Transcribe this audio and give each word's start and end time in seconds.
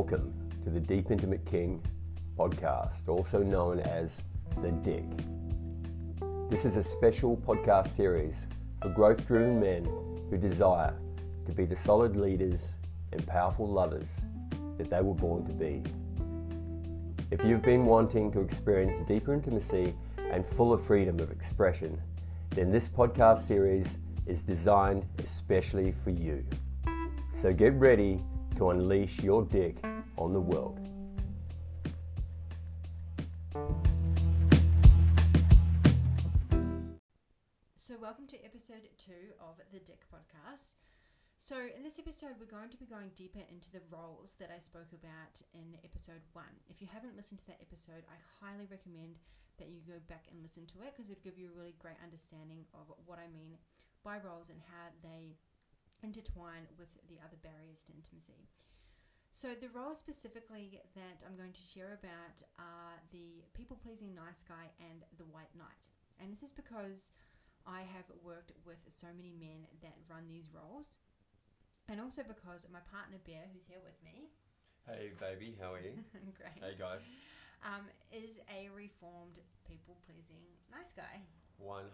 Welcome 0.00 0.32
to 0.64 0.70
the 0.70 0.80
Deep 0.80 1.10
Intimate 1.10 1.44
King 1.44 1.82
podcast, 2.38 3.06
also 3.06 3.42
known 3.42 3.80
as 3.80 4.16
The 4.62 4.70
Dick. 4.70 5.04
This 6.48 6.64
is 6.64 6.76
a 6.76 6.82
special 6.82 7.36
podcast 7.36 7.94
series 7.94 8.34
for 8.80 8.88
growth 8.88 9.26
driven 9.26 9.60
men 9.60 9.84
who 10.30 10.38
desire 10.38 10.94
to 11.44 11.52
be 11.52 11.66
the 11.66 11.76
solid 11.76 12.16
leaders 12.16 12.62
and 13.12 13.26
powerful 13.26 13.68
lovers 13.68 14.08
that 14.78 14.88
they 14.88 15.02
were 15.02 15.12
born 15.12 15.44
to 15.44 15.52
be. 15.52 15.82
If 17.30 17.44
you've 17.44 17.60
been 17.60 17.84
wanting 17.84 18.32
to 18.32 18.40
experience 18.40 19.06
deeper 19.06 19.34
intimacy 19.34 19.92
and 20.32 20.46
fuller 20.56 20.78
freedom 20.78 21.20
of 21.20 21.30
expression, 21.30 22.00
then 22.52 22.72
this 22.72 22.88
podcast 22.88 23.46
series 23.46 23.86
is 24.24 24.40
designed 24.40 25.04
especially 25.22 25.94
for 26.02 26.08
you. 26.08 26.42
So 27.42 27.52
get 27.52 27.74
ready 27.74 28.24
to 28.56 28.70
unleash 28.70 29.20
your 29.20 29.42
dick 29.44 29.76
on 30.20 30.34
the 30.34 30.40
world. 30.40 30.78
So, 37.76 37.96
welcome 37.98 38.28
to 38.28 38.44
episode 38.44 38.86
two 38.98 39.34
of 39.40 39.56
the 39.72 39.80
Dick 39.80 40.04
Podcast. 40.12 40.76
So, 41.40 41.56
in 41.56 41.82
this 41.82 41.98
episode, 41.98 42.36
we're 42.38 42.52
going 42.52 42.68
to 42.68 42.76
be 42.76 42.84
going 42.84 43.16
deeper 43.16 43.40
into 43.48 43.72
the 43.72 43.80
roles 43.88 44.36
that 44.38 44.52
I 44.52 44.60
spoke 44.60 44.92
about 44.92 45.40
in 45.56 45.80
episode 45.82 46.20
one. 46.36 46.60
If 46.68 46.84
you 46.84 46.88
haven't 46.92 47.16
listened 47.16 47.40
to 47.40 47.48
that 47.48 47.64
episode, 47.64 48.04
I 48.06 48.20
highly 48.44 48.68
recommend 48.70 49.18
that 49.58 49.72
you 49.72 49.80
go 49.82 49.98
back 50.06 50.28
and 50.30 50.44
listen 50.44 50.68
to 50.76 50.84
it 50.84 50.92
because 50.92 51.10
it'll 51.10 51.24
give 51.24 51.40
you 51.40 51.48
a 51.48 51.56
really 51.56 51.74
great 51.80 51.98
understanding 52.04 52.68
of 52.76 52.92
what 53.08 53.18
I 53.18 53.32
mean 53.32 53.56
by 54.04 54.20
roles 54.20 54.52
and 54.52 54.60
how 54.68 54.92
they 55.00 55.40
intertwine 56.04 56.68
with 56.76 56.92
the 57.08 57.18
other 57.24 57.40
barriers 57.40 57.82
to 57.88 57.96
intimacy. 57.96 58.46
So, 59.32 59.54
the 59.54 59.70
roles 59.72 59.96
specifically 59.96 60.80
that 60.94 61.22
I'm 61.24 61.36
going 61.38 61.52
to 61.54 61.60
share 61.72 61.96
about 61.96 62.42
are 62.58 62.98
the 63.12 63.40
people 63.54 63.78
pleasing 63.80 64.12
nice 64.14 64.42
guy 64.44 64.68
and 64.82 65.00
the 65.16 65.24
white 65.32 65.54
knight. 65.56 65.80
And 66.20 66.28
this 66.30 66.42
is 66.42 66.52
because 66.52 67.10
I 67.64 67.80
have 67.88 68.04
worked 68.20 68.52
with 68.66 68.82
so 68.88 69.06
many 69.16 69.32
men 69.32 69.64
that 69.80 69.96
run 70.10 70.28
these 70.28 70.50
roles, 70.52 70.96
and 71.88 72.00
also 72.00 72.20
because 72.26 72.66
my 72.68 72.84
partner 72.92 73.16
Bear, 73.24 73.48
who's 73.54 73.64
here 73.64 73.80
with 73.80 73.96
me, 74.04 74.28
Hey, 74.84 75.12
baby, 75.16 75.56
how 75.60 75.72
are 75.72 75.80
you? 75.80 75.96
great, 76.36 76.58
Hey, 76.60 76.74
guys. 76.76 77.00
um, 77.64 77.86
is 78.12 78.40
a 78.50 78.68
reformed 78.74 79.38
people 79.64 79.96
pleasing 80.04 80.42
nice 80.68 80.92
guy. 80.92 81.22
100%. 81.62 81.84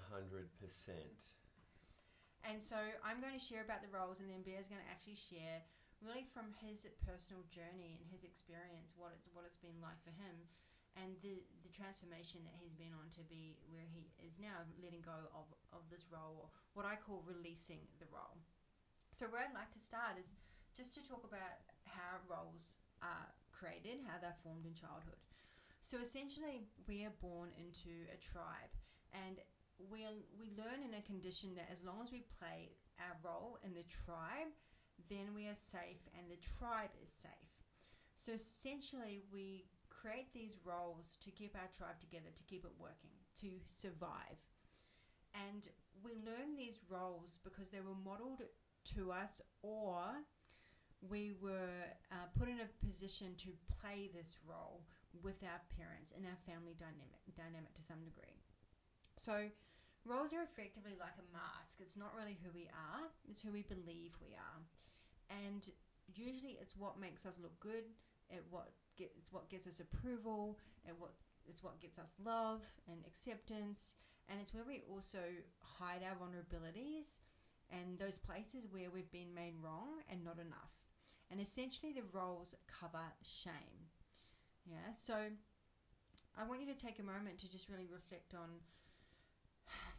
And 2.49 2.63
so 2.63 2.79
I'm 3.05 3.21
going 3.21 3.35
to 3.35 3.43
share 3.43 3.63
about 3.63 3.83
the 3.83 3.91
roles, 3.91 4.19
and 4.23 4.31
then 4.31 4.43
Bear's 4.43 4.67
going 4.71 4.81
to 4.83 4.91
actually 4.91 5.19
share 5.19 5.63
really 6.05 6.27
from 6.29 6.53
his 6.61 6.87
personal 7.05 7.43
journey 7.49 7.97
and 7.99 8.09
his 8.09 8.25
experience 8.25 8.95
what 8.97 9.13
it's 9.17 9.29
what 9.33 9.45
it's 9.49 9.61
been 9.61 9.79
like 9.81 9.99
for 10.05 10.13
him, 10.13 10.49
and 10.97 11.17
the 11.21 11.45
the 11.65 11.73
transformation 11.73 12.45
that 12.45 12.57
he's 12.57 12.77
been 12.77 12.93
on 12.97 13.09
to 13.17 13.23
be 13.27 13.57
where 13.69 13.87
he 13.87 14.13
is 14.21 14.39
now, 14.41 14.65
letting 14.81 15.05
go 15.05 15.29
of 15.33 15.49
of 15.73 15.89
this 15.93 16.09
role, 16.09 16.47
or 16.47 16.49
what 16.75 16.85
I 16.89 16.97
call 16.97 17.25
releasing 17.25 17.85
the 18.01 18.09
role. 18.13 18.41
So 19.13 19.27
where 19.27 19.45
I'd 19.45 19.57
like 19.57 19.73
to 19.73 19.81
start 19.81 20.21
is 20.21 20.37
just 20.77 20.93
to 20.97 21.01
talk 21.01 21.25
about 21.25 21.65
how 21.89 22.21
roles 22.29 22.77
are 23.01 23.33
created, 23.53 24.05
how 24.05 24.21
they're 24.21 24.37
formed 24.45 24.69
in 24.69 24.77
childhood. 24.77 25.21
So 25.81 25.99
essentially, 26.03 26.69
we 26.85 27.05
are 27.05 27.15
born 27.23 27.55
into 27.57 28.11
a 28.13 28.19
tribe, 28.21 28.73
and 29.15 29.41
we 29.79 30.05
we 30.37 30.53
learn 30.57 30.85
in 30.85 30.97
a 30.97 31.03
condition 31.05 31.55
that 31.57 31.69
as 31.73 31.85
long 31.85 32.01
as 32.03 32.13
we 32.13 32.25
play 32.41 32.77
our 33.01 33.17
role 33.23 33.59
in 33.65 33.73
the 33.73 33.85
tribe, 33.89 34.53
then 35.09 35.35
we 35.35 35.47
are 35.47 35.55
safe 35.55 36.09
and 36.17 36.31
the 36.31 36.43
tribe 36.59 36.91
is 37.03 37.11
safe. 37.11 37.31
So 38.17 38.33
essentially, 38.33 39.21
we 39.33 39.67
create 39.91 40.33
these 40.33 40.57
roles 40.65 41.17
to 41.25 41.31
keep 41.31 41.55
our 41.55 41.69
tribe 41.77 42.01
together, 42.01 42.31
to 42.35 42.43
keep 42.45 42.65
it 42.65 42.73
working, 42.79 43.17
to 43.41 43.49
survive. 43.67 44.41
And 45.35 45.69
we 46.03 46.13
learn 46.25 46.57
these 46.57 46.81
roles 46.89 47.39
because 47.45 47.71
they 47.71 47.81
were 47.81 47.99
modeled 48.05 48.43
to 48.97 49.13
us 49.13 49.41
or 49.63 50.25
we 51.09 51.33
were 51.41 51.85
uh, 52.11 52.27
put 52.39 52.49
in 52.49 52.61
a 52.61 52.87
position 52.87 53.35
to 53.39 53.51
play 53.81 54.09
this 54.15 54.39
role 54.49 54.83
with 55.23 55.43
our 55.43 55.61
parents 55.77 56.13
in 56.17 56.25
our 56.25 56.39
family 56.47 56.75
dynamic, 56.79 57.21
dynamic 57.37 57.75
to 57.75 57.83
some 57.83 58.01
degree. 58.05 58.41
So, 59.17 59.49
roles 60.07 60.33
are 60.33 60.43
effectively 60.43 60.95
like 60.99 61.19
a 61.19 61.27
mask. 61.33 61.79
It's 61.81 61.97
not 61.97 62.15
really 62.17 62.39
who 62.43 62.51
we 62.55 62.69
are, 62.73 63.11
it's 63.29 63.43
who 63.43 63.53
we 63.53 63.63
believe 63.63 64.17
we 64.21 64.35
are. 64.35 64.61
And 65.45 65.69
usually 66.15 66.59
it's 66.61 66.77
what 66.77 67.01
makes 67.01 67.27
us 67.27 67.39
look 67.43 67.59
good, 67.61 67.85
it 68.31 68.45
what 68.51 68.71
get, 68.97 69.13
it's 69.17 69.33
what 69.33 69.51
gets 69.51 69.67
us 69.67 69.81
approval, 69.81 70.59
and 70.87 70.97
what 70.99 71.13
it's 71.49 71.63
what 71.63 71.81
gets 71.81 71.99
us 71.99 72.11
love 72.25 72.63
and 72.89 72.99
acceptance, 73.07 73.95
and 74.29 74.41
it's 74.41 74.55
where 74.55 74.65
we 74.67 74.83
also 74.91 75.23
hide 75.61 76.03
our 76.03 76.17
vulnerabilities 76.17 77.19
and 77.71 77.99
those 77.99 78.19
places 78.19 78.67
where 78.71 78.91
we've 78.91 79.11
been 79.11 79.35
made 79.35 79.55
wrong 79.61 80.03
and 80.11 80.25
not 80.25 80.39
enough. 80.39 80.75
And 81.31 81.41
essentially 81.41 81.93
the 81.93 82.07
roles 82.13 82.55
cover 82.69 83.03
shame. 83.23 83.91
Yeah, 84.65 84.93
so 84.93 85.15
I 86.39 86.45
want 86.45 86.61
you 86.61 86.67
to 86.73 86.79
take 86.79 86.99
a 86.99 87.03
moment 87.03 87.39
to 87.39 87.51
just 87.51 87.69
really 87.69 87.89
reflect 87.93 88.35
on 88.35 88.61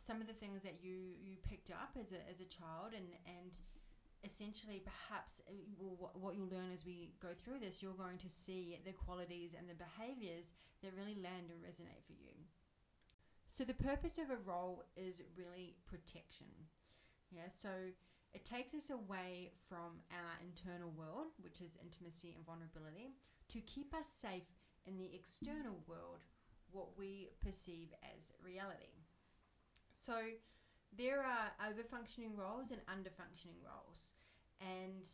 some 0.07 0.21
of 0.21 0.27
the 0.27 0.33
things 0.33 0.63
that 0.63 0.79
you 0.81 1.19
you 1.21 1.35
picked 1.43 1.69
up 1.69 1.91
as 1.99 2.13
a, 2.13 2.23
as 2.31 2.39
a 2.39 2.47
child 2.47 2.95
and 2.95 3.11
and 3.27 3.59
essentially 4.23 4.81
perhaps 4.81 5.41
uh, 5.47 5.53
well, 5.77 6.11
what 6.15 6.35
you'll 6.35 6.49
learn 6.49 6.71
as 6.73 6.85
we 6.85 7.11
go 7.21 7.29
through 7.37 7.59
this 7.59 7.83
you're 7.83 7.93
going 7.93 8.17
to 8.17 8.29
see 8.29 8.79
the 8.85 8.93
qualities 8.93 9.51
and 9.57 9.69
the 9.69 9.75
behaviors 9.75 10.55
that 10.81 10.95
really 10.95 11.15
land 11.21 11.51
and 11.51 11.59
resonate 11.61 12.01
for 12.07 12.13
you. 12.13 12.33
So 13.49 13.63
the 13.63 13.73
purpose 13.73 14.17
of 14.17 14.29
a 14.29 14.41
role 14.43 14.83
is 14.95 15.21
really 15.35 15.75
protection. 15.85 16.47
Yeah 17.29 17.49
so 17.49 17.69
it 18.33 18.45
takes 18.45 18.73
us 18.73 18.89
away 18.89 19.51
from 19.67 19.99
our 20.11 20.33
internal 20.41 20.91
world 20.95 21.35
which 21.43 21.59
is 21.59 21.77
intimacy 21.83 22.33
and 22.35 22.45
vulnerability 22.45 23.11
to 23.49 23.59
keep 23.61 23.93
us 23.93 24.07
safe 24.07 24.47
in 24.85 24.97
the 24.97 25.11
external 25.13 25.75
world 25.85 26.23
what 26.71 26.97
we 26.97 27.29
perceive 27.41 27.89
as 28.15 28.31
reality 28.43 28.96
so 29.97 30.13
there 30.95 31.19
are 31.19 31.51
over 31.67 31.83
functioning 31.83 32.35
roles 32.35 32.71
and 32.71 32.81
under 32.87 33.09
functioning 33.09 33.57
roles. 33.65 34.13
And 34.61 35.05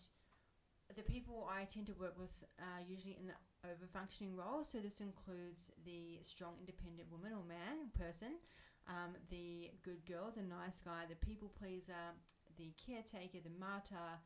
the 0.96 1.04
people 1.04 1.50
I 1.50 1.66
tend 1.66 1.88
to 1.88 1.94
work 1.94 2.16
with 2.20 2.44
are 2.60 2.82
usually 2.86 3.18
in 3.20 3.28
the 3.28 3.34
over 3.66 3.88
functioning 3.92 4.36
role. 4.36 4.64
So 4.64 4.80
this 4.80 5.00
includes 5.00 5.72
the 5.86 6.20
strong, 6.22 6.54
independent 6.60 7.10
woman 7.12 7.32
or 7.34 7.44
man, 7.48 7.90
person, 7.98 8.40
um, 8.88 9.16
the 9.30 9.72
good 9.84 10.06
girl, 10.06 10.32
the 10.36 10.44
nice 10.44 10.80
guy, 10.84 11.08
the 11.10 11.16
people 11.16 11.52
pleaser, 11.58 12.14
the 12.58 12.74
caretaker, 12.86 13.40
the 13.44 13.58
martyr, 13.60 14.20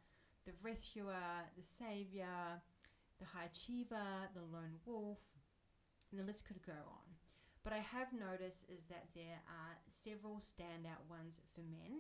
the 0.46 0.54
rescuer, 0.62 1.46
the 1.56 1.64
savior, 1.64 2.62
the 3.20 3.26
high 3.26 3.46
achiever, 3.46 4.30
the 4.34 4.42
lone 4.42 4.82
wolf, 4.86 5.20
and 6.12 6.20
the 6.20 6.26
list 6.26 6.46
could 6.48 6.62
go 6.66 6.74
on. 6.74 7.07
But 7.68 7.76
I 7.76 7.84
have 7.84 8.16
noticed 8.16 8.64
is 8.72 8.88
that 8.88 9.12
there 9.12 9.44
are 9.44 9.76
several 9.92 10.40
standout 10.40 11.04
ones 11.12 11.44
for 11.52 11.68
men, 11.68 12.00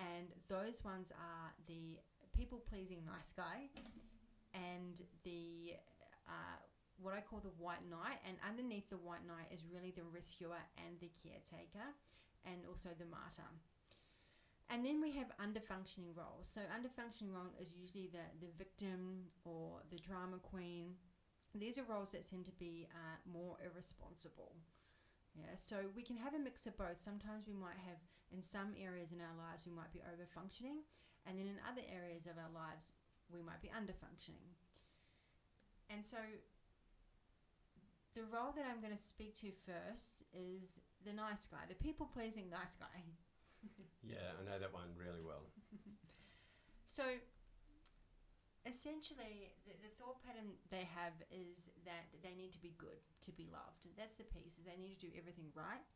and 0.00 0.32
those 0.48 0.80
ones 0.88 1.12
are 1.12 1.52
the 1.68 2.00
people 2.32 2.64
pleasing 2.64 3.04
nice 3.04 3.28
guy 3.36 3.68
and 4.56 4.96
the 5.22 5.76
uh, 6.24 6.56
what 6.96 7.12
I 7.12 7.20
call 7.20 7.44
the 7.44 7.52
white 7.60 7.84
knight. 7.92 8.24
And 8.24 8.40
underneath 8.40 8.88
the 8.88 8.96
white 8.96 9.28
knight 9.28 9.52
is 9.52 9.68
really 9.68 9.92
the 9.92 10.08
rescuer 10.08 10.64
and 10.80 10.96
the 10.96 11.12
caretaker, 11.20 11.92
and 12.48 12.64
also 12.64 12.88
the 12.96 13.04
martyr. 13.04 13.52
And 14.72 14.80
then 14.80 15.02
we 15.04 15.12
have 15.12 15.28
under 15.36 15.60
functioning 15.60 16.16
roles. 16.16 16.48
So 16.48 16.64
under 16.74 16.88
functioning 16.88 17.34
role 17.36 17.52
is 17.60 17.68
usually 17.76 18.08
the, 18.08 18.24
the 18.40 18.48
victim 18.56 19.28
or 19.44 19.84
the 19.92 20.00
drama 20.00 20.40
queen. 20.40 20.96
These 21.54 21.76
are 21.76 21.84
roles 21.84 22.12
that 22.12 22.24
tend 22.24 22.46
to 22.46 22.56
be 22.56 22.88
uh, 22.96 23.20
more 23.28 23.60
irresponsible. 23.60 24.56
Yeah, 25.36 25.52
so 25.56 25.92
we 25.94 26.02
can 26.02 26.16
have 26.16 26.32
a 26.32 26.40
mix 26.40 26.66
of 26.66 26.76
both. 26.80 26.96
Sometimes 26.96 27.44
we 27.44 27.52
might 27.52 27.76
have, 27.84 28.00
in 28.32 28.40
some 28.40 28.72
areas 28.80 29.12
in 29.12 29.20
our 29.20 29.36
lives, 29.36 29.68
we 29.68 29.76
might 29.76 29.92
be 29.92 30.00
over 30.00 30.24
functioning, 30.24 30.80
and 31.28 31.38
then 31.38 31.46
in 31.46 31.60
other 31.68 31.84
areas 31.92 32.24
of 32.24 32.40
our 32.40 32.48
lives, 32.48 32.96
we 33.28 33.44
might 33.44 33.60
be 33.60 33.70
under 33.76 33.92
functioning. 33.92 34.56
And 35.92 36.06
so 36.06 36.16
the 38.16 38.24
role 38.32 38.56
that 38.56 38.64
I'm 38.64 38.80
going 38.80 38.96
to 38.96 39.02
speak 39.02 39.36
to 39.44 39.52
first 39.68 40.24
is 40.32 40.80
the 41.04 41.12
nice 41.12 41.44
guy, 41.46 41.68
the 41.68 41.76
people 41.76 42.08
pleasing 42.08 42.48
nice 42.48 42.74
guy. 42.74 43.04
yeah, 44.02 44.40
I 44.40 44.42
know 44.42 44.58
that 44.58 44.72
one 44.72 44.96
really 44.96 45.20
well. 45.20 45.52
so 46.88 47.04
essentially, 48.66 49.54
the, 49.64 49.72
the 49.80 49.92
thought 49.96 50.18
pattern 50.26 50.58
they 50.68 50.84
have 50.90 51.14
is 51.30 51.70
that 51.86 52.10
they 52.20 52.34
need 52.34 52.50
to 52.52 52.60
be 52.60 52.74
good 52.76 52.98
to 53.24 53.30
be 53.32 53.46
loved. 53.48 53.86
That's 53.96 54.18
the 54.18 54.26
piece. 54.28 54.58
They 54.60 54.76
need 54.76 54.98
to 55.00 55.06
do 55.08 55.14
everything 55.16 55.54
right, 55.54 55.86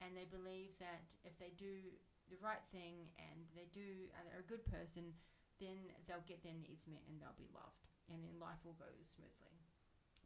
and 0.00 0.14
they 0.16 0.24
believe 0.24 0.78
that 0.78 1.12
if 1.26 1.34
they 1.42 1.52
do 1.58 1.92
the 2.30 2.38
right 2.40 2.62
thing 2.72 3.12
and 3.20 3.44
they 3.52 3.68
do, 3.74 4.08
they're 4.24 4.40
a 4.40 4.48
good 4.48 4.64
person, 4.64 5.12
then 5.60 5.90
they'll 6.08 6.24
get 6.24 6.40
their 6.40 6.56
needs 6.56 6.88
met 6.88 7.04
and 7.10 7.20
they'll 7.20 7.36
be 7.36 7.50
loved. 7.52 7.90
and 8.12 8.20
then 8.20 8.36
life 8.40 8.60
will 8.64 8.76
go 8.76 8.88
smoothly. 9.00 9.56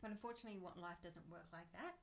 But 0.03 0.11
unfortunately, 0.11 0.59
what 0.59 0.79
life 0.79 0.99
doesn't 1.03 1.27
work 1.31 1.47
like 1.53 1.71
that. 1.75 1.99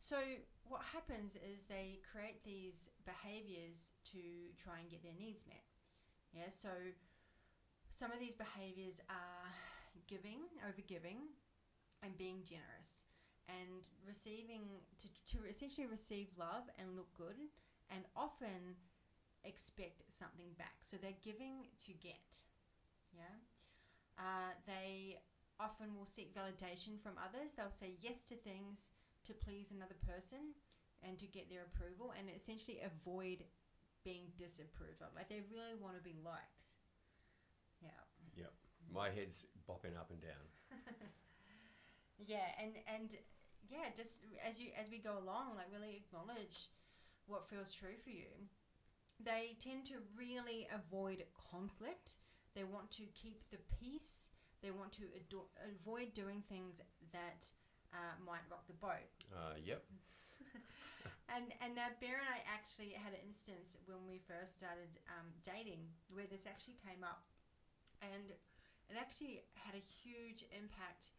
So 0.00 0.20
what 0.68 0.82
happens 0.92 1.36
is 1.40 1.64
they 1.64 2.00
create 2.04 2.44
these 2.44 2.90
behaviors 3.08 3.92
to 4.12 4.52
try 4.60 4.80
and 4.80 4.88
get 4.92 5.02
their 5.02 5.16
needs 5.16 5.44
met. 5.48 5.64
Yeah, 6.32 6.52
so 6.52 6.68
some 7.94 8.10
of 8.10 8.18
these 8.18 8.34
behaviors 8.34 8.98
are 9.08 9.46
giving, 10.10 10.50
over 10.66 10.82
giving, 10.82 11.30
and 12.02 12.18
being 12.18 12.42
generous, 12.42 13.06
and 13.48 13.86
receiving 14.06 14.82
to, 14.98 15.06
to 15.30 15.46
essentially 15.46 15.86
receive 15.86 16.26
love 16.36 16.66
and 16.76 16.96
look 16.96 17.14
good, 17.14 17.38
and 17.88 18.02
often 18.16 18.74
expect 19.44 20.02
something 20.10 20.50
back. 20.58 20.82
So 20.82 20.96
they're 20.98 21.22
giving 21.22 21.70
to 21.86 21.92
get. 21.92 22.42
Yeah, 23.14 23.38
uh, 24.18 24.58
they 24.66 25.22
often 25.60 25.94
will 25.94 26.10
seek 26.10 26.34
validation 26.34 26.98
from 26.98 27.14
others. 27.14 27.54
They'll 27.56 27.70
say 27.70 27.94
yes 28.02 28.26
to 28.26 28.34
things 28.34 28.90
to 29.22 29.32
please 29.32 29.70
another 29.70 29.94
person 30.02 30.58
and 31.06 31.16
to 31.18 31.26
get 31.26 31.48
their 31.48 31.62
approval 31.62 32.12
and 32.18 32.26
essentially 32.26 32.82
avoid 32.82 33.44
being 34.02 34.34
disapproved 34.36 35.00
of. 35.00 35.14
Like 35.14 35.28
they 35.28 35.46
really 35.46 35.78
want 35.78 35.94
to 35.94 36.02
be 36.02 36.16
liked. 36.24 36.73
My 38.92 39.10
head's 39.10 39.46
bopping 39.68 39.96
up 39.98 40.10
and 40.10 40.20
down. 40.20 40.44
yeah, 42.26 42.50
and 42.60 42.72
and 42.86 43.14
yeah, 43.70 43.90
just 43.96 44.20
as 44.46 44.60
you 44.60 44.68
as 44.80 44.90
we 44.90 44.98
go 44.98 45.18
along, 45.18 45.56
like 45.56 45.66
really 45.72 46.02
acknowledge 46.04 46.68
what 47.26 47.48
feels 47.48 47.72
true 47.72 47.96
for 48.02 48.10
you. 48.10 48.48
They 49.22 49.56
tend 49.60 49.86
to 49.86 49.94
really 50.18 50.66
avoid 50.74 51.24
conflict. 51.50 52.18
They 52.54 52.64
want 52.64 52.90
to 52.92 53.04
keep 53.14 53.42
the 53.50 53.58
peace. 53.80 54.30
They 54.62 54.70
want 54.70 54.92
to 54.92 55.04
avoid 55.62 56.14
doing 56.14 56.42
things 56.48 56.80
that 57.12 57.46
uh, 57.92 58.16
might 58.24 58.42
rock 58.50 58.66
the 58.66 58.74
boat. 58.74 59.06
Uh, 59.30 59.54
yep. 59.62 59.84
and 61.34 61.52
and 61.62 61.74
now 61.74 61.94
Bear 62.00 62.18
and 62.18 62.30
I 62.30 62.42
actually 62.50 62.94
had 62.96 63.12
an 63.14 63.22
instance 63.26 63.76
when 63.86 64.02
we 64.08 64.18
first 64.18 64.58
started 64.58 64.98
um, 65.08 65.30
dating 65.42 65.86
where 66.12 66.26
this 66.26 66.46
actually 66.46 66.76
came 66.82 67.02
up, 67.04 67.22
and 68.02 68.34
it 68.94 68.98
actually 69.02 69.42
had 69.58 69.74
a 69.74 69.82
huge 69.82 70.46
impact 70.54 71.12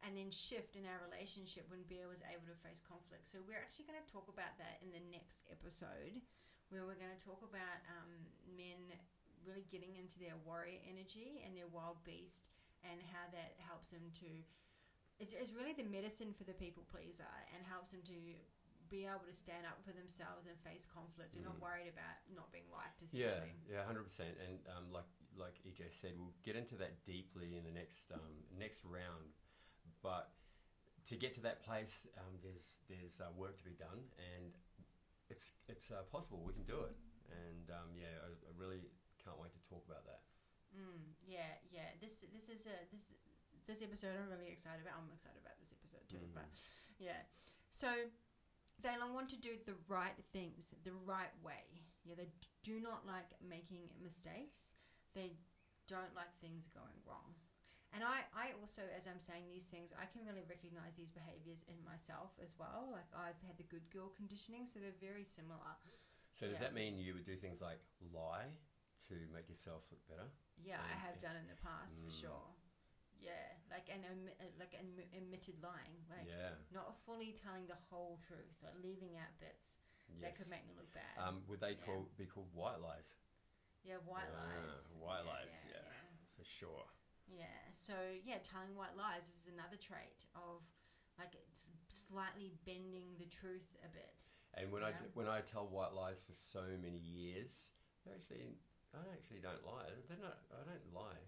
and 0.00 0.16
then 0.16 0.30
shift 0.32 0.78
in 0.78 0.86
our 0.86 0.96
relationship 1.10 1.66
when 1.68 1.82
Bear 1.90 2.06
was 2.08 2.22
able 2.24 2.46
to 2.48 2.56
face 2.64 2.80
conflict. 2.80 3.26
So 3.28 3.42
we're 3.44 3.58
actually 3.60 3.90
going 3.90 3.98
to 4.00 4.08
talk 4.08 4.30
about 4.30 4.54
that 4.62 4.78
in 4.80 4.88
the 4.94 5.02
next 5.10 5.44
episode, 5.50 6.22
where 6.70 6.86
we're 6.88 6.96
going 6.96 7.12
to 7.12 7.20
talk 7.20 7.42
about 7.42 7.82
um, 7.98 8.10
men 8.54 8.78
really 9.42 9.66
getting 9.68 9.98
into 9.98 10.16
their 10.22 10.38
warrior 10.46 10.78
energy 10.86 11.42
and 11.42 11.52
their 11.52 11.66
wild 11.68 11.98
beast, 12.06 12.54
and 12.86 13.02
how 13.10 13.26
that 13.34 13.58
helps 13.58 13.90
them 13.90 14.06
to 14.22 14.30
it's, 15.18 15.34
it's 15.34 15.50
really 15.50 15.74
the 15.74 15.82
medicine 15.82 16.30
for 16.30 16.46
the 16.46 16.54
people 16.54 16.86
pleaser 16.86 17.26
and 17.50 17.66
helps 17.66 17.90
them 17.90 18.06
to 18.06 18.14
be 18.86 19.02
able 19.02 19.26
to 19.26 19.34
stand 19.34 19.66
up 19.66 19.82
for 19.82 19.90
themselves 19.90 20.46
and 20.46 20.54
face 20.62 20.86
conflict 20.86 21.34
and 21.34 21.42
not 21.42 21.58
Mm. 21.58 21.66
worried 21.66 21.90
about 21.90 22.22
not 22.30 22.54
being 22.54 22.70
liked 22.70 23.02
Yeah, 23.10 23.42
essentially. 23.42 23.58
yeah, 23.66 23.82
hundred 23.82 24.06
percent. 24.06 24.38
And 24.38 24.62
um, 24.70 24.94
like 24.94 25.10
like 25.38 25.62
EJ 25.64 25.94
said, 25.94 26.12
we'll 26.18 26.34
get 26.44 26.56
into 26.56 26.74
that 26.76 27.04
deeply 27.06 27.56
in 27.56 27.64
the 27.64 27.72
next 27.72 28.10
um, 28.12 28.44
next 28.58 28.84
round. 28.84 29.38
But 30.02 30.30
to 31.08 31.16
get 31.16 31.34
to 31.38 31.42
that 31.46 31.64
place, 31.64 32.06
um, 32.18 32.36
there's 32.42 32.78
there's 32.90 33.22
uh, 33.22 33.30
work 33.34 33.56
to 33.58 33.64
be 33.64 33.74
done, 33.78 34.10
and 34.18 34.52
it's 35.30 35.54
it's 35.68 35.90
uh, 35.90 36.04
possible. 36.10 36.42
We 36.44 36.52
can 36.52 36.66
do 36.66 36.82
it. 36.84 36.94
And 37.28 37.68
um, 37.70 37.92
yeah, 37.96 38.24
I, 38.24 38.32
I 38.32 38.52
really 38.56 38.88
can't 39.20 39.36
wait 39.38 39.52
to 39.52 39.62
talk 39.68 39.84
about 39.84 40.04
that. 40.08 40.24
Mm, 40.72 41.16
yeah, 41.24 41.60
yeah. 41.70 41.94
This 42.00 42.24
this 42.32 42.48
is 42.48 42.66
a 42.66 42.76
this 42.92 43.14
this 43.68 43.80
episode 43.80 44.16
I'm 44.16 44.28
really 44.32 44.52
excited 44.52 44.82
about. 44.82 45.00
I'm 45.00 45.12
excited 45.12 45.40
about 45.40 45.56
this 45.60 45.72
episode 45.72 46.04
too. 46.08 46.24
Mhm. 46.24 46.34
But 46.34 46.48
yeah, 46.98 47.24
so 47.70 47.88
they 48.80 48.94
want 49.12 49.28
to 49.30 49.36
do 49.36 49.58
the 49.66 49.74
right 49.88 50.16
things 50.32 50.74
the 50.84 50.92
right 51.04 51.32
way. 51.42 51.84
Yeah, 52.04 52.14
they 52.16 52.28
do 52.62 52.80
not 52.80 53.06
like 53.06 53.32
making 53.44 53.88
mistakes. 54.02 54.74
They 55.14 55.36
don't 55.88 56.12
like 56.14 56.32
things 56.40 56.68
going 56.68 57.00
wrong. 57.08 57.34
And 57.96 58.04
I, 58.04 58.28
I 58.36 58.52
also, 58.60 58.84
as 58.92 59.08
I'm 59.08 59.18
saying 59.20 59.48
these 59.48 59.64
things, 59.64 59.96
I 59.96 60.04
can 60.04 60.20
really 60.28 60.44
recognize 60.44 60.92
these 61.00 61.08
behaviors 61.08 61.64
in 61.72 61.80
myself 61.80 62.36
as 62.36 62.52
well. 62.60 62.92
Like 62.92 63.08
I've 63.16 63.40
had 63.48 63.56
the 63.56 63.64
good 63.64 63.88
girl 63.88 64.12
conditioning, 64.12 64.68
so 64.68 64.76
they're 64.76 65.00
very 65.00 65.24
similar. 65.24 65.72
So 66.36 66.46
does 66.46 66.60
Yeah. 66.60 66.68
that 66.68 66.74
mean 66.76 67.00
you 67.00 67.16
would 67.16 67.24
do 67.24 67.36
things 67.40 67.64
like 67.64 67.80
lie 68.12 68.52
to 69.08 69.14
make 69.32 69.48
yourself 69.48 69.88
look 69.90 70.04
better? 70.06 70.28
Yeah, 70.60 70.84
I 70.84 70.94
Mm, 70.94 71.00
have 71.00 71.16
yeah. 71.16 71.28
done 71.32 71.36
in 71.40 71.48
the 71.48 71.56
past 71.56 72.04
for 72.04 72.12
Mm. 72.12 72.20
sure. 72.20 72.46
Yeah, 73.18 73.56
like 73.70 73.88
an 73.88 74.04
uh, 74.04 74.44
like 74.60 74.74
an 74.74 74.94
admitted 75.16 75.60
lying, 75.60 76.04
like 76.08 76.28
yeah. 76.28 76.54
not 76.70 76.94
fully 77.04 77.32
telling 77.42 77.66
the 77.66 77.74
whole 77.90 78.20
truth, 78.22 78.54
like 78.62 78.76
leaving 78.84 79.16
out 79.16 79.32
bits 79.40 79.80
that 80.20 80.36
could 80.36 80.48
make 80.48 80.64
me 80.68 80.74
look 80.76 80.92
bad. 80.94 81.18
Um, 81.18 81.42
would 81.48 81.58
they 81.60 81.72
Yeah. 81.74 81.84
call 81.84 82.08
be 82.16 82.26
called 82.26 82.52
white 82.54 82.80
lies? 82.80 83.10
Yeah, 83.84 83.98
white 84.04 84.30
lies. 84.32 84.74
white 84.98 85.24
yeah, 85.24 85.32
lies, 85.32 85.54
Yeah, 85.68 85.82
yeah. 85.82 85.90
For 86.36 86.44
sure. 86.46 86.84
yeah. 87.26 87.58
So 87.74 87.94
yeah, 88.24 88.38
telling 88.42 88.74
white 88.74 88.96
lies 88.96 89.26
is 89.28 89.50
another 89.50 89.76
trait 89.78 90.26
of 90.34 90.62
like 91.18 91.34
s- 91.54 91.74
slightly 91.90 92.54
bending 92.66 93.18
the 93.18 93.26
truth 93.26 93.74
a 93.82 93.90
bit. 93.90 94.18
And 94.54 94.70
when 94.72 94.82
I 94.82 94.94
when 95.14 95.28
I 95.28 95.40
tell 95.44 95.66
white 95.68 95.92
lies 95.94 96.22
for 96.24 96.34
so 96.34 96.64
many 96.80 96.98
years, 96.98 97.72
they're 98.04 98.14
actually 98.16 98.58
I 98.96 99.04
actually 99.12 99.44
don't 99.44 99.60
lie. 99.66 99.92
They're 100.08 100.20
not. 100.22 100.40
I 100.54 100.64
don't 100.64 100.88
lie. 100.94 101.20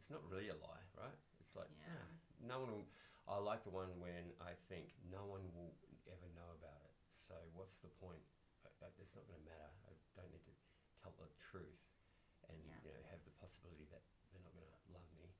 It's 0.00 0.08
not 0.10 0.24
really 0.30 0.48
a 0.48 0.58
lie, 0.58 0.84
right? 0.98 1.18
It's 1.38 1.54
like 1.54 1.68
Yeah. 1.78 1.92
nah, 1.92 2.56
no 2.56 2.56
one. 2.64 2.70
Will, 2.72 2.88
I 3.30 3.38
like 3.38 3.62
the 3.62 3.70
one 3.70 3.86
when 4.02 4.34
I 4.42 4.50
think 4.66 4.90
no 5.06 5.22
one 5.30 5.46
will 5.54 5.70
ever 6.10 6.26
know 6.34 6.50
about 6.58 6.80
it. 6.82 6.96
So 7.14 7.38
what's 7.54 7.78
the 7.78 7.92
point? 8.02 8.18
I, 8.66 8.72
I, 8.82 8.90
it's 8.98 9.14
not 9.14 9.22
going 9.30 9.38
to 9.38 9.46
matter. 9.46 9.70
I 9.86 9.94
don't 10.18 10.26
need 10.34 10.42
to 10.42 10.54
tell 10.98 11.14
the 11.22 11.30
truth, 11.38 11.78
and 12.52 12.60
Yeah. 12.68 12.78
you 12.84 12.90
know 12.92 13.02
have 13.08 13.24
the 13.24 13.34
possibility 13.40 13.88
that 13.88 14.04
they're 14.30 14.44
not 14.44 14.52
going 14.52 14.68
to 14.68 14.76
love 14.92 15.08
me. 15.16 15.32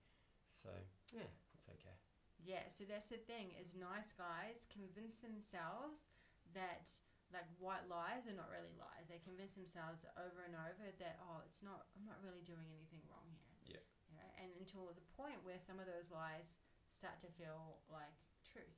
So 0.51 0.73
yeah, 1.13 1.29
it's 1.55 1.69
okay. 1.69 1.95
Yeah, 2.43 2.67
so 2.73 2.83
that's 2.89 3.07
the 3.07 3.23
thing 3.23 3.55
is 3.55 3.71
nice 3.77 4.11
guys 4.17 4.67
convince 4.67 5.23
themselves 5.23 6.11
that 6.57 6.91
like 7.33 7.49
white 7.57 7.87
lies 7.89 8.29
are 8.29 8.37
not 8.37 8.51
really 8.53 8.75
lies. 8.77 9.09
They 9.09 9.23
convince 9.25 9.57
themselves 9.57 10.05
over 10.19 10.45
and 10.45 10.53
over 10.57 10.91
that 11.01 11.17
oh, 11.23 11.41
it's 11.47 11.63
not. 11.63 11.89
I'm 11.97 12.05
not 12.05 12.21
really 12.21 12.43
doing 12.45 12.67
anything 12.69 13.01
wrong 13.09 13.31
here. 13.65 13.79
Yeah. 13.79 13.85
You 14.11 14.21
know, 14.21 14.29
and 14.43 14.51
until 14.61 14.91
the 14.93 15.07
point 15.17 15.41
where 15.47 15.57
some 15.63 15.81
of 15.81 15.89
those 15.89 16.13
lies 16.13 16.61
start 16.93 17.17
to 17.25 17.31
feel 17.41 17.81
like 17.89 18.13
truth. 18.45 18.77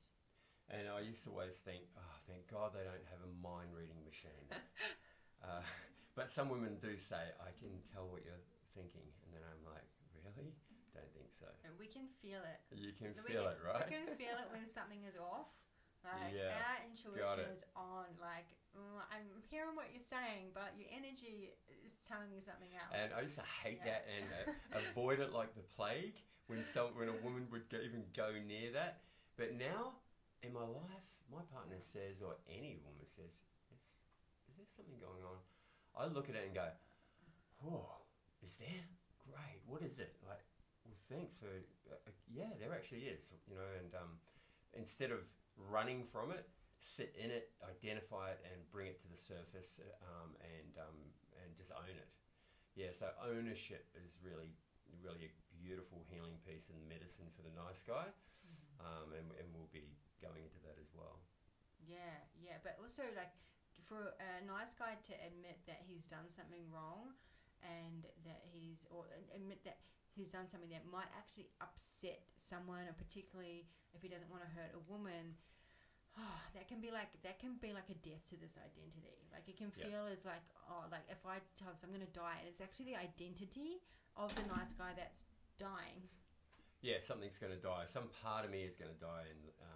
And 0.71 0.89
I 0.89 1.03
used 1.05 1.21
to 1.27 1.29
always 1.29 1.61
think, 1.61 1.85
oh, 1.93 2.15
thank 2.25 2.49
God 2.49 2.73
they 2.73 2.81
don't 2.81 3.05
have 3.13 3.21
a 3.21 3.31
mind 3.37 3.69
reading 3.75 4.01
machine. 4.01 4.49
uh, 5.45 5.61
but 6.15 6.31
some 6.31 6.47
women 6.49 6.79
do 6.81 6.97
say, 6.97 7.31
I 7.43 7.51
can 7.59 7.71
tell 7.93 8.07
what 8.07 8.23
you're 8.23 8.43
thinking. 8.73 9.03
And 9.23 9.29
then 9.35 9.43
I'm 9.43 9.63
like, 9.67 9.85
really? 10.15 10.55
Don't 10.95 11.11
think 11.11 11.27
so. 11.35 11.47
And 11.67 11.75
we 11.75 11.87
can 11.91 12.07
feel 12.23 12.39
it. 12.43 12.59
You 12.71 12.95
can 12.95 13.11
We 13.27 13.35
feel 13.35 13.43
can- 13.43 13.55
it, 13.55 13.59
right? 13.63 13.83
We 13.83 13.91
can 13.91 14.07
feel 14.15 14.35
it 14.39 14.47
when 14.51 14.63
something 14.67 15.03
is 15.03 15.19
off. 15.19 15.51
Like 16.05 16.37
Yeah, 16.37 16.53
our 16.61 16.77
intuition 16.85 17.49
is 17.49 17.65
on. 17.73 18.05
Like 18.21 18.45
mm, 18.77 19.01
I'm 19.09 19.25
hearing 19.49 19.73
what 19.73 19.89
you're 19.89 20.05
saying, 20.05 20.53
but 20.53 20.77
your 20.77 20.85
energy 20.93 21.57
is 21.81 21.97
telling 22.05 22.29
me 22.29 22.37
something 22.37 22.69
else. 22.77 22.93
And 22.93 23.09
I 23.09 23.25
used 23.25 23.41
to 23.41 23.47
hate 23.65 23.81
Yeah. 23.81 23.97
that 23.97 24.01
and 24.13 24.25
uh, 24.29 24.85
avoid 24.85 25.17
it 25.17 25.33
like 25.33 25.57
the 25.57 25.65
plague 25.73 26.13
when 26.45 26.61
some 26.61 26.93
when 26.93 27.09
a 27.09 27.17
woman 27.25 27.49
would 27.49 27.65
go, 27.73 27.81
even 27.81 28.05
go 28.13 28.29
near 28.37 28.69
that. 28.77 29.01
But 29.33 29.57
now 29.57 29.97
in 30.45 30.53
my 30.53 30.61
life, 30.63 31.09
my 31.33 31.41
partner 31.49 31.81
says, 31.81 32.21
or 32.21 32.37
any 32.45 32.77
woman 32.85 33.09
says, 33.17 33.33
"Is 33.73 33.81
is 34.45 34.53
there 34.61 34.69
something 34.77 35.01
going 35.01 35.25
on?" 35.25 35.41
I 35.97 36.05
look 36.07 36.29
at 36.29 36.35
it 36.35 36.43
and 36.45 36.53
go, 36.53 36.67
"Whoa, 37.61 38.03
is 38.43 38.55
there? 38.55 38.83
Great. 39.25 39.61
What 39.65 39.81
is 39.81 39.99
it?" 39.99 40.15
Like, 40.27 40.43
well, 40.85 40.97
thanks 41.09 41.35
for. 41.35 41.47
Uh, 41.89 42.11
yeah, 42.27 42.51
there 42.59 42.73
actually 42.73 43.07
is. 43.07 43.31
You 43.47 43.55
know, 43.55 43.69
and 43.79 43.93
um, 43.95 44.19
instead 44.73 45.11
of 45.11 45.19
running 45.57 46.03
from 46.03 46.31
it, 46.31 46.49
sit 46.79 47.15
in 47.17 47.31
it, 47.31 47.51
identify 47.63 48.31
it, 48.31 48.39
and 48.51 48.59
bring 48.71 48.87
it 48.87 48.99
to 49.01 49.07
the 49.07 49.17
surface, 49.17 49.79
um, 50.03 50.35
and 50.43 50.77
um, 50.77 50.97
and 51.43 51.55
just 51.55 51.71
own 51.71 51.95
it. 51.95 52.09
Yeah, 52.75 52.91
so 52.91 53.07
ownership 53.23 53.87
is 54.03 54.19
really, 54.19 54.51
really 54.99 55.31
a 55.31 55.33
beautiful 55.55 56.03
healing 56.11 56.35
piece 56.43 56.67
and 56.67 56.75
medicine 56.91 57.31
for 57.31 57.39
the 57.41 57.55
nice 57.55 57.79
guy, 57.87 58.11
Mhm. 58.43 58.83
um, 58.83 59.07
and, 59.15 59.31
and 59.39 59.47
we'll 59.55 59.71
be 59.71 59.95
going 60.19 60.43
into 60.43 60.59
that 60.67 60.75
as 60.77 60.91
well. 60.91 61.23
Yeah, 61.79 62.19
yeah, 62.35 62.57
but 62.63 62.75
also 62.83 63.03
like 63.15 63.31
for 63.87 64.17
a 64.17 64.41
nice 64.45 64.73
guy 64.73 64.97
to 65.09 65.13
admit 65.25 65.61
that 65.69 65.81
he's 65.85 66.05
done 66.05 66.27
something 66.27 66.65
wrong, 66.73 67.13
and 67.61 68.05
that 68.25 68.41
he's 68.51 68.85
or 68.89 69.05
admit 69.33 69.63
that 69.65 69.77
he's 70.13 70.29
done 70.29 70.47
something 70.47 70.69
that 70.69 70.85
might 70.89 71.09
actually 71.17 71.49
upset 71.61 72.21
someone, 72.37 72.85
or 72.89 72.95
particularly 72.97 73.65
if 73.93 74.01
he 74.01 74.09
doesn't 74.09 74.29
want 74.29 74.43
to 74.43 74.51
hurt 74.53 74.73
a 74.75 74.83
woman. 74.91 75.37
Oh, 76.15 76.39
that 76.55 76.71
can 76.71 76.79
be 76.79 76.95
like 76.95 77.11
that 77.27 77.39
can 77.43 77.59
be 77.59 77.75
like 77.75 77.91
a 77.91 77.97
death 77.99 78.23
to 78.31 78.39
this 78.39 78.55
identity. 78.55 79.27
Like 79.35 79.51
it 79.51 79.59
can 79.59 79.67
feel 79.67 80.07
as 80.07 80.23
like 80.23 80.47
oh, 80.71 80.87
like 80.87 81.03
if 81.11 81.19
I 81.27 81.43
tell 81.59 81.75
us 81.75 81.83
I'm 81.83 81.91
going 81.91 82.07
to 82.07 82.15
die, 82.15 82.39
and 82.39 82.47
it's 82.47 82.63
actually 82.63 82.95
the 82.95 82.99
identity 83.03 83.83
of 84.15 84.31
the 84.31 84.47
nice 84.47 84.71
guy 84.71 84.95
that's 84.95 85.27
dying. 85.59 86.07
yeah, 86.79 87.03
something's 87.03 87.35
going 87.35 87.51
to 87.51 87.59
die. 87.59 87.83
Some 87.83 88.07
part 88.23 88.45
of 88.45 88.51
me 88.55 88.63
is 88.63 88.79
going 88.79 88.93
to 88.93 89.01
die, 89.01 89.27
and 89.27 89.43
um, 89.59 89.74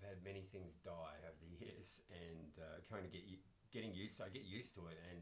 I've 0.00 0.16
had 0.16 0.24
many 0.24 0.48
things 0.48 0.80
die 0.80 1.20
over 1.28 1.36
the 1.44 1.52
years, 1.60 2.00
and 2.08 2.56
uh, 2.56 2.80
kind 2.88 3.04
of 3.04 3.12
get 3.12 3.20
getting 3.68 3.92
used 3.92 4.16
to. 4.16 4.24
I 4.24 4.32
get 4.32 4.48
used 4.48 4.72
to 4.80 4.88
it, 4.88 4.96
and 5.12 5.20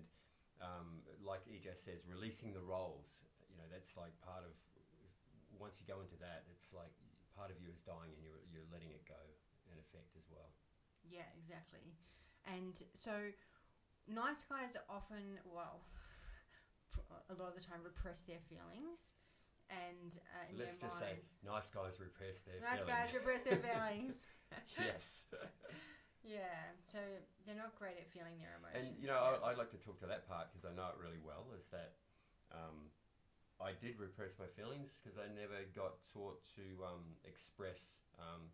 um, 0.63 1.03
like 1.19 1.43
EJ 1.51 1.75
says, 1.83 2.07
releasing 2.07 2.55
the 2.55 2.63
roles. 2.63 3.27
You 3.51 3.59
know, 3.59 3.67
that's 3.67 3.99
like 3.99 4.15
part 4.23 4.47
of. 4.47 4.55
Once 5.59 5.83
you 5.83 5.87
go 5.91 5.99
into 5.99 6.15
that, 6.23 6.47
it's 6.55 6.71
like 6.71 6.95
part 7.35 7.51
of 7.51 7.59
you 7.59 7.67
is 7.75 7.83
dying, 7.83 8.15
and 8.15 8.23
you're 8.23 8.39
you're 8.55 8.71
letting 8.71 8.95
it 8.95 9.03
go 9.11 9.19
in 9.67 9.83
effect 9.83 10.15
as 10.15 10.31
well. 10.31 10.55
Yeah, 11.03 11.27
exactly. 11.35 11.83
And 12.47 12.79
so, 12.95 13.35
nice 14.07 14.47
guys 14.47 14.79
often, 14.87 15.43
well, 15.43 15.83
a 17.29 17.35
lot 17.35 17.51
of 17.51 17.59
the 17.59 17.65
time 17.67 17.83
repress 17.83 18.23
their 18.23 18.41
feelings, 18.47 19.13
and 19.69 20.15
uh, 20.39 20.55
Let's 20.55 20.79
just 20.79 20.99
say, 20.99 21.19
nice 21.45 21.69
guys 21.75 21.99
repress 21.99 22.41
their 22.47 22.63
nice 22.63 22.87
feelings. 22.87 22.95
guys 22.95 23.11
repress 23.13 23.43
their 23.43 23.59
feelings. 23.59 24.25
yes. 24.79 25.27
yeah, 26.25 26.73
so 26.85 26.99
they're 27.47 27.59
not 27.59 27.77
great 27.79 27.97
at 28.01 28.09
feeling 28.13 28.37
their 28.41 28.57
emotions. 28.61 28.93
And 28.93 29.01
you 29.01 29.09
know, 29.09 29.19
yeah. 29.19 29.41
I, 29.45 29.53
I'd 29.53 29.61
like 29.61 29.71
to 29.73 29.81
talk 29.81 30.01
to 30.01 30.09
that 30.09 30.29
part 30.29 30.53
because 30.53 30.65
I 30.69 30.73
know 30.75 30.89
it 30.93 30.99
really 31.01 31.21
well. 31.23 31.49
Is 31.57 31.69
that 31.73 31.97
um, 32.53 32.89
I 33.59 33.75
did 33.75 33.99
repress 33.99 34.39
my 34.39 34.47
feelings 34.55 35.03
because 35.03 35.19
I 35.19 35.27
never 35.35 35.67
got 35.75 35.99
taught 36.15 36.39
to 36.55 36.65
um, 36.87 37.19
express, 37.27 37.99
um, 38.23 38.47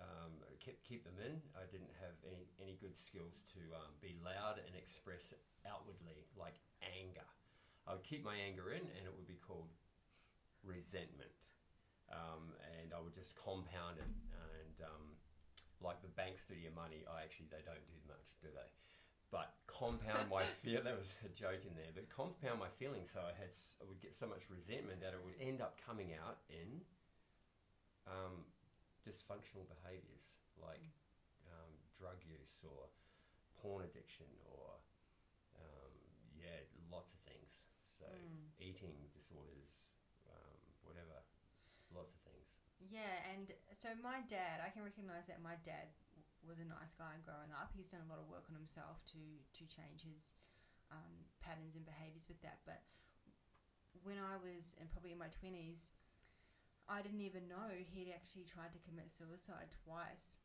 um, 0.00 0.32
keep 0.58 0.82
keep 0.82 1.06
them 1.06 1.16
in. 1.22 1.38
I 1.54 1.68
didn't 1.70 1.94
have 2.02 2.16
any 2.26 2.50
any 2.58 2.74
good 2.82 2.98
skills 2.98 3.46
to 3.54 3.62
um, 3.78 3.94
be 4.02 4.18
loud 4.18 4.58
and 4.58 4.74
express 4.74 5.30
outwardly, 5.62 6.26
like 6.34 6.58
anger. 6.82 7.26
I 7.86 7.94
would 7.98 8.06
keep 8.06 8.22
my 8.22 8.34
anger 8.34 8.70
in, 8.74 8.82
and 8.82 9.02
it 9.06 9.12
would 9.14 9.26
be 9.26 9.38
called 9.42 9.70
resentment. 10.62 11.34
Um, 12.10 12.52
and 12.76 12.92
I 12.92 13.00
would 13.00 13.14
just 13.14 13.38
compound 13.38 13.96
it, 13.96 14.10
and 14.36 14.76
um, 14.84 15.16
like 15.84 16.00
the 16.02 16.08
banks 16.14 16.44
do 16.46 16.54
to 16.54 16.60
your 16.60 16.72
money, 16.72 17.04
I 17.06 17.22
actually 17.22 17.50
they 17.50 17.62
don't 17.66 17.84
do 17.86 17.98
much, 18.06 18.38
do 18.40 18.48
they? 18.54 18.70
But 19.30 19.52
compound 19.66 20.28
my 20.30 20.42
feel. 20.62 20.82
That 20.82 20.98
was 20.98 21.14
a 21.24 21.28
joke 21.32 21.64
in 21.66 21.74
there, 21.74 21.90
but 21.94 22.08
compound 22.08 22.60
my 22.60 22.68
feelings. 22.78 23.10
So 23.12 23.20
I 23.20 23.32
had 23.34 23.50
I 23.80 23.84
would 23.88 24.00
get 24.00 24.14
so 24.14 24.26
much 24.26 24.46
resentment 24.48 25.00
that 25.02 25.12
it 25.16 25.22
would 25.24 25.36
end 25.40 25.60
up 25.60 25.78
coming 25.80 26.12
out 26.14 26.38
in 26.48 26.82
um, 28.06 28.46
dysfunctional 29.06 29.66
behaviours 29.66 30.38
like 30.60 30.82
um, 31.48 31.72
drug 31.98 32.18
use 32.26 32.62
or 32.66 32.86
porn 33.62 33.82
addiction 33.86 34.26
or 34.46 34.78
um, 35.58 35.92
yeah, 36.38 36.62
lots 36.90 37.12
of 37.14 37.20
things. 37.26 37.66
So 37.88 38.06
Mm. 38.10 38.50
eating 38.58 38.94
disorders, 39.14 39.94
um, 40.26 40.58
whatever, 40.82 41.22
lots 41.94 42.10
of 42.14 42.18
things. 42.20 42.21
Yeah, 42.90 43.14
and 43.30 43.52
so 43.78 43.94
my 44.02 44.26
dad, 44.26 44.58
I 44.58 44.68
can 44.74 44.82
recognize 44.82 45.30
that 45.30 45.38
my 45.38 45.54
dad 45.62 45.94
was 46.42 46.58
a 46.58 46.66
nice 46.66 46.92
guy 46.98 47.14
growing 47.22 47.54
up. 47.54 47.70
He's 47.78 47.88
done 47.88 48.02
a 48.02 48.10
lot 48.10 48.18
of 48.18 48.26
work 48.26 48.50
on 48.50 48.58
himself 48.58 48.98
to 49.14 49.22
to 49.22 49.62
change 49.70 50.02
his 50.02 50.34
um, 50.90 51.24
patterns 51.38 51.78
and 51.78 51.86
behaviors 51.86 52.26
with 52.26 52.42
that. 52.42 52.60
But 52.66 52.82
when 54.02 54.18
I 54.18 54.36
was, 54.42 54.74
and 54.82 54.90
probably 54.90 55.14
in 55.14 55.22
my 55.22 55.30
twenties, 55.30 55.94
I 56.90 57.00
didn't 57.00 57.22
even 57.22 57.46
know 57.46 57.70
he'd 57.70 58.10
actually 58.10 58.44
tried 58.44 58.74
to 58.74 58.82
commit 58.82 59.08
suicide 59.08 59.70
twice. 59.86 60.42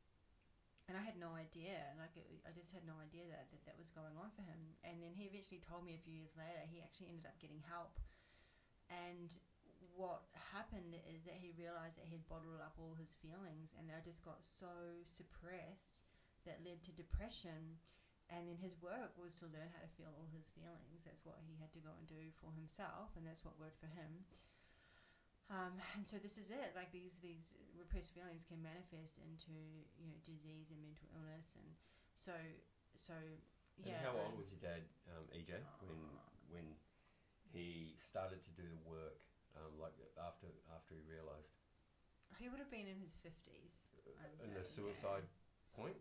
And 0.87 0.95
I 0.95 1.03
had 1.03 1.19
no 1.19 1.35
idea, 1.35 1.83
like 1.99 2.15
it, 2.15 2.23
I 2.47 2.55
just 2.55 2.71
had 2.71 2.87
no 2.87 2.95
idea 3.03 3.27
that, 3.27 3.51
that 3.51 3.67
that 3.67 3.75
was 3.75 3.91
going 3.91 4.15
on 4.15 4.31
for 4.31 4.47
him. 4.47 4.79
And 4.87 5.03
then 5.03 5.11
he 5.11 5.27
eventually 5.27 5.59
told 5.59 5.83
me 5.83 5.99
a 5.99 6.05
few 6.05 6.15
years 6.15 6.31
later 6.39 6.63
he 6.63 6.79
actually 6.79 7.11
ended 7.11 7.27
up 7.27 7.35
getting 7.43 7.59
help. 7.67 7.99
And 8.87 9.27
what 9.97 10.29
happened 10.53 10.93
is 11.09 11.25
that 11.25 11.41
he 11.41 11.57
realized 11.57 11.97
that 11.97 12.05
he'd 12.05 12.29
bottled 12.29 12.61
up 12.61 12.77
all 12.77 12.93
his 12.93 13.17
feelings 13.17 13.73
and 13.73 13.89
they 13.89 13.97
just 14.05 14.21
got 14.21 14.45
so 14.45 15.01
suppressed 15.09 16.05
that 16.45 16.61
led 16.61 16.85
to 16.85 16.93
depression. 16.93 17.81
And 18.29 18.45
then 18.45 18.61
his 18.61 18.77
work 18.77 19.17
was 19.17 19.33
to 19.41 19.49
learn 19.49 19.73
how 19.73 19.81
to 19.81 19.91
feel 19.97 20.13
all 20.13 20.29
his 20.29 20.53
feelings. 20.53 21.01
That's 21.01 21.25
what 21.25 21.41
he 21.41 21.57
had 21.57 21.73
to 21.73 21.81
go 21.81 21.95
and 21.97 22.05
do 22.05 22.29
for 22.37 22.53
himself 22.53 23.17
and 23.17 23.25
that's 23.25 23.41
what 23.41 23.57
worked 23.57 23.81
for 23.81 23.89
him. 23.89 24.23
Um, 25.49 25.81
and 25.97 26.05
so 26.05 26.21
this 26.21 26.37
is 26.37 26.53
it. 26.53 26.77
Like 26.77 26.93
these 26.93 27.17
these 27.23 27.57
repressed 27.73 28.13
feelings 28.13 28.45
can 28.45 28.61
manifest 28.61 29.17
into 29.23 29.55
you 29.97 30.11
know 30.11 30.19
disease 30.27 30.69
and 30.69 30.79
mental 30.83 31.07
illness 31.15 31.55
and 31.55 31.71
so 32.13 32.35
so 32.99 33.15
yeah 33.79 34.03
and 34.03 34.11
how 34.11 34.15
old 34.27 34.35
was 34.35 34.51
your 34.51 34.59
dad, 34.59 34.83
um, 35.07 35.23
EJ, 35.31 35.63
when 35.87 36.03
when 36.51 36.67
he 37.55 37.95
started 37.95 38.43
to 38.43 38.51
do 38.51 38.67
the 38.67 38.81
work? 38.83 39.23
Um, 39.57 39.81
like 39.81 39.97
after 40.21 40.47
after 40.69 40.93
he 40.93 41.01
realised 41.09 41.57
he 42.37 42.45
would 42.49 42.61
have 42.61 42.69
been 42.69 42.85
in 42.85 42.99
his 43.01 43.17
50s 43.25 43.89
I'd 44.21 44.37
in 44.45 44.53
the 44.53 44.61
yeah. 44.61 44.75
suicide 44.77 45.25
point. 45.73 45.97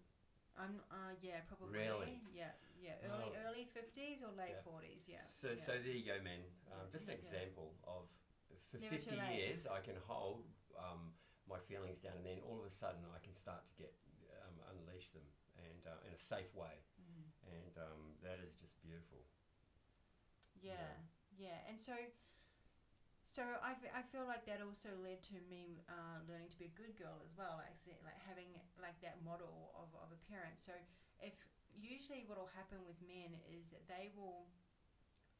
I'm 0.57 0.81
uh 0.93 1.13
yeah 1.21 1.41
probably 1.49 1.73
Really? 1.81 2.21
yeah 2.33 2.53
yeah 2.77 2.97
early 3.09 3.33
Oh. 3.33 3.45
early 3.49 3.65
fifties 3.73 4.21
or 4.25 4.33
late 4.37 4.57
forties 4.65 5.05
yeah 5.09 5.21
So 5.25 5.53
yeah. 5.53 5.61
so 5.65 5.73
there 5.81 5.97
you 5.97 6.05
go, 6.05 6.17
man. 6.25 6.45
Um, 6.73 6.89
just 6.93 7.09
an 7.09 7.17
Yeah. 7.17 7.25
example 7.25 7.77
of 7.85 8.09
for 8.73 8.79
Never 8.81 8.93
fifty 8.97 9.17
years 9.37 9.65
I 9.69 9.81
can 9.81 9.97
hold 10.09 10.45
um, 10.77 11.13
my 11.49 11.61
feelings 11.69 12.01
down, 12.01 12.17
and 12.21 12.27
then 12.27 12.41
all 12.45 12.59
of 12.61 12.67
a 12.67 12.73
sudden 12.73 13.05
I 13.17 13.21
can 13.25 13.33
start 13.33 13.65
to 13.69 13.75
get 13.77 13.93
um, 14.45 14.57
unleash 14.73 15.13
them 15.17 15.25
and 15.61 15.81
uh, 15.87 16.01
in 16.09 16.13
a 16.13 16.19
safe 16.21 16.53
way, 16.57 16.77
Mm. 17.01 17.25
and 17.53 17.73
um, 17.81 18.03
that 18.25 18.41
is 18.45 18.57
just 18.61 18.77
beautiful. 18.83 19.21
yeah 20.61 20.97
yeah 21.37 21.69
and 21.69 21.79
so 21.81 21.93
so 23.37 23.45
I, 23.61 23.77
I 23.93 24.01
feel 24.09 24.25
like 24.25 24.49
that 24.49 24.65
also 24.65 24.89
led 25.05 25.21
to 25.29 25.37
me 25.53 25.85
uh, 25.93 26.25
learning 26.25 26.49
to 26.57 26.59
be 26.59 26.73
a 26.73 26.77
good 26.79 26.97
girl 26.97 27.21
as 27.21 27.37
well 27.37 27.61
like 27.61 27.77
like 28.01 28.17
having 28.25 28.49
like 28.81 28.97
that 29.05 29.21
model 29.21 29.77
of, 29.77 29.93
of 30.01 30.09
a 30.09 30.21
parent 30.33 30.57
so 30.57 30.73
if 31.21 31.37
usually 31.77 32.25
what 32.25 32.41
will 32.41 32.49
happen 32.57 32.81
with 32.89 32.97
men 33.05 33.37
is 33.45 33.77
they 33.93 34.09
will 34.17 34.49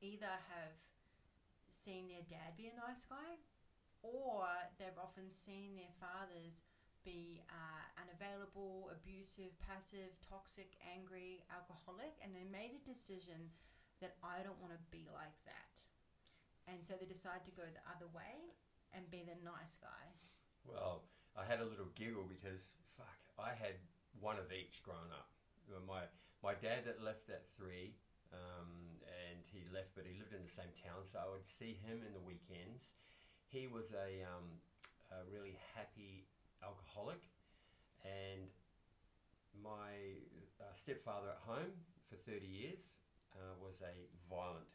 either 0.05 0.37
have 0.53 0.77
seen 1.73 2.13
their 2.13 2.25
dad 2.29 2.53
be 2.61 2.69
a 2.69 2.77
nice 2.77 3.09
guy 3.09 3.41
or 4.05 4.45
they've 4.77 5.01
often 5.01 5.33
seen 5.33 5.73
their 5.73 5.93
fathers 5.97 6.61
be 7.07 7.41
uh, 7.49 7.83
unavailable, 8.03 8.91
abusive, 8.91 9.55
passive, 9.63 10.11
toxic, 10.27 10.75
angry, 10.83 11.47
alcoholic, 11.55 12.19
and 12.19 12.35
they 12.35 12.43
made 12.51 12.75
a 12.75 12.83
decision 12.83 13.55
that 14.03 14.19
I 14.27 14.43
don't 14.43 14.59
want 14.59 14.75
to 14.75 14.83
be 14.91 15.07
like 15.15 15.39
that. 15.47 15.86
And 16.67 16.83
so 16.83 16.95
they 16.99 17.07
decide 17.07 17.47
to 17.47 17.55
go 17.55 17.63
the 17.63 17.85
other 17.87 18.11
way 18.11 18.55
and 18.95 19.07
be 19.11 19.23
the 19.23 19.39
nice 19.47 19.79
guy. 19.79 20.11
Well, 20.67 21.07
I 21.39 21.47
had 21.47 21.61
a 21.63 21.69
little 21.69 21.91
giggle 21.95 22.27
because 22.27 22.75
fuck, 22.99 23.21
I 23.39 23.55
had 23.55 23.79
one 24.19 24.39
of 24.39 24.51
each 24.51 24.83
growing 24.83 25.13
up. 25.15 25.31
My 25.87 26.07
my 26.43 26.55
dad 26.55 26.87
that 26.87 27.03
left 27.03 27.31
at 27.31 27.47
three, 27.59 27.95
um, 28.33 28.71
and 29.07 29.43
he 29.51 29.67
left, 29.75 29.95
but 29.95 30.07
he 30.07 30.15
lived 30.15 30.35
in 30.35 30.43
the 30.43 30.51
same 30.51 30.71
town, 30.79 31.03
so 31.07 31.19
I 31.19 31.27
would 31.31 31.47
see 31.47 31.79
him 31.83 32.03
in 32.07 32.13
the 32.15 32.23
weekends. 32.23 32.95
He 33.51 33.67
was 33.67 33.91
a, 33.95 34.23
um, 34.27 34.63
a 35.11 35.27
really 35.27 35.59
happy 35.75 36.27
alcoholic, 36.63 37.23
and 38.05 38.47
my 39.59 40.23
uh, 40.61 40.75
stepfather 40.75 41.35
at 41.35 41.43
home 41.43 41.75
for 42.07 42.17
thirty 42.17 42.47
years 42.47 42.99
uh, 43.35 43.55
was 43.59 43.83
a 43.83 44.07
violent. 44.31 44.71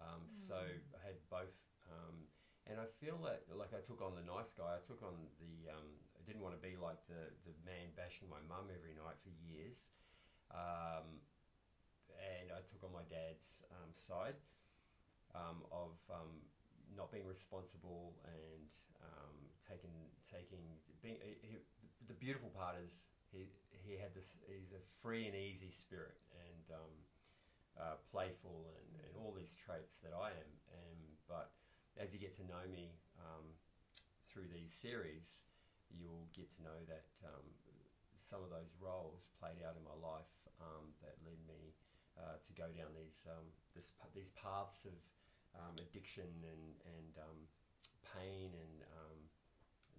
Um, 0.00 0.28
So 0.32 0.56
Mm. 0.56 0.96
I 0.96 1.06
had 1.06 1.28
both. 1.28 1.54
Um, 1.90 2.28
and 2.66 2.78
I 2.80 2.86
feel 3.00 3.18
that 3.26 3.48
like 3.50 3.72
I 3.74 3.80
took 3.80 4.00
on 4.00 4.14
the 4.14 4.22
nice 4.22 4.52
guy. 4.52 4.76
I 4.76 4.82
took 4.86 5.02
on 5.02 5.28
the. 5.38 5.70
Um, 5.70 5.98
I 6.16 6.22
didn't 6.22 6.42
want 6.42 6.54
to 6.54 6.62
be 6.62 6.76
like 6.76 7.02
the 7.08 7.32
the 7.44 7.54
man 7.64 7.90
bashing 7.96 8.28
my 8.28 8.40
mum 8.46 8.70
every 8.70 8.94
night 8.94 9.18
for 9.22 9.30
years, 9.30 9.90
um, 10.52 11.18
and 12.14 12.52
I 12.52 12.60
took 12.68 12.84
on 12.84 12.92
my 12.92 13.02
dad's 13.10 13.64
um, 13.72 13.90
side 13.96 14.36
um, 15.34 15.64
of 15.72 15.96
um, 16.12 16.46
not 16.94 17.10
being 17.10 17.26
responsible 17.26 18.14
and 18.24 18.68
um, 19.02 19.36
taking 19.66 19.90
taking 20.30 20.62
being. 21.02 21.18
He, 21.42 21.58
the 22.06 22.14
beautiful 22.14 22.50
part 22.50 22.76
is 22.86 23.06
he 23.32 23.50
he 23.72 23.96
had 23.98 24.14
this. 24.14 24.30
He's 24.46 24.72
a 24.72 24.82
free 25.02 25.26
and 25.26 25.34
easy 25.34 25.70
spirit 25.70 26.20
and. 26.36 26.70
Um, 26.70 26.94
uh, 27.78 27.94
playful 28.10 28.49
and, 28.49 28.49
and 28.49 28.49
all 28.49 28.49
these 29.50 29.58
traits 29.58 29.98
that 30.06 30.14
I 30.14 30.30
am. 30.30 30.52
And 30.70 31.02
but 31.26 31.50
as 31.98 32.14
you 32.14 32.22
get 32.22 32.38
to 32.38 32.46
know 32.46 32.62
me 32.70 32.94
um, 33.18 33.50
through 34.30 34.46
these 34.46 34.70
series, 34.70 35.42
you'll 35.90 36.30
get 36.30 36.46
to 36.54 36.62
know 36.62 36.78
that 36.86 37.10
um, 37.26 37.42
some 38.14 38.46
of 38.46 38.54
those 38.54 38.70
roles 38.78 39.26
played 39.42 39.58
out 39.66 39.74
in 39.74 39.82
my 39.82 39.98
life 39.98 40.30
um, 40.62 40.94
that 41.02 41.18
led 41.26 41.42
me 41.50 41.74
uh, 42.14 42.38
to 42.38 42.52
go 42.54 42.70
down 42.70 42.94
these 42.94 43.26
um, 43.26 43.50
this, 43.74 43.90
these 44.14 44.30
paths 44.38 44.86
of 44.86 44.94
um, 45.58 45.74
addiction 45.82 46.30
and 46.46 46.64
and 46.86 47.12
um, 47.18 47.40
pain 48.06 48.54
and 48.54 48.86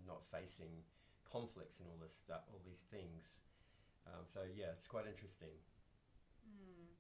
not 0.08 0.24
facing 0.32 0.82
conflicts 1.28 1.80
and 1.80 1.88
all 1.88 2.00
this 2.02 2.16
stuff, 2.16 2.42
all 2.50 2.60
these 2.66 2.84
things. 2.90 3.44
So 4.28 4.42
yeah, 4.58 4.76
it's 4.76 4.88
quite 4.88 5.08
interesting. 5.08 5.56
Mm. 6.44 6.91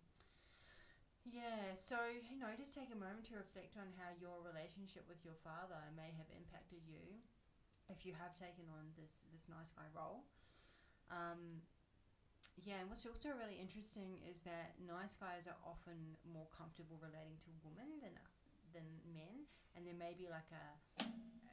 Yeah, 1.21 1.77
so 1.77 1.97
you 2.09 2.37
know, 2.41 2.49
just 2.57 2.73
take 2.73 2.89
a 2.89 2.97
moment 2.97 3.29
to 3.29 3.37
reflect 3.37 3.77
on 3.77 3.93
how 4.01 4.09
your 4.17 4.41
relationship 4.41 5.05
with 5.05 5.21
your 5.21 5.37
father 5.45 5.77
may 5.93 6.09
have 6.17 6.25
impacted 6.33 6.81
you 6.89 7.21
if 7.93 8.05
you 8.05 8.17
have 8.17 8.33
taken 8.33 8.65
on 8.73 8.89
this 8.97 9.29
this 9.29 9.45
nice 9.45 9.69
guy 9.69 9.85
role. 9.93 10.25
Um, 11.13 11.61
yeah, 12.57 12.81
and 12.81 12.89
what's 12.89 13.05
also 13.05 13.29
really 13.37 13.61
interesting 13.61 14.17
is 14.25 14.41
that 14.49 14.77
nice 14.81 15.13
guys 15.13 15.45
are 15.45 15.57
often 15.61 16.17
more 16.25 16.49
comfortable 16.49 16.97
relating 16.97 17.37
to 17.45 17.49
women 17.61 18.01
than 18.01 18.17
than 18.73 18.87
men, 19.13 19.45
and 19.77 19.85
there 19.85 19.97
may 19.97 20.17
be 20.17 20.25
like 20.25 20.49
a 20.49 20.65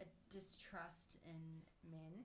a 0.01 0.07
distrust 0.33 1.21
in 1.29 1.61
men. 1.85 2.25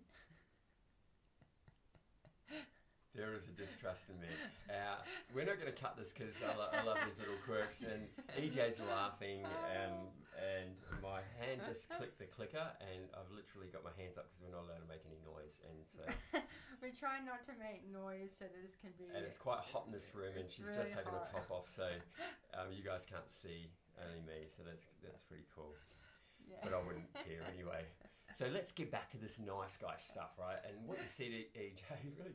There 3.13 3.37
is 3.37 3.45
a 3.45 3.53
distrust 3.53 4.09
in 4.09 4.17
me. 4.17 4.33
Uh, 4.65 4.97
we're 5.37 5.45
not 5.45 5.61
going 5.61 5.69
to 5.69 5.77
cut 5.77 5.93
this 5.93 6.09
because 6.09 6.33
I, 6.41 6.57
lo- 6.57 6.73
I 6.73 6.81
love 6.81 6.97
these 7.05 7.21
little 7.21 7.37
quirks. 7.45 7.85
And 7.85 8.09
EJ's 8.33 8.81
laughing, 8.89 9.45
um, 9.69 10.09
and 10.33 10.73
my 10.97 11.21
hand 11.37 11.61
just 11.69 11.93
clicked 11.93 12.17
the 12.17 12.25
clicker, 12.25 12.73
and 12.81 13.05
I've 13.13 13.29
literally 13.29 13.69
got 13.69 13.85
my 13.85 13.93
hands 14.01 14.17
up 14.17 14.25
because 14.33 14.41
we're 14.41 14.57
not 14.57 14.65
allowed 14.65 14.81
to 14.81 14.89
make 14.89 15.05
any 15.05 15.21
noise. 15.21 15.61
And 15.61 15.77
so, 15.93 16.03
we 16.81 16.89
try 16.89 17.21
not 17.21 17.45
to 17.45 17.53
make 17.61 17.85
noise 17.85 18.33
so 18.33 18.49
that 18.49 18.57
this 18.57 18.73
can 18.73 18.89
be. 18.97 19.05
and 19.13 19.21
it's 19.21 19.37
quite 19.37 19.61
hot 19.61 19.85
in 19.85 19.93
this 19.93 20.09
room, 20.17 20.33
and 20.33 20.49
she's 20.49 20.65
really 20.65 20.89
just 20.89 20.97
taken 20.97 21.13
her 21.13 21.29
hot. 21.29 21.37
top 21.37 21.49
off, 21.53 21.69
so 21.69 21.85
um, 22.57 22.73
you 22.73 22.81
guys 22.81 23.05
can't 23.05 23.29
see 23.29 23.69
only 24.01 24.25
me. 24.25 24.49
So 24.57 24.65
that's 24.65 24.89
that's 25.05 25.21
pretty 25.29 25.45
cool. 25.53 25.77
yeah. 26.49 26.65
But 26.65 26.73
I 26.73 26.81
wouldn't 26.81 27.13
care 27.13 27.45
anyway. 27.53 27.85
So 28.33 28.49
let's 28.51 28.71
get 28.71 28.89
back 28.89 29.11
to 29.11 29.17
this 29.21 29.37
nice 29.37 29.77
guy 29.77 29.93
stuff, 30.01 30.31
right? 30.41 30.57
And 30.65 30.87
what 30.89 30.97
you 30.97 31.05
said, 31.05 31.27
EJ, 31.53 32.17
really, 32.17 32.33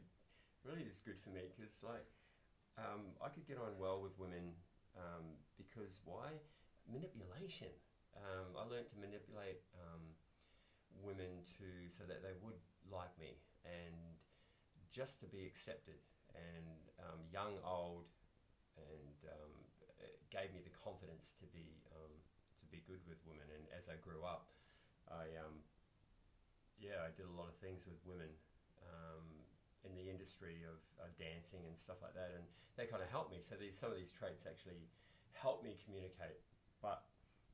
really 0.65 0.83
this 0.85 0.99
is 0.99 1.05
good 1.05 1.19
for 1.21 1.31
me 1.31 1.47
because, 1.55 1.75
like, 1.83 2.07
um, 2.79 3.15
I 3.23 3.29
could 3.31 3.47
get 3.47 3.59
on 3.59 3.75
well 3.79 3.99
with 3.99 4.15
women 4.19 4.55
um, 4.95 5.39
because 5.59 5.99
why? 6.07 6.39
Manipulation. 6.87 7.71
Um, 8.17 8.57
I 8.59 8.65
learned 8.67 8.89
to 8.95 8.99
manipulate 8.99 9.63
um, 9.79 10.15
women 10.99 11.45
to 11.61 11.69
so 11.93 12.03
that 12.09 12.25
they 12.25 12.35
would 12.43 12.59
like 12.91 13.13
me 13.21 13.39
and 13.63 14.19
just 14.91 15.21
to 15.23 15.27
be 15.29 15.45
accepted. 15.47 16.01
And 16.35 16.87
um, 17.03 17.21
young, 17.33 17.59
old, 17.67 18.07
and 18.79 19.17
um, 19.27 19.55
gave 20.31 20.55
me 20.55 20.63
the 20.63 20.75
confidence 20.77 21.35
to 21.41 21.47
be 21.51 21.83
to 21.91 22.67
be 22.71 22.83
good 22.87 23.01
with 23.09 23.19
women. 23.25 23.47
And 23.55 23.65
as 23.75 23.89
I 23.89 23.97
grew 24.03 24.23
up, 24.23 24.51
I 25.09 25.25
yeah, 26.79 27.03
I 27.03 27.11
did 27.11 27.27
a 27.27 27.35
lot 27.35 27.51
of 27.51 27.59
things 27.59 27.83
with 27.91 27.99
women 28.07 28.31
um, 28.87 29.27
in 29.89 29.97
the 29.97 30.07
industry 30.07 30.63
of 30.69 30.77
uh, 31.01 31.09
dancing 31.17 31.65
and 31.65 31.75
stuff 31.81 31.99
like 32.05 32.13
that, 32.15 32.37
and 32.37 32.45
they 32.77 32.87
kind 32.87 33.03
of 33.03 33.09
helped 33.09 33.33
me. 33.33 33.41
So 33.41 33.57
these 33.57 33.75
some 33.75 33.91
of 33.91 33.97
these 33.97 34.13
traits 34.13 34.45
actually 34.45 34.87
helped 35.33 35.65
me 35.65 35.81
communicate, 35.83 36.45
but 36.85 37.09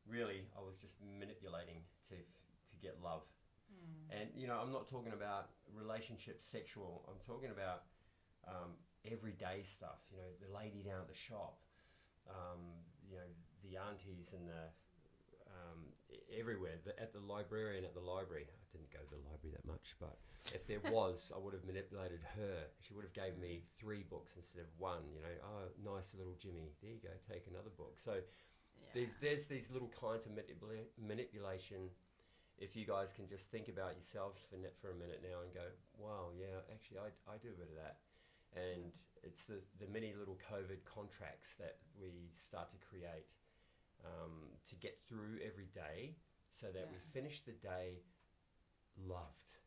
really 0.04 0.44
I 0.52 0.60
was 0.60 0.76
just 0.76 0.98
manipulating 1.00 1.86
to 2.10 2.16
to 2.18 2.74
get 2.82 2.98
love. 3.00 3.24
Mm. 3.72 4.20
And 4.20 4.26
you 4.36 4.46
know, 4.46 4.60
I'm 4.60 4.72
not 4.72 4.90
talking 4.90 5.12
about 5.12 5.54
relationships, 5.72 6.44
sexual. 6.44 7.06
I'm 7.08 7.20
talking 7.24 7.50
about 7.50 7.88
um, 8.46 8.76
everyday 9.06 9.62
stuff. 9.64 10.04
You 10.10 10.18
know, 10.18 10.30
the 10.42 10.50
lady 10.52 10.82
down 10.84 11.00
at 11.00 11.08
the 11.08 11.16
shop, 11.16 11.60
um, 12.28 12.60
you 13.08 13.16
know, 13.16 13.30
the 13.64 13.80
aunties 13.80 14.32
and 14.32 14.48
the 14.48 14.68
um, 15.48 15.80
everywhere. 16.28 16.76
The, 16.84 16.98
at 17.00 17.12
the 17.12 17.20
librarian 17.20 17.84
at 17.84 17.94
the 17.94 18.04
library. 18.04 18.46
Didn't 18.74 18.90
go 18.90 18.98
to 19.06 19.10
the 19.14 19.22
library 19.30 19.54
that 19.54 19.62
much, 19.64 19.94
but 20.02 20.18
if 20.52 20.66
there 20.66 20.82
was, 20.90 21.30
I 21.30 21.38
would 21.38 21.54
have 21.54 21.62
manipulated 21.64 22.18
her. 22.34 22.66
She 22.82 22.90
would 22.92 23.06
have 23.06 23.14
gave 23.14 23.38
me 23.38 23.62
three 23.78 24.02
books 24.02 24.34
instead 24.36 24.66
of 24.66 24.72
one. 24.82 25.06
You 25.14 25.22
know, 25.22 25.36
oh, 25.46 25.94
nice 25.94 26.10
little 26.18 26.34
Jimmy. 26.42 26.74
There 26.82 26.90
you 26.90 26.98
go, 26.98 27.14
take 27.30 27.46
another 27.46 27.70
book. 27.70 27.96
So 28.02 28.18
Yeah. 28.18 28.90
there's 28.92 29.14
there's 29.22 29.46
these 29.46 29.70
little 29.70 29.88
kinds 29.94 30.26
of 30.26 30.32
manipula- 30.34 30.90
manipulation. 30.98 31.88
If 32.58 32.74
you 32.74 32.84
guys 32.84 33.12
can 33.14 33.26
just 33.30 33.46
think 33.54 33.68
about 33.70 33.94
yourselves 33.94 34.42
for 34.50 34.56
net 34.58 34.74
for 34.82 34.90
a 34.90 34.94
minute 34.98 35.22
now 35.22 35.42
and 35.46 35.54
go, 35.54 35.66
wow, 35.98 36.30
yeah, 36.34 36.58
actually, 36.70 36.98
I, 36.98 37.10
I 37.30 37.38
do 37.38 37.50
a 37.54 37.58
bit 37.58 37.70
of 37.70 37.78
that, 37.78 37.98
and 38.58 38.90
it's 39.22 39.46
the 39.46 39.62
the 39.78 39.86
many 39.86 40.14
little 40.18 40.38
COVID 40.50 40.82
contracts 40.84 41.54
that 41.62 41.78
we 41.94 42.30
start 42.34 42.70
to 42.74 42.78
create 42.78 43.26
um, 44.04 44.50
to 44.66 44.74
get 44.76 44.98
through 45.06 45.38
every 45.46 45.66
day, 45.74 46.16
so 46.52 46.66
that 46.74 46.90
we 46.90 46.98
finish 47.12 47.42
the 47.42 47.52
day 47.52 48.02
loved 48.98 49.58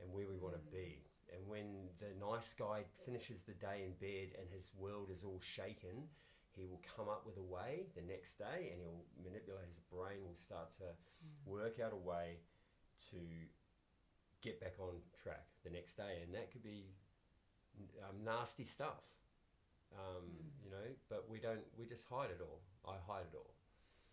and 0.00 0.12
where 0.12 0.26
we 0.26 0.36
want 0.36 0.54
to 0.54 0.64
be. 0.70 1.04
And 1.32 1.46
when 1.48 1.88
the 1.98 2.12
nice 2.20 2.52
guy 2.54 2.84
finishes 3.04 3.42
the 3.44 3.54
day 3.54 3.84
in 3.86 3.92
bed 4.00 4.36
and 4.38 4.48
his 4.52 4.70
world 4.76 5.08
is 5.14 5.24
all 5.24 5.40
shaken, 5.40 6.08
he 6.52 6.66
will 6.66 6.82
come 6.96 7.08
up 7.08 7.24
with 7.24 7.36
a 7.38 7.42
way 7.42 7.86
the 7.96 8.02
next 8.02 8.36
day 8.36 8.68
and 8.72 8.80
he'll 8.82 9.04
manipulate 9.24 9.64
his 9.72 9.80
brain 9.90 10.20
will 10.24 10.36
start 10.36 10.70
to 10.78 10.84
Mm. 11.24 11.46
work 11.46 11.80
out 11.80 11.92
a 11.92 11.96
way 11.96 12.40
to 13.10 13.16
get 14.42 14.60
back 14.60 14.74
on 14.80 15.00
track 15.22 15.46
the 15.64 15.70
next 15.70 15.96
day 15.96 16.20
and 16.22 16.34
that 16.34 16.50
could 16.52 16.62
be 16.62 16.92
um, 18.02 18.24
nasty 18.24 18.64
stuff 18.64 19.00
um, 19.94 20.24
Mm. 20.28 20.64
you 20.64 20.70
know 20.70 20.88
but 21.08 21.28
we 21.30 21.38
don't 21.38 21.64
we 21.78 21.86
just 21.86 22.04
hide 22.08 22.30
it 22.30 22.40
all 22.42 22.60
i 22.84 22.96
hide 23.06 23.24
it 23.32 23.36
all 23.36 23.54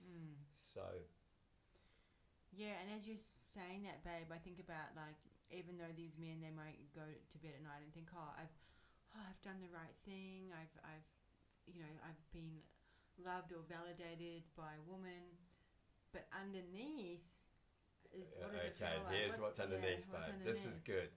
Mm. 0.05 0.35
so 0.61 0.81
Yeah, 2.53 2.75
and 2.81 2.89
as 2.91 3.05
you're 3.05 3.21
saying 3.21 3.85
that, 3.85 4.01
babe, 4.03 4.33
I 4.33 4.41
think 4.41 4.59
about 4.59 4.93
like 4.97 5.17
even 5.49 5.81
though 5.81 5.89
these 5.97 6.13
men 6.17 6.41
they 6.41 6.53
might 6.53 6.77
go 6.93 7.05
to 7.05 7.37
bed 7.41 7.57
at 7.57 7.63
night 7.65 7.81
and 7.81 7.91
think, 7.93 8.13
oh, 8.13 8.31
I've, 8.37 8.53
oh, 9.17 9.23
I've 9.25 9.41
done 9.41 9.57
the 9.61 9.71
right 9.73 9.93
thing. 10.05 10.53
I've, 10.53 10.75
I've, 10.85 11.09
you 11.65 11.81
know, 11.81 11.93
I've 12.05 12.21
been 12.29 12.61
loved 13.17 13.49
or 13.53 13.65
validated 13.65 14.45
by 14.53 14.77
a 14.77 14.83
woman, 14.85 15.33
but 16.13 16.29
underneath, 16.33 17.25
is, 18.13 18.25
what 18.37 18.53
does 18.53 18.65
it 18.65 18.77
okay 18.77 18.97
like? 19.05 19.13
here's 19.13 19.37
what's, 19.37 19.57
yeah, 19.57 19.69
underneath 19.69 20.05
what's 20.09 20.33
babe. 20.33 20.45
this 20.45 20.65
is 20.65 20.81
good. 20.81 21.13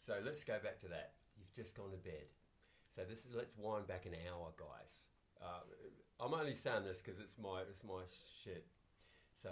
So 0.00 0.20
let's 0.24 0.44
go 0.44 0.60
back 0.60 0.80
to 0.84 0.88
that. 0.92 1.16
You've 1.36 1.52
just 1.52 1.76
gone 1.76 1.92
to 1.92 2.00
bed. 2.00 2.28
So 2.92 3.02
this 3.08 3.24
is 3.24 3.32
let's 3.32 3.56
wind 3.56 3.88
back 3.88 4.04
an 4.04 4.12
hour 4.28 4.52
guys. 4.56 5.08
Uh, 5.42 5.66
i'm 6.20 6.32
only 6.32 6.54
saying 6.54 6.84
this 6.84 7.02
because 7.02 7.18
it's 7.18 7.36
my 7.36 7.60
it's 7.68 7.82
my 7.82 8.04
shit. 8.44 8.66
So 9.34 9.50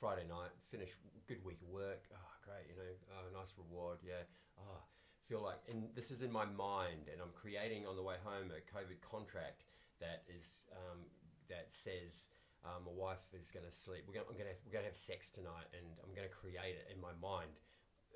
friday 0.00 0.26
night 0.28 0.54
finish 0.70 0.90
good 1.26 1.42
week 1.44 1.58
of 1.62 1.68
work 1.68 2.06
oh 2.14 2.32
great 2.46 2.70
you 2.70 2.76
know 2.78 2.86
oh, 3.18 3.26
nice 3.34 3.52
reward 3.58 3.98
yeah 4.06 4.22
oh 4.58 4.80
feel 5.28 5.42
like 5.42 5.58
and 5.68 5.90
this 5.94 6.10
is 6.10 6.22
in 6.22 6.32
my 6.32 6.46
mind 6.46 7.10
and 7.12 7.20
i'm 7.20 7.34
creating 7.34 7.84
on 7.84 7.96
the 7.96 8.02
way 8.02 8.16
home 8.24 8.48
a 8.54 8.62
covid 8.70 8.96
contract 9.02 9.66
that 10.00 10.22
is 10.30 10.64
um, 10.72 11.02
that 11.50 11.66
says 11.68 12.30
um, 12.66 12.90
my 12.90 12.94
wife 12.94 13.22
is 13.30 13.50
going 13.50 13.66
to 13.66 13.74
sleep. 13.74 14.02
We're 14.06 14.18
going, 14.18 14.26
to 14.26 14.58
we're 14.66 14.74
going 14.74 14.86
to 14.86 14.90
have 14.90 14.98
sex 14.98 15.30
tonight, 15.30 15.70
and 15.70 15.86
I'm 16.02 16.10
going 16.10 16.26
to 16.26 16.34
create 16.34 16.74
it 16.74 16.90
in 16.90 16.98
my 16.98 17.14
mind. 17.22 17.54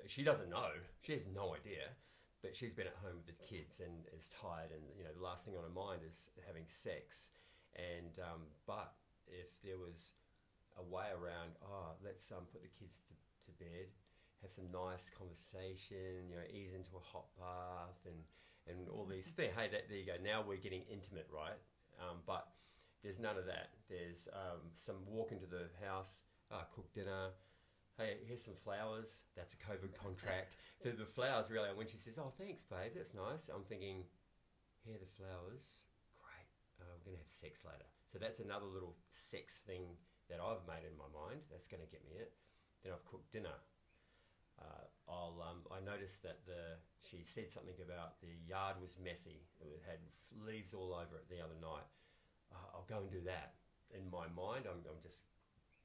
She 0.07 0.23
doesn't 0.23 0.51
know. 0.51 0.75
She 0.99 1.15
has 1.15 1.23
no 1.31 1.55
idea, 1.55 1.95
but 2.43 2.55
she's 2.55 2.75
been 2.75 2.91
at 2.91 2.99
home 2.99 3.23
with 3.23 3.29
the 3.31 3.39
kids 3.39 3.79
and 3.79 4.03
is 4.11 4.27
tired, 4.35 4.75
and 4.75 4.83
you 4.99 5.07
know 5.07 5.15
the 5.15 5.23
last 5.23 5.47
thing 5.47 5.55
on 5.55 5.63
her 5.63 5.71
mind 5.71 6.03
is 6.03 6.35
having 6.43 6.67
sex. 6.67 7.31
And 7.79 8.19
um, 8.19 8.51
but 8.67 8.99
if 9.31 9.47
there 9.63 9.79
was 9.79 10.19
a 10.77 10.83
way 10.83 11.09
around, 11.13 11.53
oh, 11.61 11.93
let's 12.03 12.31
um, 12.31 12.45
put 12.51 12.61
the 12.61 12.73
kids 12.79 12.97
to, 13.05 13.13
to 13.45 13.51
bed, 13.61 13.89
have 14.41 14.51
some 14.51 14.67
nice 14.73 15.09
conversation, 15.13 16.29
you 16.29 16.35
know, 16.35 16.47
ease 16.49 16.73
into 16.73 16.97
a 16.97 17.03
hot 17.03 17.29
bath, 17.37 18.01
and 18.05 18.19
and 18.67 18.87
all 18.89 19.05
these 19.05 19.27
things. 19.37 19.53
Hey, 19.55 19.67
that, 19.71 19.89
there 19.89 19.97
you 19.97 20.07
go. 20.07 20.17
Now 20.23 20.43
we're 20.45 20.61
getting 20.61 20.83
intimate, 20.89 21.27
right? 21.31 21.59
Um, 21.99 22.23
but 22.25 22.47
there's 23.03 23.19
none 23.19 23.37
of 23.37 23.45
that. 23.45 23.75
There's 23.89 24.27
um, 24.33 24.71
some 24.73 25.03
walk 25.05 25.31
into 25.31 25.45
the 25.45 25.67
house, 25.83 26.21
uh, 26.51 26.63
cook 26.73 26.91
dinner. 26.93 27.35
Hey, 27.97 28.17
here's 28.25 28.41
some 28.41 28.57
flowers. 28.63 29.29
That's 29.35 29.53
a 29.53 29.59
COVID 29.61 29.93
contract. 29.93 30.55
the, 30.83 30.91
the 30.91 31.05
flowers 31.05 31.51
really. 31.51 31.69
When 31.75 31.87
she 31.87 31.97
says, 31.97 32.17
"Oh, 32.17 32.33
thanks, 32.39 32.63
babe. 32.63 32.95
That's 32.95 33.13
nice," 33.13 33.51
I'm 33.53 33.63
thinking, 33.63 34.03
"Here 34.83 34.95
are 34.95 35.03
the 35.03 35.13
flowers. 35.13 35.85
Great. 36.17 36.49
Uh, 36.81 36.89
we're 37.05 37.13
gonna 37.13 37.21
have 37.21 37.29
sex 37.29 37.61
later." 37.61 37.85
So 38.11 38.17
that's 38.17 38.39
another 38.39 38.65
little 38.65 38.95
sex 39.11 39.61
thing 39.65 39.93
that 40.29 40.39
I've 40.39 40.63
made 40.67 40.85
in 40.87 40.95
my 40.97 41.09
mind. 41.11 41.41
That's 41.51 41.67
gonna 41.67 41.89
get 41.91 42.03
me 42.05 42.17
it. 42.19 42.33
Then 42.83 42.93
I've 42.93 43.05
cooked 43.05 43.31
dinner. 43.31 43.55
Uh, 44.59 44.85
I'll. 45.09 45.35
Um, 45.41 45.65
I 45.73 45.79
noticed 45.83 46.21
that 46.23 46.45
the 46.45 46.77
she 47.01 47.23
said 47.23 47.49
something 47.51 47.75
about 47.83 48.21
the 48.21 48.31
yard 48.47 48.77
was 48.79 48.95
messy. 49.01 49.43
It 49.59 49.81
had 49.87 49.99
leaves 50.45 50.73
all 50.73 50.93
over 50.93 51.17
it 51.17 51.27
the 51.29 51.41
other 51.43 51.57
night. 51.59 51.87
Uh, 52.53 52.77
I'll 52.77 52.87
go 52.87 53.01
and 53.01 53.11
do 53.11 53.21
that. 53.25 53.55
In 53.91 54.09
my 54.09 54.25
mind, 54.31 54.65
I'm, 54.69 54.81
I'm 54.89 55.01
just 55.01 55.25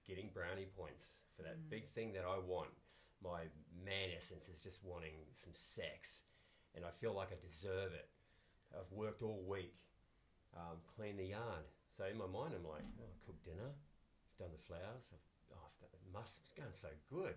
getting 0.07 0.31
brownie 0.33 0.69
points 0.77 1.19
for 1.37 1.43
that 1.43 1.57
Mm. 1.59 1.71
big 1.71 1.89
thing 1.93 2.13
that 2.15 2.25
I 2.25 2.39
want. 2.39 2.71
My 3.23 3.49
man 3.85 4.11
essence 4.17 4.49
is 4.49 4.61
just 4.63 4.85
wanting 4.85 5.27
some 5.35 5.53
sex, 5.55 6.23
and 6.75 6.85
I 6.85 6.91
feel 7.01 7.13
like 7.15 7.33
I 7.33 7.37
deserve 7.41 7.93
it. 7.93 8.09
I've 8.73 8.93
worked 8.93 9.23
all 9.23 9.43
week, 9.49 9.75
um, 10.55 10.79
cleaned 10.95 11.19
the 11.19 11.27
yard. 11.35 11.65
So 11.97 12.05
in 12.05 12.17
my 12.17 12.27
mind, 12.27 12.55
I'm 12.55 12.65
like, 12.69 12.85
oh, 13.01 13.05
I 13.11 13.17
cooked 13.27 13.45
dinner, 13.45 13.73
done 14.39 14.55
the 14.55 14.65
flowers, 14.65 15.05
I've, 15.11 15.27
oh, 15.53 15.63
I've 15.67 15.79
done, 15.83 15.91
must, 16.15 16.39
it's 16.43 16.55
going 16.55 16.73
so 16.73 16.89
good. 17.11 17.35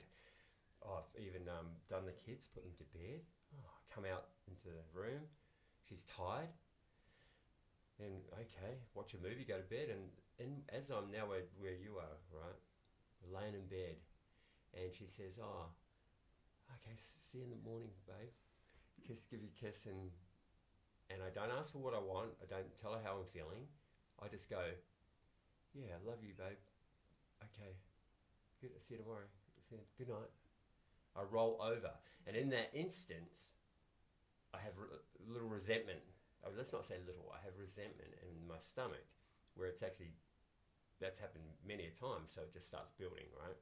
I've 0.85 1.09
even 1.17 1.49
um, 1.49 1.77
done 1.89 2.05
the 2.05 2.17
kids, 2.25 2.47
put 2.49 2.63
them 2.63 2.73
to 2.77 2.87
bed. 2.97 3.21
Oh, 3.53 3.65
I 3.65 3.79
come 3.93 4.05
out 4.05 4.33
into 4.47 4.69
the 4.69 4.85
room, 4.93 5.25
she's 5.85 6.05
tired. 6.05 6.49
And 8.01 8.25
okay, 8.33 8.81
watch 8.97 9.13
a 9.13 9.21
movie, 9.21 9.45
go 9.45 9.57
to 9.61 9.69
bed, 9.69 9.93
and, 9.93 10.09
and 10.41 10.65
as 10.73 10.89
I'm 10.89 11.11
now 11.13 11.29
where, 11.29 11.45
where 11.61 11.77
you 11.77 12.01
are, 12.01 12.17
right, 12.33 12.57
We're 13.21 13.37
laying 13.37 13.53
in 13.53 13.65
bed, 13.69 14.01
and 14.73 14.89
she 14.93 15.05
says, 15.05 15.37
"Oh, 15.37 15.69
okay, 16.73 16.97
see 16.97 17.39
you 17.39 17.43
in 17.45 17.51
the 17.51 17.61
morning, 17.69 17.93
babe." 18.07 18.33
Kiss, 19.05 19.21
give 19.29 19.41
you 19.41 19.49
a 19.53 19.59
kiss, 19.59 19.85
and 19.85 20.09
and 21.13 21.21
I 21.21 21.29
don't 21.29 21.53
ask 21.53 21.71
for 21.73 21.79
what 21.79 21.93
I 21.93 21.99
want. 22.01 22.33
I 22.41 22.49
don't 22.49 22.73
tell 22.81 22.93
her 22.93 23.01
how 23.03 23.21
I'm 23.21 23.29
feeling. 23.29 23.69
I 24.17 24.27
just 24.27 24.49
go, 24.49 24.61
"Yeah, 25.73 26.01
love 26.05 26.23
you, 26.23 26.33
babe." 26.33 26.57
Okay, 27.53 27.75
good. 28.61 28.71
See 28.81 28.95
you 28.95 29.01
tomorrow. 29.01 29.27
See 29.69 29.75
you, 29.75 29.81
good 29.97 30.09
night. 30.09 30.31
I 31.15 31.23
roll 31.23 31.59
over, 31.61 31.91
and 32.25 32.35
in 32.35 32.49
that 32.51 32.71
instance, 32.73 33.51
I 34.53 34.57
have 34.59 34.73
a 34.79 35.31
little 35.31 35.49
resentment. 35.49 35.99
Oh, 36.45 36.49
let's 36.55 36.73
not 36.73 36.85
say 36.85 36.95
little. 37.05 37.31
I 37.33 37.43
have 37.43 37.53
resentment 37.59 38.09
in 38.23 38.47
my 38.47 38.59
stomach, 38.59 39.05
where 39.55 39.67
it's 39.67 39.83
actually 39.83 40.13
that's 40.99 41.19
happened 41.19 41.43
many 41.67 41.85
a 41.87 41.91
time. 41.99 42.25
So 42.25 42.41
it 42.41 42.53
just 42.53 42.67
starts 42.67 42.91
building, 42.97 43.27
right? 43.35 43.57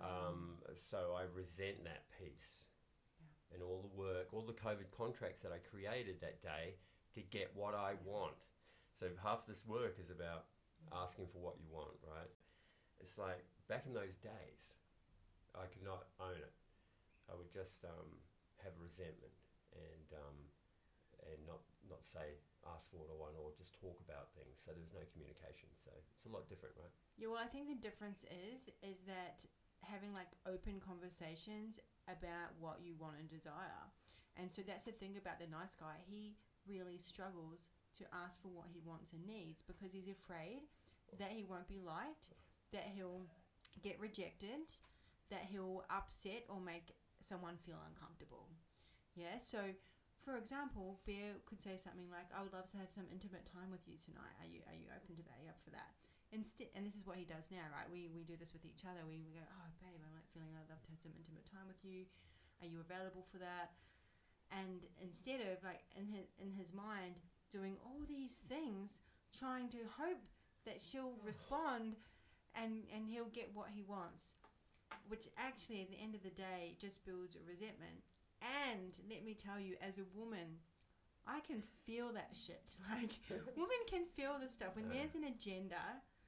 Um, 0.00 0.58
so 0.74 1.14
I 1.16 1.24
resent 1.34 1.84
that 1.84 2.04
piece 2.18 2.66
Yeah. 3.20 3.54
and 3.54 3.62
all 3.62 3.82
the 3.82 3.94
work, 3.96 4.32
all 4.32 4.42
the 4.42 4.52
COVID 4.52 4.90
contracts 4.90 5.42
that 5.42 5.52
I 5.52 5.58
created 5.58 6.20
that 6.20 6.42
day 6.42 6.76
to 7.14 7.22
get 7.22 7.54
what 7.54 7.74
I 7.74 7.94
want. 8.04 8.34
So 8.98 9.08
half 9.22 9.46
this 9.46 9.66
work 9.66 9.98
is 10.00 10.10
about 10.10 10.46
asking 10.92 11.28
for 11.28 11.38
what 11.38 11.56
you 11.60 11.68
want, 11.70 11.96
right? 12.02 12.30
It's 13.02 13.18
like 13.18 13.42
back 13.66 13.84
in 13.84 13.92
those 13.92 14.16
days, 14.16 14.78
I 15.52 15.66
could 15.68 15.84
not 15.84 16.08
own 16.22 16.38
it. 16.38 16.54
I 17.26 17.36
would 17.36 17.50
just 17.50 17.84
um, 17.84 18.22
have 18.62 18.72
resentment 18.78 19.34
and 19.74 20.08
um, 20.14 20.38
and 21.28 21.38
not 21.46 21.62
not 21.86 22.06
say 22.06 22.38
ask 22.62 22.90
for 22.94 23.02
what 23.02 23.10
I 23.10 23.18
want 23.18 23.34
or 23.34 23.50
just 23.58 23.74
talk 23.74 23.98
about 24.06 24.30
things. 24.38 24.62
So 24.62 24.70
there 24.70 24.82
was 24.82 24.94
no 24.94 25.02
communication. 25.10 25.70
So 25.74 25.90
it's 26.14 26.26
a 26.26 26.32
lot 26.32 26.46
different, 26.46 26.78
right? 26.78 26.94
Yeah, 27.18 27.34
well, 27.34 27.42
I 27.42 27.50
think 27.50 27.66
the 27.66 27.78
difference 27.78 28.22
is 28.30 28.70
is 28.80 29.02
that 29.10 29.44
having 29.82 30.14
like 30.14 30.30
open 30.46 30.78
conversations 30.78 31.82
about 32.06 32.54
what 32.62 32.82
you 32.82 32.94
want 32.98 33.18
and 33.18 33.26
desire. 33.26 33.90
And 34.38 34.50
so 34.50 34.62
that's 34.62 34.86
the 34.86 34.96
thing 34.96 35.18
about 35.18 35.42
the 35.42 35.50
nice 35.50 35.74
guy. 35.74 36.00
He 36.06 36.38
really 36.64 36.98
struggles 37.02 37.68
to 37.98 38.04
ask 38.14 38.40
for 38.40 38.48
what 38.48 38.70
he 38.72 38.80
wants 38.80 39.12
and 39.12 39.26
needs 39.26 39.60
because 39.60 39.92
he's 39.92 40.08
afraid 40.08 40.64
that 41.18 41.34
he 41.34 41.44
won't 41.44 41.68
be 41.68 41.82
liked, 41.84 42.32
that 42.72 42.92
he'll 42.94 43.22
get 43.82 44.00
rejected, 44.00 44.68
that 45.30 45.48
he'll 45.50 45.84
upset 45.88 46.44
or 46.48 46.60
make 46.60 46.92
someone 47.20 47.56
feel 47.64 47.78
uncomfortable. 47.88 48.48
Yeah, 49.14 49.36
so 49.38 49.60
for 50.24 50.38
example, 50.38 51.02
Bear 51.02 51.42
could 51.46 51.60
say 51.60 51.76
something 51.76 52.06
like, 52.08 52.30
"I 52.30 52.42
would 52.42 52.52
love 52.54 52.70
to 52.70 52.78
have 52.78 52.90
some 52.90 53.10
intimate 53.10 53.44
time 53.44 53.70
with 53.70 53.86
you 53.86 53.98
tonight. 53.98 54.34
Are 54.40 54.46
you 54.46 54.62
are 54.70 54.78
you 54.78 54.86
open 54.94 55.16
to 55.18 55.22
that? 55.26 55.36
Are 55.38 55.44
you 55.44 55.50
up 55.50 55.60
for 55.62 55.74
that?" 55.74 55.94
Instead, 56.32 56.72
and 56.72 56.86
this 56.86 56.96
is 56.96 57.04
what 57.04 57.18
he 57.18 57.26
does 57.26 57.50
now, 57.50 57.66
right? 57.74 57.90
We 57.90 58.08
we 58.08 58.24
do 58.24 58.36
this 58.38 58.54
with 58.54 58.64
each 58.64 58.86
other. 58.86 59.04
We, 59.04 59.20
we 59.20 59.34
go, 59.34 59.44
"Oh, 59.44 59.68
babe, 59.82 60.00
I'm 60.00 60.14
like 60.14 60.30
feeling 60.30 60.54
I'd 60.54 60.70
love 60.70 60.80
to 60.86 60.90
have 60.90 61.02
some 61.02 61.12
intimate 61.18 61.44
time 61.44 61.66
with 61.66 61.84
you. 61.84 62.06
Are 62.62 62.70
you 62.70 62.80
available 62.80 63.26
for 63.28 63.38
that?" 63.38 63.74
And 64.50 64.86
instead 65.00 65.40
of 65.40 65.62
like 65.64 65.82
in 65.98 66.06
his 66.06 66.30
in 66.38 66.52
his 66.54 66.72
mind 66.72 67.20
doing 67.50 67.76
all 67.84 68.00
these 68.06 68.38
things, 68.48 69.00
trying 69.34 69.68
to 69.70 69.82
hope 69.98 70.22
that 70.64 70.80
she'll 70.80 71.18
respond, 71.24 71.96
and 72.54 72.84
and 72.94 73.06
he'll 73.08 73.30
get 73.32 73.50
what 73.54 73.68
he 73.74 73.82
wants, 73.82 74.34
which 75.08 75.28
actually 75.38 75.82
at 75.82 75.90
the 75.90 76.00
end 76.02 76.14
of 76.14 76.22
the 76.22 76.30
day 76.30 76.76
just 76.80 77.04
builds 77.04 77.36
a 77.36 77.40
resentment. 77.48 78.02
And 78.66 78.98
let 79.08 79.24
me 79.24 79.34
tell 79.34 79.60
you, 79.60 79.76
as 79.80 79.98
a 79.98 80.04
woman, 80.18 80.58
I 81.26 81.40
can 81.40 81.62
feel 81.86 82.12
that 82.14 82.34
shit. 82.34 82.76
Like 82.90 83.12
women 83.56 83.82
can 83.86 84.04
feel 84.16 84.38
the 84.40 84.48
stuff 84.48 84.74
when 84.74 84.86
Uh. 84.86 84.94
there's 84.94 85.14
an 85.14 85.24
agenda. 85.24 85.80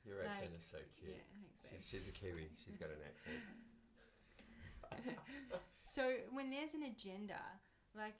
Your 0.07 0.21
accent 0.23 0.51
Like, 0.53 0.59
is 0.61 0.65
so 0.71 0.79
cute. 1.01 1.17
Yeah, 1.17 1.25
thanks, 1.33 1.57
babe. 1.65 1.73
She's, 1.81 1.89
she's 1.89 2.09
a 2.09 2.13
Kiwi. 2.13 2.49
She's 2.63 2.77
got 2.77 2.91
an 2.91 3.01
accent. 3.09 3.41
So 5.85 6.03
when 6.33 6.51
there's 6.51 6.75
an 6.75 6.83
agenda, 6.85 7.39
like 7.95 8.15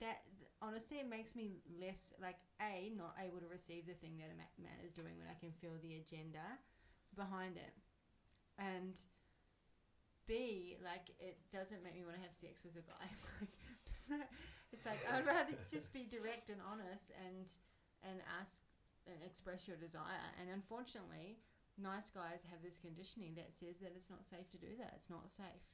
that, 0.00 0.22
honestly, 0.62 0.98
it 0.98 1.08
makes 1.08 1.36
me 1.36 1.52
less 1.80 2.12
like 2.20 2.38
a 2.60 2.90
not 2.96 3.14
able 3.22 3.38
to 3.40 3.46
receive 3.46 3.86
the 3.86 3.94
thing 3.94 4.16
that 4.18 4.30
a 4.32 4.36
man 4.60 4.78
is 4.84 4.90
doing 4.92 5.14
when 5.18 5.28
I 5.30 5.34
can 5.38 5.52
feel 5.60 5.72
the 5.82 5.96
agenda 5.96 6.42
behind 7.14 7.56
it, 7.56 7.74
and 8.58 8.94
b 10.26 10.76
like 10.82 11.10
it 11.20 11.36
doesn't 11.52 11.82
make 11.84 11.94
me 11.94 12.04
want 12.04 12.16
to 12.16 12.22
have 12.24 12.32
sex 12.34 12.64
with 12.64 12.76
a 12.76 12.84
guy. 12.86 13.08
Like 14.10 14.28
it's 14.72 14.84
like 14.84 15.00
I'd 15.08 15.24
rather 15.24 15.56
just 15.72 15.88
be 15.96 16.04
direct 16.04 16.50
and 16.52 16.60
honest 16.60 17.08
and 17.24 17.48
and 18.04 18.20
ask 18.36 18.60
and 19.08 19.16
express 19.24 19.64
your 19.64 19.80
desire. 19.80 20.28
And 20.36 20.52
unfortunately, 20.52 21.40
nice 21.80 22.12
guys 22.12 22.44
have 22.52 22.60
this 22.60 22.76
conditioning 22.76 23.32
that 23.40 23.56
says 23.56 23.80
that 23.80 23.96
it's 23.96 24.12
not 24.12 24.28
safe 24.28 24.44
to 24.52 24.58
do 24.60 24.76
that. 24.76 24.92
It's 25.00 25.08
not 25.08 25.32
safe 25.32 25.64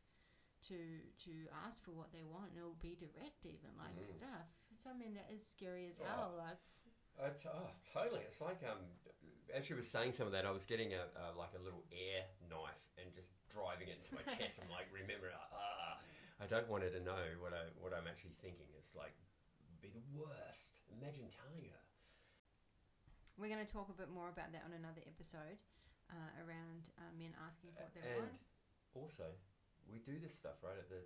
to 0.70 0.79
to 1.26 1.33
ask 1.66 1.83
for 1.83 1.90
what 1.90 2.12
they 2.14 2.22
want 2.22 2.55
and 2.55 2.59
it'll 2.62 2.79
be 2.79 2.94
direct 2.94 3.42
even 3.48 3.74
like 3.81 3.96
Mm. 3.98 4.14
stuff 4.22 4.46
something 4.79 5.14
that 5.18 5.26
is 5.35 5.42
scary 5.42 5.88
as 5.90 5.98
Oh. 5.98 6.05
hell 6.07 6.35
like 6.38 6.61
Uh, 7.18 7.33
oh, 7.51 7.70
totally. 7.92 8.23
It's 8.27 8.40
like 8.40 8.61
um, 8.64 8.81
as 9.51 9.66
she 9.66 9.75
was 9.75 9.88
saying 9.88 10.12
some 10.12 10.27
of 10.27 10.33
that, 10.33 10.46
I 10.46 10.51
was 10.51 10.64
getting 10.64 10.92
a 10.94 11.09
uh, 11.14 11.35
like 11.37 11.53
a 11.59 11.62
little 11.62 11.85
air 11.90 12.29
knife 12.49 12.85
and 13.01 13.11
just 13.12 13.33
driving 13.51 13.88
it 13.88 13.99
into 14.03 14.14
my 14.14 14.25
chest. 14.37 14.61
I'm 14.62 14.70
like, 14.70 14.88
remember, 14.92 15.33
ah, 15.35 15.99
I 16.40 16.46
don't 16.46 16.68
want 16.68 16.85
her 16.85 16.92
to 16.92 17.03
know 17.03 17.25
what 17.42 17.53
I 17.53 17.68
what 17.81 17.92
I'm 17.92 18.07
actually 18.07 18.37
thinking. 18.40 18.68
It's 18.79 18.94
like 18.94 19.14
be 19.81 19.90
the 19.90 20.05
worst. 20.12 20.77
Imagine 20.92 21.31
telling 21.33 21.64
her. 21.70 21.83
we're 23.38 23.49
going 23.49 23.62
to 23.64 23.73
talk 23.73 23.88
a 23.88 23.96
bit 23.96 24.12
more 24.12 24.29
about 24.29 24.53
that 24.53 24.66
on 24.68 24.77
another 24.77 25.01
episode 25.09 25.57
uh, 26.12 26.31
around 26.44 26.92
uh, 27.01 27.09
men 27.16 27.33
asking 27.40 27.73
for 27.73 27.88
what 27.88 27.94
they 27.96 28.05
and 28.05 28.29
want 28.29 28.37
also, 28.94 29.31
we 29.87 30.03
do 30.03 30.18
this 30.18 30.35
stuff 30.35 30.59
right 30.62 30.75
at 30.79 30.90
the 30.90 31.03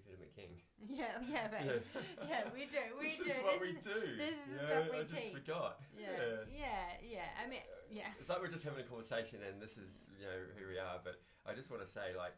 Ed 0.00 0.18
McKing. 0.24 0.56
yeah 0.88 1.20
yeah 1.28 1.46
babe. 1.48 1.82
yeah 2.28 2.48
we 2.54 2.64
do 2.66 2.80
we 2.98 3.06
this 3.12 3.18
do 3.18 3.24
is 3.28 3.36
what 3.44 3.60
this 3.60 3.62
we 3.62 3.70
is, 3.76 3.84
do. 3.84 4.00
this 4.16 4.34
is 4.34 4.46
the 4.48 4.52
you 4.56 4.66
stuff 4.66 4.84
we 4.90 4.96
I 4.98 5.02
just 5.04 5.14
teach. 5.14 5.32
forgot. 5.36 5.80
yeah 5.92 6.48
yeah 6.48 6.88
yeah 7.04 7.28
i 7.38 7.44
mean 7.48 7.60
yeah 7.92 8.08
It's 8.18 8.28
like 8.32 8.40
we're 8.40 8.48
just 8.52 8.64
having 8.64 8.80
a 8.80 8.88
conversation 8.88 9.44
and 9.44 9.60
this 9.60 9.76
is, 9.76 9.92
you 10.16 10.24
know, 10.24 10.38
who 10.56 10.64
we 10.64 10.80
are. 10.80 10.96
But 11.04 11.20
I 11.44 11.52
just 11.52 11.68
want 11.68 11.84
to 11.84 11.90
say, 11.90 12.16
like, 12.16 12.32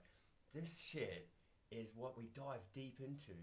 this 0.50 0.82
shit 0.82 1.30
is 1.70 1.94
what 1.94 2.18
we 2.18 2.26
dive 2.34 2.66
deep 2.74 2.98
into 2.98 3.38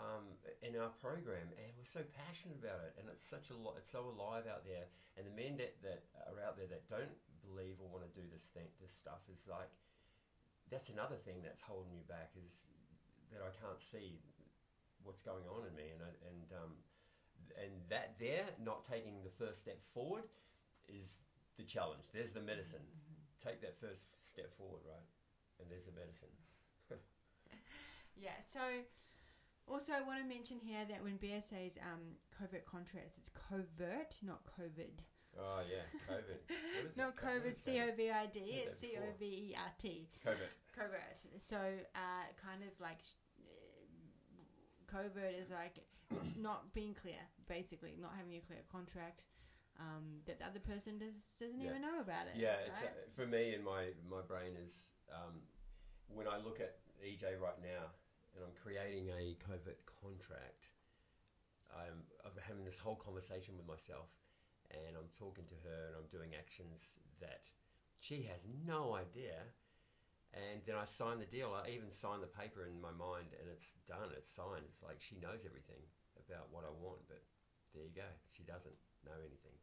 um, 0.00 0.32
in 0.64 0.80
our 0.80 0.88
program. 0.96 1.52
And 1.60 1.68
we're 1.76 1.84
so 1.84 2.00
passionate 2.16 2.56
about 2.56 2.80
it. 2.88 2.96
And 2.96 3.04
it's 3.12 3.20
such 3.20 3.52
a 3.52 3.56
lot, 3.60 3.76
it's 3.76 3.92
so 3.92 4.08
alive 4.08 4.48
out 4.48 4.64
there. 4.64 4.88
And 5.20 5.28
the 5.28 5.34
men 5.36 5.60
that, 5.60 5.76
that 5.84 6.08
are 6.24 6.40
out 6.40 6.56
there 6.56 6.72
that 6.72 6.88
don't 6.88 7.12
believe 7.44 7.76
or 7.84 7.92
want 7.92 8.08
to 8.08 8.12
do 8.16 8.24
this 8.32 8.48
thing, 8.56 8.72
this 8.80 8.96
stuff 8.96 9.20
is 9.28 9.44
like, 9.44 9.68
that's 10.72 10.88
another 10.88 11.20
thing 11.20 11.44
that's 11.44 11.60
holding 11.60 11.92
you 11.92 12.08
back 12.08 12.32
is 12.40 12.64
that 13.32 13.42
I 13.42 13.52
can't 13.56 13.80
see 13.80 14.20
what's 15.02 15.22
going 15.22 15.44
on 15.48 15.66
in 15.66 15.74
me. 15.74 15.90
And, 15.92 16.02
I, 16.04 16.12
and, 16.28 16.46
um, 16.54 16.72
and 17.58 17.72
that 17.90 18.16
there, 18.20 18.46
not 18.62 18.84
taking 18.84 19.24
the 19.24 19.34
first 19.34 19.60
step 19.60 19.80
forward, 19.92 20.24
is 20.88 21.24
the 21.56 21.64
challenge. 21.64 22.12
There's 22.12 22.32
the 22.32 22.40
medicine. 22.40 22.84
Mm-hmm. 22.84 23.48
Take 23.48 23.60
that 23.62 23.80
first 23.80 24.06
step 24.22 24.56
forward, 24.56 24.82
right? 24.86 25.08
And 25.60 25.70
there's 25.70 25.86
the 25.86 25.96
medicine. 25.96 26.32
Yeah, 28.14 28.38
so 28.46 28.60
also 29.66 29.92
I 29.94 30.02
want 30.02 30.20
to 30.22 30.28
mention 30.28 30.58
here 30.62 30.84
that 30.88 31.02
when 31.02 31.16
Bear 31.16 31.40
says 31.40 31.78
um, 31.82 32.18
covert 32.36 32.64
contracts, 32.66 33.16
it's 33.18 33.30
covert, 33.30 34.16
not 34.22 34.40
COVID. 34.44 35.02
Oh 35.38 35.60
yeah, 35.68 35.86
COVID. 36.08 36.38
Not 36.96 37.16
COVID, 37.16 37.56
C? 37.56 37.80
O 37.80 37.94
V 37.96 38.10
I 38.10 38.26
D, 38.26 38.40
it's 38.40 38.78
C 38.80 38.92
O 38.98 39.04
V 39.18 39.24
E 39.24 39.54
R 39.56 39.72
T. 39.78 40.08
COVID. 40.26 40.50
Covert. 40.76 41.18
So, 41.40 41.56
uh, 41.56 42.24
kind 42.44 42.62
of 42.62 42.72
like 42.80 42.98
uh, 43.40 44.90
covert 44.90 45.34
is 45.40 45.50
like 45.50 45.78
not 46.40 46.72
being 46.74 46.94
clear, 46.94 47.20
basically, 47.48 47.96
not 48.00 48.12
having 48.16 48.36
a 48.36 48.40
clear 48.40 48.60
contract 48.70 49.22
um, 49.80 50.20
that 50.26 50.38
the 50.38 50.46
other 50.46 50.60
person 50.60 50.98
does, 50.98 51.32
doesn't 51.38 51.60
Yeah. 51.60 51.70
even 51.70 51.82
know 51.82 52.00
about 52.00 52.26
it. 52.26 52.36
Yeah, 52.36 52.56
it's, 52.66 52.80
uh, 52.82 52.86
for 53.16 53.26
me 53.26 53.54
in 53.54 53.64
my 53.64 53.88
my 54.08 54.20
brain 54.22 54.52
is 54.64 54.88
um, 55.12 55.40
when 56.08 56.28
I 56.28 56.36
look 56.38 56.60
at 56.60 56.76
EJ 57.04 57.40
right 57.40 57.60
now 57.62 57.88
and 58.36 58.44
I'm 58.44 58.52
creating 58.62 59.08
a 59.10 59.36
covert 59.44 59.80
contract. 60.00 60.68
I'm, 61.72 62.04
I'm 62.24 62.32
having 62.46 62.64
this 62.66 62.76
whole 62.76 62.96
conversation 62.96 63.56
with 63.56 63.66
myself, 63.66 64.08
and 64.72 64.96
I'm 64.96 65.12
talking 65.14 65.44
to 65.48 65.58
her, 65.68 65.92
and 65.92 65.94
I'm 65.96 66.08
doing 66.08 66.32
actions 66.34 66.98
that 67.20 67.44
she 68.00 68.26
has 68.32 68.42
no 68.66 68.96
idea. 68.96 69.38
And 70.32 70.64
then 70.64 70.80
I 70.80 70.88
sign 70.88 71.20
the 71.20 71.28
deal. 71.28 71.52
I 71.52 71.68
even 71.76 71.92
sign 71.92 72.24
the 72.24 72.32
paper 72.32 72.64
in 72.64 72.80
my 72.80 72.90
mind, 72.90 73.36
and 73.36 73.46
it's 73.52 73.76
done. 73.84 74.10
It's 74.16 74.32
signed. 74.32 74.64
It's 74.64 74.80
like 74.80 74.96
she 74.98 75.20
knows 75.20 75.44
everything 75.44 75.84
about 76.16 76.48
what 76.48 76.64
I 76.64 76.72
want, 76.72 77.04
but 77.04 77.20
there 77.76 77.84
you 77.84 77.92
go. 77.92 78.08
She 78.32 78.42
doesn't 78.42 78.76
know 79.04 79.16
anything. 79.20 79.56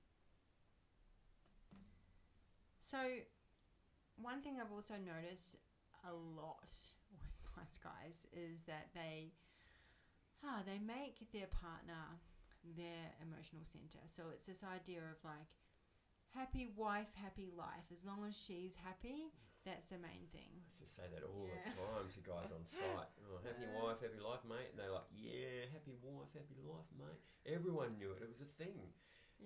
So, 2.82 3.02
one 4.18 4.42
thing 4.42 4.58
I've 4.62 4.74
also 4.74 4.96
noticed 4.98 5.58
a 6.06 6.14
lot 6.14 6.70
with 7.14 7.50
nice 7.58 7.78
guys 7.82 8.26
is 8.34 8.62
that 8.66 8.90
they, 8.94 9.34
ah, 10.46 10.62
they 10.66 10.80
make 10.80 11.20
their 11.34 11.50
partner 11.50 12.18
their 12.64 13.16
emotional 13.22 13.64
center. 13.66 14.04
So 14.08 14.30
it's 14.34 14.48
this 14.48 14.64
idea 14.64 15.00
of 15.06 15.20
like 15.24 15.56
happy 16.36 16.70
wife, 16.76 17.12
happy 17.16 17.50
life. 17.56 17.88
As 17.92 18.06
long 18.06 18.26
as 18.28 18.36
she's 18.38 18.76
happy, 18.78 19.34
that's 19.66 19.90
the 19.90 20.00
main 20.00 20.30
thing. 20.32 20.62
I 20.62 20.84
used 20.84 20.96
to 20.96 21.02
say 21.04 21.08
that 21.12 21.24
all 21.26 21.48
Yeah. 21.50 21.74
the 21.74 21.82
time 21.82 22.08
to 22.10 22.20
guys 22.24 22.50
on 22.54 22.64
site. 22.70 23.12
Oh, 23.28 23.40
happy 23.44 23.66
Yeah. 23.66 23.76
wife, 23.76 24.00
happy 24.02 24.20
life, 24.22 24.44
mate. 24.46 24.72
And 24.72 24.78
they're 24.80 24.94
like, 24.94 25.10
yeah, 25.12 25.68
happy 25.74 25.96
wife, 26.00 26.32
happy 26.34 26.56
life, 26.64 26.88
mate. 26.96 27.20
Everyone 27.46 27.98
knew 27.98 28.14
it. 28.14 28.22
It 28.24 28.30
was 28.30 28.42
a 28.42 28.52
thing. 28.62 28.94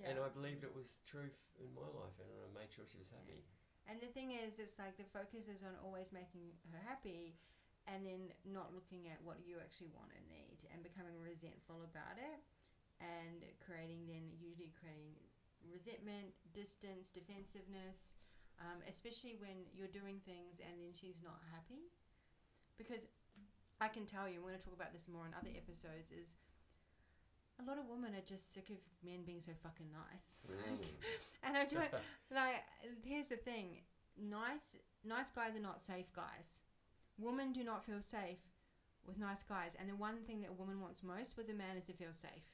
And 0.02 0.17
I 0.17 0.26
believed 0.34 0.65
it 0.65 0.73
was 0.73 0.97
true 1.06 1.30
f- 1.30 1.54
in 1.62 1.69
my 1.78 1.86
life, 1.86 2.17
and 2.17 2.26
I 2.26 2.49
made 2.49 2.73
sure 2.73 2.82
she 2.82 2.97
was 2.97 3.13
happy. 3.13 3.45
And 3.86 4.02
the 4.02 4.10
thing 4.10 4.34
is, 4.34 4.58
it's 4.58 4.82
like 4.82 4.97
the 4.97 5.06
focus 5.06 5.45
is 5.45 5.62
on 5.62 5.78
always 5.86 6.10
making 6.10 6.49
her 6.73 6.82
happy 6.82 7.38
and 7.86 8.02
then 8.02 8.34
not 8.41 8.73
looking 8.73 9.06
at 9.13 9.21
what 9.21 9.45
you 9.45 9.62
actually 9.62 9.93
want 9.93 10.10
and 10.17 10.26
need 10.34 10.65
and 10.73 10.82
becoming 10.82 11.21
resentful 11.21 11.86
about 11.86 12.17
it 12.17 12.41
and 13.04 13.44
creating 13.60 14.08
then 14.08 14.32
usually 14.39 14.72
creating 14.80 15.20
resentment, 15.68 16.32
distance, 16.56 17.12
defensiveness, 17.12 18.16
um, 18.63 18.80
especially 18.88 19.36
when 19.44 19.68
you're 19.76 19.92
doing 19.92 20.24
things 20.24 20.63
and 20.63 20.80
then 20.80 20.96
she's 20.96 21.20
not 21.20 21.44
happy. 21.52 21.92
Because 22.80 23.12
I 23.84 23.92
can 23.92 24.08
tell 24.08 24.32
you, 24.32 24.39
and 24.39 24.44
we're 24.44 24.56
going 24.56 24.63
to 24.63 24.66
talk 24.66 24.80
about 24.80 24.94
this 24.96 25.12
more 25.12 25.28
in 25.28 25.36
other 25.36 25.52
episodes, 25.52 26.10
is 26.16 26.39
a 27.60 27.63
lot 27.68 27.78
of 27.78 27.86
women 27.89 28.16
are 28.16 28.26
just 28.26 28.54
sick 28.54 28.70
of 28.70 28.78
men 29.04 29.24
being 29.26 29.42
so 29.42 29.52
fucking 29.62 29.92
nice. 29.92 30.39
Mm. 30.48 30.80
And 31.44 31.58
I 31.58 31.66
don't 31.66 31.92
like. 32.32 32.63
Here's 33.04 33.28
the 33.28 33.36
thing: 33.36 33.84
nice, 34.18 34.78
nice 35.04 35.30
guys 35.30 35.56
are 35.56 35.62
not 35.62 35.82
safe 35.82 36.12
guys. 36.16 36.62
Women 37.20 37.52
do 37.52 37.63
not 37.63 37.86
feel 37.86 38.02
safe 38.02 38.39
with 39.06 39.20
nice 39.20 39.44
guys, 39.44 39.76
and 39.78 39.89
the 39.89 39.96
one 39.96 40.24
thing 40.26 40.42
that 40.42 40.52
a 40.52 40.54
woman 40.54 40.80
wants 40.80 41.04
most 41.04 41.36
with 41.38 41.50
a 41.50 41.54
man 41.54 41.78
is 41.78 41.86
to 41.88 41.94
feel 41.94 42.13
safe. 42.13 42.48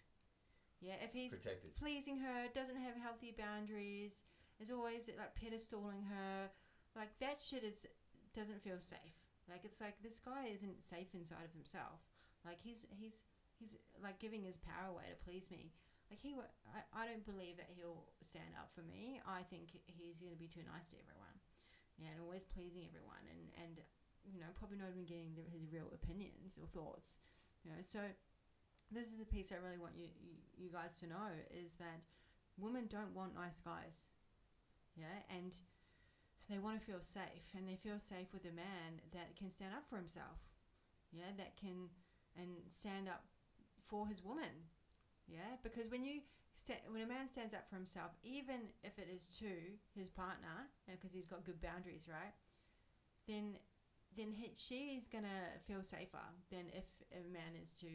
Yeah, 0.82 0.96
if 1.04 1.12
he's 1.12 1.36
Protected. 1.36 1.76
pleasing 1.76 2.18
her, 2.20 2.48
doesn't 2.56 2.80
have 2.80 2.96
healthy 2.96 3.36
boundaries, 3.36 4.24
is 4.60 4.72
always 4.72 5.10
like 5.18 5.36
pedestaling 5.36 6.08
her, 6.08 6.50
like 6.96 7.12
that 7.20 7.40
shit 7.42 7.64
is 7.64 7.86
doesn't 8.34 8.64
feel 8.64 8.80
safe. 8.80 9.20
Like 9.50 9.66
it's 9.66 9.82
like 9.82 10.00
this 10.00 10.20
guy 10.24 10.48
isn't 10.54 10.84
safe 10.84 11.12
inside 11.14 11.44
of 11.44 11.54
himself. 11.54 12.00
Like 12.46 12.64
he's 12.64 12.86
he's 12.90 13.24
he's 13.60 13.76
like 14.00 14.20
giving 14.24 14.44
his 14.44 14.56
power 14.56 14.88
away 14.94 15.12
to 15.12 15.20
please 15.20 15.52
me. 15.52 15.74
Like 16.10 16.22
he, 16.24 16.34
I, 16.74 16.82
I 16.96 17.04
don't 17.06 17.28
believe 17.28 17.62
that 17.62 17.70
he'll 17.70 18.10
stand 18.26 18.58
up 18.58 18.74
for 18.74 18.82
me. 18.82 19.22
I 19.30 19.46
think 19.46 19.70
he's 19.86 20.18
going 20.18 20.34
to 20.34 20.40
be 20.42 20.50
too 20.50 20.66
nice 20.66 20.90
to 20.90 20.98
everyone, 20.98 21.38
yeah, 22.02 22.10
and 22.16 22.24
always 22.24 22.50
pleasing 22.50 22.88
everyone, 22.90 23.22
and 23.30 23.52
and 23.62 23.76
you 24.26 24.42
know 24.42 24.50
probably 24.58 24.82
not 24.82 24.90
even 24.90 25.06
getting 25.06 25.38
the, 25.38 25.46
his 25.54 25.70
real 25.70 25.92
opinions 25.94 26.58
or 26.58 26.66
thoughts. 26.72 27.20
You 27.62 27.76
know, 27.76 27.82
so 27.86 28.00
this 28.92 29.08
is 29.08 29.18
the 29.18 29.26
piece 29.26 29.52
I 29.52 29.62
really 29.64 29.78
want 29.78 29.94
you, 29.98 30.08
you 30.58 30.70
guys 30.70 30.96
to 30.98 31.08
know 31.08 31.30
is 31.54 31.76
that 31.76 32.02
women 32.58 32.88
don't 32.90 33.16
want 33.16 33.36
nice 33.36 33.60
guys, 33.60 34.08
yeah, 34.98 35.24
and 35.30 35.56
they 36.50 36.58
want 36.58 36.80
to 36.80 36.86
feel 36.86 37.02
safe, 37.02 37.54
and 37.56 37.68
they 37.68 37.78
feel 37.78 38.00
safe 38.00 38.34
with 38.34 38.46
a 38.46 38.56
man 38.56 39.02
that 39.14 39.36
can 39.38 39.50
stand 39.50 39.74
up 39.76 39.86
for 39.90 39.98
himself, 39.98 40.42
yeah, 41.12 41.32
that 41.38 41.56
can 41.56 41.90
and 42.38 42.50
stand 42.72 43.08
up 43.08 43.26
for 43.88 44.08
his 44.08 44.24
woman, 44.24 44.70
yeah, 45.28 45.58
because 45.64 45.90
when 45.90 46.04
you 46.04 46.22
when 46.92 47.02
a 47.02 47.08
man 47.08 47.28
stands 47.28 47.54
up 47.54 47.70
for 47.70 47.76
himself, 47.76 48.12
even 48.24 48.74
if 48.84 49.00
it 49.00 49.08
is 49.08 49.28
to 49.40 49.48
his 49.96 50.10
partner, 50.10 50.68
because 50.86 51.14
he's 51.14 51.26
got 51.26 51.46
good 51.46 51.62
boundaries, 51.62 52.08
right, 52.10 52.34
then 53.28 53.56
then 54.18 54.34
he, 54.34 54.52
she's 54.56 55.08
gonna 55.08 55.56
feel 55.68 55.84
safer 55.84 56.26
than 56.50 56.66
if 56.74 56.86
a 57.14 57.22
man 57.32 57.54
is 57.62 57.72
to 57.72 57.88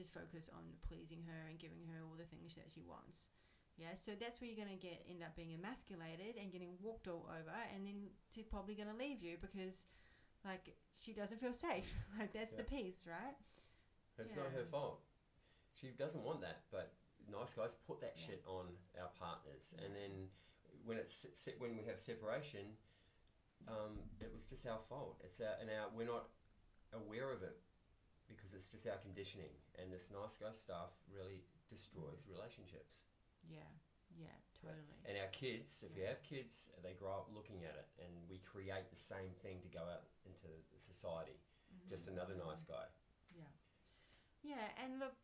just 0.00 0.16
focus 0.16 0.48
on 0.56 0.64
pleasing 0.88 1.20
her 1.28 1.44
and 1.52 1.60
giving 1.60 1.84
her 1.92 2.00
all 2.00 2.16
the 2.16 2.24
things 2.24 2.56
that 2.56 2.72
she 2.72 2.80
wants. 2.80 3.28
Yeah, 3.76 3.92
so 4.00 4.12
that's 4.16 4.40
where 4.40 4.48
you're 4.48 4.56
gonna 4.60 4.80
get 4.80 5.04
end 5.08 5.20
up 5.22 5.36
being 5.36 5.52
emasculated 5.52 6.40
and 6.40 6.48
getting 6.52 6.80
walked 6.80 7.08
all 7.08 7.28
over, 7.28 7.56
and 7.76 7.84
then 7.86 8.08
she's 8.32 8.48
probably 8.48 8.74
gonna 8.74 8.96
leave 8.96 9.22
you 9.22 9.36
because, 9.40 9.84
like, 10.44 10.72
she 10.96 11.12
doesn't 11.12 11.40
feel 11.40 11.52
safe. 11.52 11.92
like 12.18 12.32
that's 12.32 12.52
the 12.52 12.64
piece, 12.64 13.04
right? 13.04 13.36
It's 14.18 14.36
not 14.36 14.52
her 14.52 14.64
fault. 14.64 15.00
She 15.72 15.88
doesn't 15.96 16.22
want 16.24 16.40
that, 16.40 16.64
but 16.70 16.92
nice 17.30 17.52
guys 17.52 17.76
put 17.86 18.00
that 18.00 18.16
Yeah. 18.16 18.26
shit 18.26 18.42
on 18.46 18.76
our 19.00 19.08
partners, 19.18 19.74
and 19.84 19.94
then 19.96 20.28
when 20.84 20.96
it's 20.96 21.24
when 21.58 21.76
we 21.76 21.84
have 21.84 22.00
separation, 22.00 22.76
um, 23.68 24.00
it 24.20 24.32
was 24.32 24.44
just 24.44 24.66
our 24.66 24.80
fault. 24.88 25.20
It's 25.24 25.40
our, 25.40 25.56
and 25.60 25.70
our 25.70 25.88
we're 25.96 26.06
not 26.08 26.28
aware 26.92 27.30
of 27.32 27.42
it 27.42 27.56
because 28.30 28.54
it's 28.54 28.70
just 28.70 28.86
our 28.86 28.98
conditioning, 29.02 29.50
and 29.76 29.90
this 29.90 30.06
nice 30.14 30.38
guy 30.38 30.54
stuff 30.54 30.94
really 31.10 31.42
destroys 31.66 32.22
relationships. 32.30 33.10
Yeah, 33.50 33.66
yeah, 34.14 34.38
totally. 34.54 35.02
And 35.04 35.18
our 35.18 35.30
kids, 35.34 35.82
if 35.82 35.92
you 35.98 36.06
have 36.06 36.22
kids, 36.22 36.70
they 36.82 36.94
grow 36.94 37.10
up 37.18 37.28
looking 37.34 37.66
at 37.66 37.74
it, 37.74 37.88
and 37.98 38.12
we 38.30 38.38
create 38.46 38.86
the 38.90 38.98
same 39.00 39.34
thing 39.42 39.58
to 39.66 39.68
go 39.68 39.82
out 39.82 40.06
into 40.24 40.48
society. 40.78 41.38
Just 41.88 42.06
Mhm. 42.06 42.14
another 42.14 42.34
nice 42.38 42.62
guy. 42.62 42.86
Yeah. 43.34 43.50
Yeah, 44.42 44.72
and 44.78 44.98
look, 44.98 45.14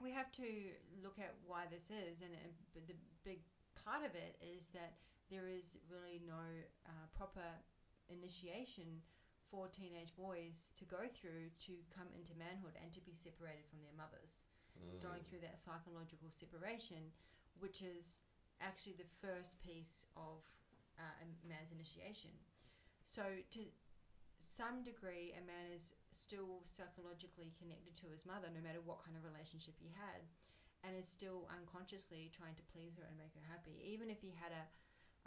we 0.00 0.10
have 0.12 0.32
to 0.32 0.74
look 1.02 1.18
at 1.18 1.34
why 1.44 1.66
this 1.66 1.90
is, 1.90 2.22
and, 2.22 2.32
and 2.34 2.54
the 2.88 2.96
big 3.22 3.44
part 3.74 4.04
of 4.04 4.14
it 4.14 4.36
is 4.40 4.68
that 4.68 4.96
there 5.28 5.46
is 5.48 5.76
really 5.88 6.18
no 6.26 6.40
uh, 6.86 7.06
proper 7.14 7.46
initiation 8.08 9.02
for 9.50 9.66
teenage 9.68 10.14
boys 10.16 10.70
to 10.78 10.84
go 10.86 11.08
through 11.10 11.50
to 11.66 11.74
come 11.90 12.06
into 12.14 12.32
manhood 12.38 12.78
and 12.80 12.92
to 12.94 13.00
be 13.02 13.14
separated 13.14 13.66
from 13.68 13.82
their 13.82 13.96
mothers, 13.96 14.46
Mm. 14.78 15.00
going 15.02 15.22
through 15.24 15.40
that 15.40 15.60
psychological 15.60 16.30
separation, 16.30 17.12
which 17.58 17.82
is 17.82 18.22
actually 18.60 18.94
the 18.94 19.10
first 19.20 19.60
piece 19.60 20.06
of 20.16 20.40
uh, 20.96 21.02
a 21.20 21.26
man's 21.48 21.72
initiation. 21.72 22.30
So 23.04 23.42
to 23.50 23.60
some 24.38 24.82
degree, 24.82 25.32
a 25.36 25.42
man 25.44 25.72
is 25.74 25.94
still 26.12 26.62
psychologically 26.64 27.52
connected 27.58 27.96
to 27.98 28.06
his 28.08 28.24
mother, 28.24 28.48
no 28.52 28.60
matter 28.60 28.80
what 28.80 29.04
kind 29.04 29.16
of 29.16 29.24
relationship 29.24 29.74
he 29.80 29.90
had, 29.92 30.22
and 30.84 30.96
is 30.96 31.08
still 31.08 31.48
unconsciously 31.52 32.30
trying 32.32 32.54
to 32.56 32.62
please 32.72 32.96
her 32.96 33.04
and 33.04 33.16
make 33.18 33.34
her 33.34 33.44
happy, 33.50 33.76
even 33.84 34.08
if 34.08 34.20
he 34.22 34.32
had 34.32 34.52
a 34.52 34.64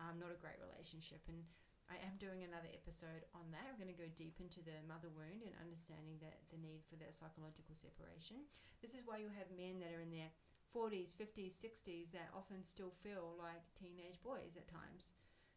um, 0.01 0.17
not 0.17 0.33
a 0.33 0.41
great 0.41 0.57
relationship. 0.57 1.21
And 1.29 1.45
I 1.91 1.99
am 2.03 2.15
doing 2.17 2.43
another 2.43 2.71
episode 2.71 3.27
on 3.35 3.51
that. 3.51 3.67
We're 3.71 3.83
going 3.83 3.93
to 3.93 3.99
go 3.99 4.11
deep 4.15 4.39
into 4.39 4.63
the 4.63 4.79
mother 4.87 5.11
wound 5.11 5.43
and 5.43 5.53
understanding 5.59 6.17
that 6.23 6.47
the 6.47 6.59
need 6.59 6.87
for 6.87 6.95
that 7.03 7.15
psychological 7.15 7.75
separation. 7.75 8.47
This 8.79 8.95
is 8.95 9.03
why 9.03 9.19
you 9.19 9.29
have 9.35 9.51
men 9.51 9.83
that 9.83 9.91
are 9.91 10.03
in 10.03 10.11
their 10.11 10.31
40s, 10.71 11.13
50s, 11.13 11.53
60s 11.53 12.15
that 12.15 12.33
often 12.33 12.65
still 12.65 12.95
feel 13.03 13.35
like 13.37 13.61
teenage 13.77 14.17
boys 14.23 14.57
at 14.57 14.71
times. 14.71 15.13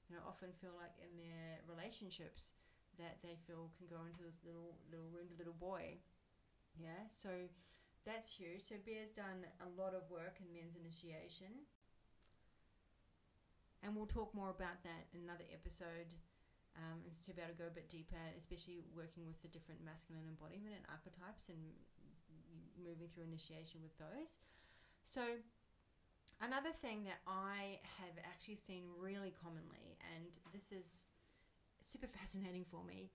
You 0.06 0.18
know, 0.18 0.22
often 0.26 0.54
feel 0.60 0.76
like 0.76 0.94
in 1.02 1.14
their 1.18 1.62
relationships 1.66 2.54
that 2.98 3.18
they 3.22 3.36
feel 3.48 3.72
can 3.76 3.90
go 3.90 4.06
into 4.06 4.22
this 4.22 4.40
little 4.46 4.78
little 4.88 5.10
wounded 5.10 5.36
little 5.36 5.56
boy. 5.56 5.98
Yeah, 6.78 7.10
so 7.10 7.50
that's 8.06 8.30
huge. 8.30 8.62
So 8.62 8.76
Bear's 8.84 9.10
done 9.10 9.42
a 9.58 9.68
lot 9.74 9.96
of 9.96 10.06
work 10.06 10.38
in 10.38 10.52
men's 10.54 10.78
initiation. 10.78 11.66
And 13.86 13.94
we'll 13.94 14.10
talk 14.10 14.34
more 14.34 14.50
about 14.50 14.82
that 14.82 15.06
in 15.14 15.22
another 15.22 15.46
episode. 15.54 16.10
Um, 16.74 17.06
and 17.06 17.14
to 17.14 17.30
be 17.30 17.38
able 17.38 17.54
to 17.54 17.60
go 17.62 17.70
a 17.70 17.76
bit 17.78 17.86
deeper, 17.86 18.18
especially 18.34 18.82
working 18.90 19.24
with 19.30 19.38
the 19.40 19.48
different 19.48 19.80
masculine 19.80 20.26
embodiment 20.26 20.74
and 20.74 20.84
archetypes 20.90 21.48
and 21.48 21.62
moving 22.76 23.06
through 23.14 23.30
initiation 23.30 23.80
with 23.80 23.94
those. 23.96 24.42
So, 25.06 25.40
another 26.42 26.74
thing 26.82 27.06
that 27.06 27.22
I 27.30 27.80
have 28.02 28.18
actually 28.26 28.58
seen 28.58 28.90
really 28.98 29.32
commonly, 29.32 29.96
and 30.02 30.34
this 30.50 30.74
is 30.74 31.06
super 31.80 32.10
fascinating 32.18 32.66
for 32.66 32.82
me, 32.82 33.14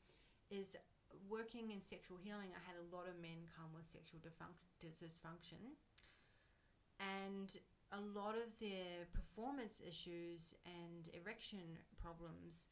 is 0.49 0.79
working 1.27 1.69
in 1.69 1.83
sexual 1.83 2.17
healing. 2.17 2.55
I 2.55 2.63
had 2.63 2.79
a 2.79 2.87
lot 2.89 3.11
of 3.11 3.19
men 3.19 3.43
come 3.51 3.75
with 3.75 3.85
sexual 3.85 4.23
dysfunction, 4.23 5.75
and 6.97 7.51
a 7.91 7.99
lot 7.99 8.35
of 8.35 8.47
their 8.59 9.07
performance 9.11 9.81
issues 9.83 10.55
and 10.65 11.11
erection 11.11 11.77
problems 11.99 12.67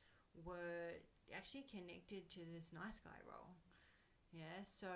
were 0.45 0.95
actually 1.35 1.67
connected 1.67 2.29
to 2.31 2.39
this 2.55 2.71
nice 2.71 2.99
guy 3.03 3.19
role. 3.27 3.59
Yeah, 4.31 4.63
so 4.63 4.87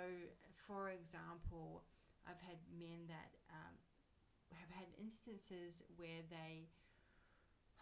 for 0.66 0.90
example, 0.90 1.84
I've 2.24 2.40
had 2.40 2.56
men 2.72 3.04
that 3.08 3.36
um, 3.52 3.74
have 4.56 4.72
had 4.72 4.88
instances 4.96 5.82
where 5.96 6.24
they 6.30 6.70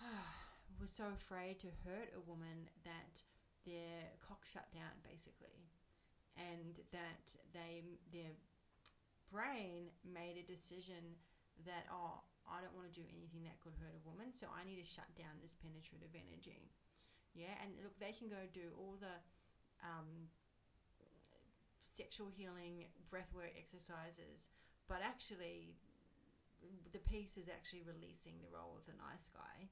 were 0.81 0.91
so 0.91 1.15
afraid 1.15 1.61
to 1.61 1.71
hurt 1.87 2.11
a 2.17 2.23
woman 2.29 2.67
that 2.85 3.23
their 3.65 4.11
cock 4.27 4.43
shut 4.43 4.67
down 4.75 4.99
basically 5.07 5.71
and 6.35 6.83
that 6.91 7.37
they 7.55 7.85
their 8.11 8.35
brain 9.31 9.93
made 10.03 10.35
a 10.35 10.51
decision 10.51 11.15
that 11.65 11.87
oh 11.93 12.21
I 12.49 12.61
don't 12.61 12.75
want 12.75 12.91
to 12.91 12.97
do 12.97 13.07
anything 13.11 13.47
that 13.47 13.59
could 13.63 13.77
hurt 13.79 13.95
a 13.95 14.03
woman 14.03 14.35
so 14.35 14.51
I 14.51 14.67
need 14.67 14.81
to 14.83 14.87
shut 14.87 15.09
down 15.15 15.39
this 15.41 15.59
penetrative 15.59 16.13
energy. 16.15 16.71
Yeah 17.33 17.55
and 17.65 17.73
look 17.81 17.97
they 17.97 18.13
can 18.13 18.29
go 18.29 18.45
do 18.53 18.75
all 18.77 19.01
the 19.01 19.17
um, 19.83 20.31
sexual 21.87 22.29
healing 22.31 22.87
breathwork 23.11 23.57
exercises 23.57 24.53
but 24.87 25.01
actually 25.01 25.77
the 26.93 27.03
piece 27.03 27.37
is 27.37 27.49
actually 27.49 27.83
releasing 27.83 28.39
the 28.39 28.53
role 28.53 28.79
of 28.79 28.87
the 28.87 28.97
nice 28.99 29.27
guy, 29.33 29.71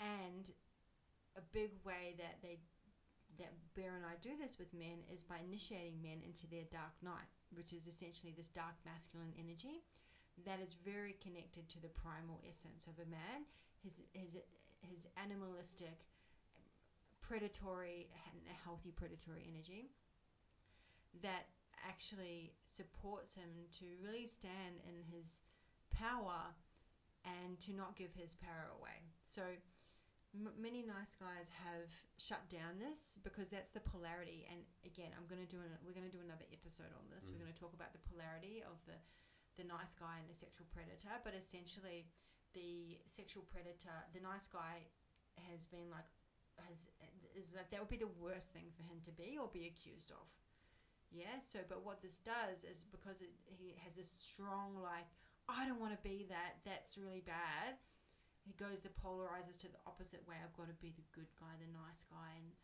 and 0.00 0.52
a 1.36 1.44
big 1.52 1.76
way 1.84 2.16
that 2.16 2.40
they 2.40 2.58
that 3.36 3.52
Bear 3.76 3.92
and 3.92 4.06
I 4.08 4.16
do 4.24 4.32
this 4.40 4.56
with 4.56 4.72
men 4.72 5.04
is 5.12 5.20
by 5.20 5.36
initiating 5.44 6.00
men 6.00 6.24
into 6.24 6.48
their 6.48 6.64
dark 6.72 6.96
knight, 7.04 7.28
which 7.52 7.76
is 7.76 7.84
essentially 7.84 8.32
this 8.32 8.48
dark 8.48 8.72
masculine 8.88 9.36
energy 9.36 9.84
that 10.44 10.60
is 10.60 10.76
very 10.84 11.16
connected 11.22 11.68
to 11.70 11.80
the 11.80 11.88
primal 11.88 12.40
essence 12.48 12.86
of 12.86 12.98
a 13.00 13.08
man, 13.08 13.48
his 13.82 14.02
his 14.12 14.36
his 14.84 15.06
animalistic, 15.16 16.04
predatory, 17.20 18.08
healthy 18.64 18.92
predatory 18.92 19.46
energy 19.48 19.90
that 21.22 21.48
actually 21.86 22.52
supports 22.68 23.34
him 23.34 23.48
to 23.78 23.86
really 24.02 24.26
stand 24.26 24.82
in 24.84 25.00
his 25.08 25.40
power 25.90 26.52
and 27.24 27.58
to 27.60 27.72
not 27.72 27.96
give 27.96 28.12
his 28.14 28.34
power 28.34 28.70
away. 28.78 29.06
So 29.24 29.42
m- 30.34 30.56
many 30.60 30.84
nice 30.84 31.16
guys 31.18 31.50
have 31.64 31.90
shut 32.18 32.46
down 32.52 32.78
this 32.78 33.18
because 33.24 33.50
that's 33.50 33.70
the 33.70 33.82
polarity. 33.82 34.46
And 34.50 34.62
again, 34.84 35.10
I'm 35.16 35.26
going 35.26 35.42
to 35.42 35.50
do 35.50 35.58
an, 35.58 35.72
we're 35.82 35.96
going 35.96 36.06
to 36.06 36.12
do 36.12 36.22
another 36.22 36.46
episode 36.52 36.92
on 36.94 37.06
this. 37.10 37.26
Mm. 37.26 37.34
We're 37.34 37.42
going 37.48 37.56
to 37.56 37.60
talk 37.60 37.74
about 37.74 37.96
the 37.96 38.02
polarity 38.06 38.62
of 38.62 38.78
the 38.86 38.98
the 39.56 39.66
nice 39.66 39.96
guy 39.96 40.20
and 40.20 40.28
the 40.28 40.36
sexual 40.36 40.68
predator. 40.70 41.16
But 41.24 41.34
essentially, 41.34 42.08
the 42.52 43.00
sexual 43.04 43.44
predator, 43.48 44.06
the 44.12 44.22
nice 44.22 44.48
guy, 44.48 44.88
has 45.52 45.68
been 45.68 45.92
like 45.92 46.08
has 46.72 46.88
is 47.36 47.52
like 47.52 47.68
that 47.68 47.80
would 47.80 47.92
be 47.92 48.00
the 48.00 48.16
worst 48.16 48.56
thing 48.56 48.72
for 48.72 48.84
him 48.84 49.04
to 49.04 49.12
be 49.12 49.36
or 49.36 49.48
be 49.52 49.68
accused 49.68 50.12
of. 50.12 50.24
Yeah. 51.12 51.40
So, 51.44 51.60
but 51.68 51.84
what 51.84 52.00
this 52.00 52.18
does 52.20 52.64
is 52.64 52.88
because 52.88 53.20
it, 53.20 53.32
he 53.44 53.76
has 53.84 53.94
this 53.96 54.08
strong 54.08 54.76
like 54.80 55.08
I 55.48 55.64
don't 55.64 55.80
want 55.80 55.92
to 55.92 56.02
be 56.02 56.26
that. 56.28 56.64
That's 56.64 56.96
really 56.96 57.22
bad 57.24 57.80
he 58.46 58.54
goes 58.54 58.78
the 58.86 58.94
polarizes 58.94 59.58
to 59.66 59.68
the 59.68 59.82
opposite 59.90 60.22
way. 60.22 60.38
I've 60.38 60.54
got 60.54 60.70
to 60.70 60.78
be 60.78 60.94
the 60.94 61.02
good 61.10 61.26
guy, 61.34 61.50
the 61.58 61.66
nice 61.74 62.06
guy, 62.06 62.38
and 62.38 62.54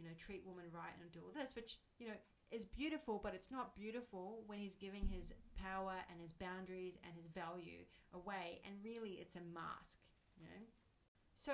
you 0.00 0.08
know 0.08 0.16
treat 0.16 0.40
women 0.48 0.72
right 0.72 0.96
and 0.96 1.12
do 1.12 1.20
all 1.20 1.36
this, 1.36 1.52
which 1.52 1.76
you 2.00 2.08
know 2.08 2.16
is 2.50 2.64
beautiful, 2.64 3.20
but 3.22 3.34
it's 3.34 3.50
not 3.50 3.74
beautiful 3.74 4.42
when 4.46 4.58
he's 4.58 4.74
giving 4.74 5.06
his 5.06 5.32
power 5.58 5.94
and 6.10 6.20
his 6.20 6.32
boundaries 6.32 6.94
and 7.04 7.12
his 7.14 7.26
value 7.26 7.82
away, 8.14 8.60
and 8.64 8.74
really 8.84 9.18
it's 9.20 9.36
a 9.36 9.44
mask. 9.52 9.98
You 10.38 10.44
know, 10.44 10.62
so 11.34 11.52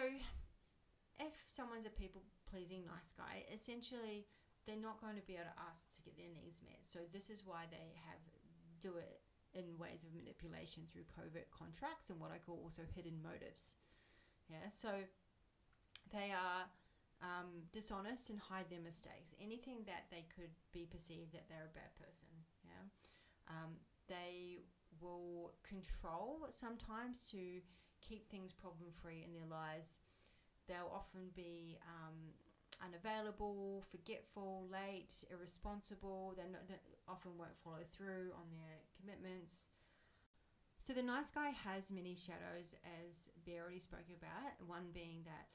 if 1.18 1.34
someone's 1.46 1.86
a 1.86 1.94
people 1.94 2.22
pleasing 2.50 2.84
nice 2.84 3.12
guy, 3.16 3.44
essentially 3.52 4.26
they're 4.66 4.78
not 4.78 5.00
going 5.00 5.16
to 5.16 5.26
be 5.26 5.34
able 5.34 5.50
to 5.50 5.62
ask 5.66 5.82
to 5.96 6.02
get 6.02 6.16
their 6.16 6.30
needs 6.30 6.62
met. 6.62 6.84
So 6.86 7.00
this 7.12 7.30
is 7.30 7.42
why 7.44 7.66
they 7.70 7.98
have 8.06 8.20
do 8.82 8.98
it 8.98 9.22
in 9.54 9.78
ways 9.78 10.02
of 10.02 10.10
manipulation 10.10 10.82
through 10.90 11.06
covert 11.14 11.46
contracts 11.54 12.10
and 12.10 12.18
what 12.18 12.34
I 12.34 12.38
call 12.42 12.58
also 12.62 12.82
hidden 12.94 13.22
motives. 13.22 13.78
Yeah, 14.50 14.68
so 14.68 14.90
they 16.10 16.34
are 16.34 16.66
um, 17.22 17.64
dishonest 17.72 18.30
and 18.30 18.38
hide 18.38 18.66
their 18.68 18.82
mistakes. 18.82 19.34
Anything 19.40 19.86
that 19.86 20.10
they 20.10 20.26
could 20.34 20.50
be 20.72 20.84
perceived 20.84 21.32
that 21.32 21.48
they're 21.48 21.70
a 21.70 21.74
bad 21.74 21.94
person. 21.96 22.28
Yeah, 22.64 22.84
um, 23.48 23.78
they 24.08 24.62
will 25.00 25.54
control 25.62 26.48
sometimes 26.52 27.20
to 27.30 27.62
keep 28.00 28.28
things 28.28 28.52
problem 28.52 28.90
free 29.00 29.24
in 29.24 29.32
their 29.32 29.48
lives. 29.48 29.98
They'll 30.68 30.90
often 30.92 31.30
be 31.34 31.78
um, 31.86 32.34
unavailable, 32.82 33.84
forgetful, 33.90 34.66
late, 34.70 35.12
irresponsible. 35.30 36.34
They 36.36 36.44
often 37.08 37.32
won't 37.38 37.58
follow 37.64 37.82
through 37.96 38.34
on 38.34 38.46
their 38.50 38.82
commitments. 38.98 39.66
So 40.78 40.92
the 40.92 41.02
nice 41.02 41.30
guy 41.30 41.50
has 41.50 41.90
many 41.90 42.16
shadows, 42.16 42.74
as 43.06 43.30
Bear 43.46 43.62
already 43.62 43.78
spoke 43.78 44.10
about. 44.10 44.58
One 44.66 44.90
being 44.92 45.22
that 45.24 45.46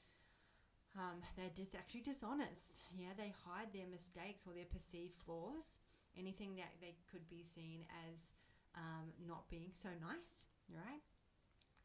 um, 0.97 1.21
they're 1.37 1.53
just 1.53 1.75
actually 1.75 2.01
dishonest. 2.01 2.83
Yeah, 2.91 3.13
they 3.15 3.33
hide 3.45 3.69
their 3.73 3.87
mistakes 3.89 4.43
or 4.45 4.53
their 4.53 4.69
perceived 4.69 5.13
flaws. 5.13 5.79
Anything 6.17 6.57
that 6.57 6.73
they 6.81 6.97
could 7.05 7.29
be 7.29 7.45
seen 7.45 7.85
as 8.09 8.33
um, 8.73 9.13
not 9.21 9.49
being 9.49 9.69
so 9.73 9.89
nice, 10.01 10.49
right? 10.73 11.05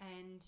And 0.00 0.40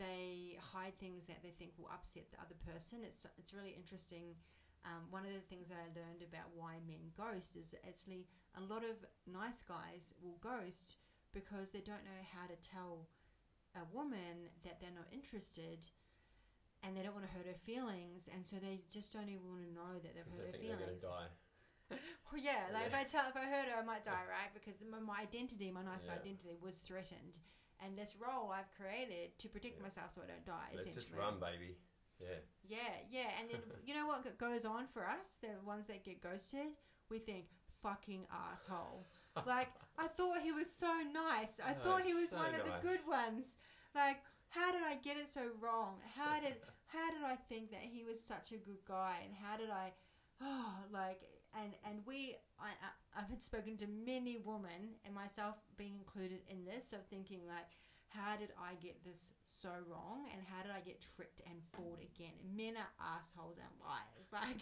they 0.00 0.56
hide 0.72 0.96
things 0.96 1.28
that 1.28 1.44
they 1.44 1.52
think 1.52 1.76
will 1.76 1.92
upset 1.92 2.32
the 2.32 2.40
other 2.40 2.56
person. 2.64 3.04
It's 3.04 3.28
it's 3.36 3.52
really 3.52 3.76
interesting. 3.76 4.40
Um, 4.82 5.06
one 5.12 5.22
of 5.22 5.30
the 5.36 5.46
things 5.46 5.68
that 5.68 5.78
I 5.78 5.94
learned 5.94 6.26
about 6.26 6.50
why 6.56 6.82
men 6.82 7.14
ghost 7.14 7.54
is 7.54 7.76
actually 7.86 8.26
a 8.58 8.64
lot 8.64 8.82
of 8.82 8.98
nice 9.30 9.62
guys 9.62 10.10
will 10.18 10.40
ghost 10.42 10.96
because 11.30 11.70
they 11.70 11.84
don't 11.84 12.02
know 12.02 12.22
how 12.34 12.50
to 12.50 12.58
tell 12.58 13.06
a 13.76 13.84
woman 13.94 14.50
that 14.64 14.80
they're 14.80 14.96
not 14.96 15.06
interested 15.12 15.86
and 16.82 16.96
they 16.96 17.02
don't 17.02 17.14
want 17.14 17.26
to 17.26 17.32
hurt 17.32 17.46
her 17.46 17.58
feelings 17.64 18.28
and 18.32 18.46
so 18.46 18.56
they 18.56 18.82
just 18.90 19.12
don't 19.12 19.28
even 19.28 19.46
want 19.48 19.62
to 19.62 19.72
know 19.72 19.92
that 20.02 20.14
they've 20.14 20.32
hurt 20.34 20.52
her 20.52 20.58
feelings. 20.58 21.02
well, 21.90 22.40
yeah, 22.40 22.72
like 22.72 22.86
if 22.86 22.94
I 22.94 23.04
tell 23.04 23.28
if 23.28 23.36
I 23.36 23.44
hurt 23.44 23.68
her, 23.68 23.80
I 23.80 23.84
might 23.84 24.04
die, 24.04 24.24
right? 24.28 24.50
Because 24.54 24.76
the, 24.76 24.86
my 24.88 25.20
identity, 25.20 25.70
my 25.70 25.82
nice 25.82 26.04
Yeah. 26.06 26.14
identity, 26.18 26.56
was 26.60 26.78
threatened, 26.78 27.38
and 27.84 27.96
this 27.98 28.14
role 28.16 28.50
I've 28.50 28.70
created 28.74 29.38
to 29.38 29.48
protect 29.48 29.76
Yeah. 29.76 29.82
myself 29.82 30.14
so 30.14 30.22
I 30.24 30.26
don't 30.26 30.44
die. 30.46 30.72
Let's 30.74 30.94
just 30.94 31.12
run, 31.12 31.38
baby. 31.38 31.76
Yeah. 32.18 32.38
Yeah, 32.64 32.94
yeah, 33.10 33.30
and 33.40 33.50
then 33.50 33.60
you 33.86 33.94
know 33.94 34.06
what 34.06 34.38
goes 34.38 34.64
on 34.64 34.86
for 34.86 35.06
us? 35.06 35.36
The 35.42 35.58
ones 35.66 35.86
that 35.88 36.04
get 36.04 36.22
ghosted, 36.22 36.72
we 37.10 37.18
think 37.18 37.46
fucking 37.82 38.26
asshole. 38.30 39.06
Like 39.46 39.68
I 39.98 40.08
thought 40.08 40.40
he 40.40 40.52
was 40.52 40.70
so 40.70 40.92
nice. 41.12 41.60
I 41.64 41.72
Oh, 41.84 41.84
thought 41.84 42.02
he 42.02 42.14
was 42.14 42.30
so 42.30 42.36
one 42.36 42.54
of 42.54 42.64
the 42.64 42.74
good 42.80 43.00
ones. 43.06 43.56
Like 43.94 44.22
how 44.50 44.70
did 44.72 44.82
I 44.82 44.96
get 44.96 45.16
it 45.16 45.28
so 45.28 45.40
wrong? 45.60 45.96
How 46.16 46.38
did 46.40 46.56
how 46.92 47.10
did 47.10 47.22
I 47.24 47.36
think 47.48 47.70
that 47.70 47.80
he 47.80 48.04
was 48.04 48.22
such 48.22 48.52
a 48.52 48.56
good 48.56 48.84
guy? 48.86 49.16
And 49.24 49.32
how 49.34 49.56
did 49.56 49.70
I 49.70 49.92
oh 50.40 50.74
like 50.92 51.20
and 51.56 51.72
and 51.88 52.00
we 52.06 52.36
I, 52.60 52.70
I've 53.16 53.28
had 53.28 53.40
spoken 53.40 53.76
to 53.78 53.86
many 53.86 54.38
women 54.44 55.00
and 55.04 55.14
myself 55.14 55.56
being 55.76 55.96
included 55.98 56.40
in 56.48 56.64
this 56.64 56.92
of 56.92 57.04
thinking 57.08 57.40
like 57.46 57.66
how 58.08 58.36
did 58.36 58.52
I 58.60 58.74
get 58.76 59.00
this 59.04 59.32
so 59.48 59.70
wrong 59.88 60.28
and 60.32 60.42
how 60.44 60.60
did 60.62 60.70
I 60.70 60.80
get 60.84 61.00
tricked 61.16 61.40
and 61.48 61.56
fooled 61.72 62.00
again? 62.00 62.36
Men 62.54 62.76
are 62.76 62.92
assholes 63.00 63.56
and 63.56 63.72
liars. 63.80 64.28
Like 64.32 64.60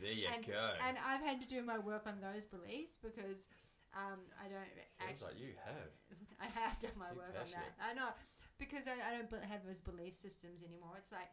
There 0.00 0.12
you 0.12 0.28
and, 0.32 0.46
go. 0.46 0.72
and 0.88 0.96
I've 1.04 1.20
had 1.20 1.40
to 1.40 1.48
do 1.48 1.60
my 1.62 1.78
work 1.78 2.04
on 2.06 2.20
those 2.20 2.46
beliefs 2.46 2.96
because 3.02 3.48
um, 3.96 4.20
I 4.36 4.48
don't 4.48 4.68
Sounds 5.00 5.08
actually 5.08 5.36
like 5.36 5.40
you 5.40 5.52
have. 5.64 5.92
I 6.44 6.48
have 6.52 6.78
done 6.80 6.96
my 6.96 7.12
You're 7.12 7.24
work 7.28 7.36
on 7.36 7.48
that. 7.52 7.72
I 7.80 7.92
know 7.92 8.12
because 8.58 8.88
I, 8.88 8.96
I 9.00 9.10
don't 9.20 9.30
have 9.44 9.64
those 9.66 9.80
belief 9.80 10.16
systems 10.16 10.62
anymore. 10.64 10.96
It's 10.98 11.12
like 11.12 11.30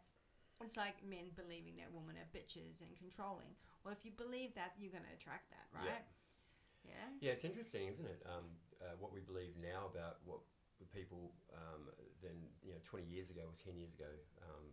it's 0.63 0.77
like 0.77 1.03
men 1.03 1.33
believing 1.36 1.75
that 1.81 1.91
women 1.91 2.15
are 2.15 2.29
bitches 2.31 2.79
and 2.79 2.93
controlling. 2.95 3.57
Well, 3.83 3.91
if 3.91 4.05
you 4.07 4.12
believe 4.15 4.55
that, 4.55 4.75
you're 4.79 4.93
going 4.95 5.03
to 5.03 5.15
attract 5.17 5.51
that, 5.51 5.67
right? 5.75 6.07
Yeah. 6.88 7.09
Yeah, 7.19 7.31
it's 7.36 7.43
interesting, 7.43 7.88
isn't 7.91 8.05
it? 8.07 8.23
Um, 8.27 8.47
uh, 8.79 8.95
what 8.99 9.12
we 9.15 9.19
believe 9.23 9.55
now 9.59 9.88
about 9.91 10.19
what 10.27 10.39
people 10.91 11.31
um, 11.55 11.88
than 12.19 12.36
you 12.59 12.75
know 12.75 12.81
20 12.83 13.07
years 13.07 13.31
ago 13.31 13.47
or 13.47 13.55
10 13.63 13.79
years 13.79 13.95
ago, 13.95 14.12
um, 14.43 14.67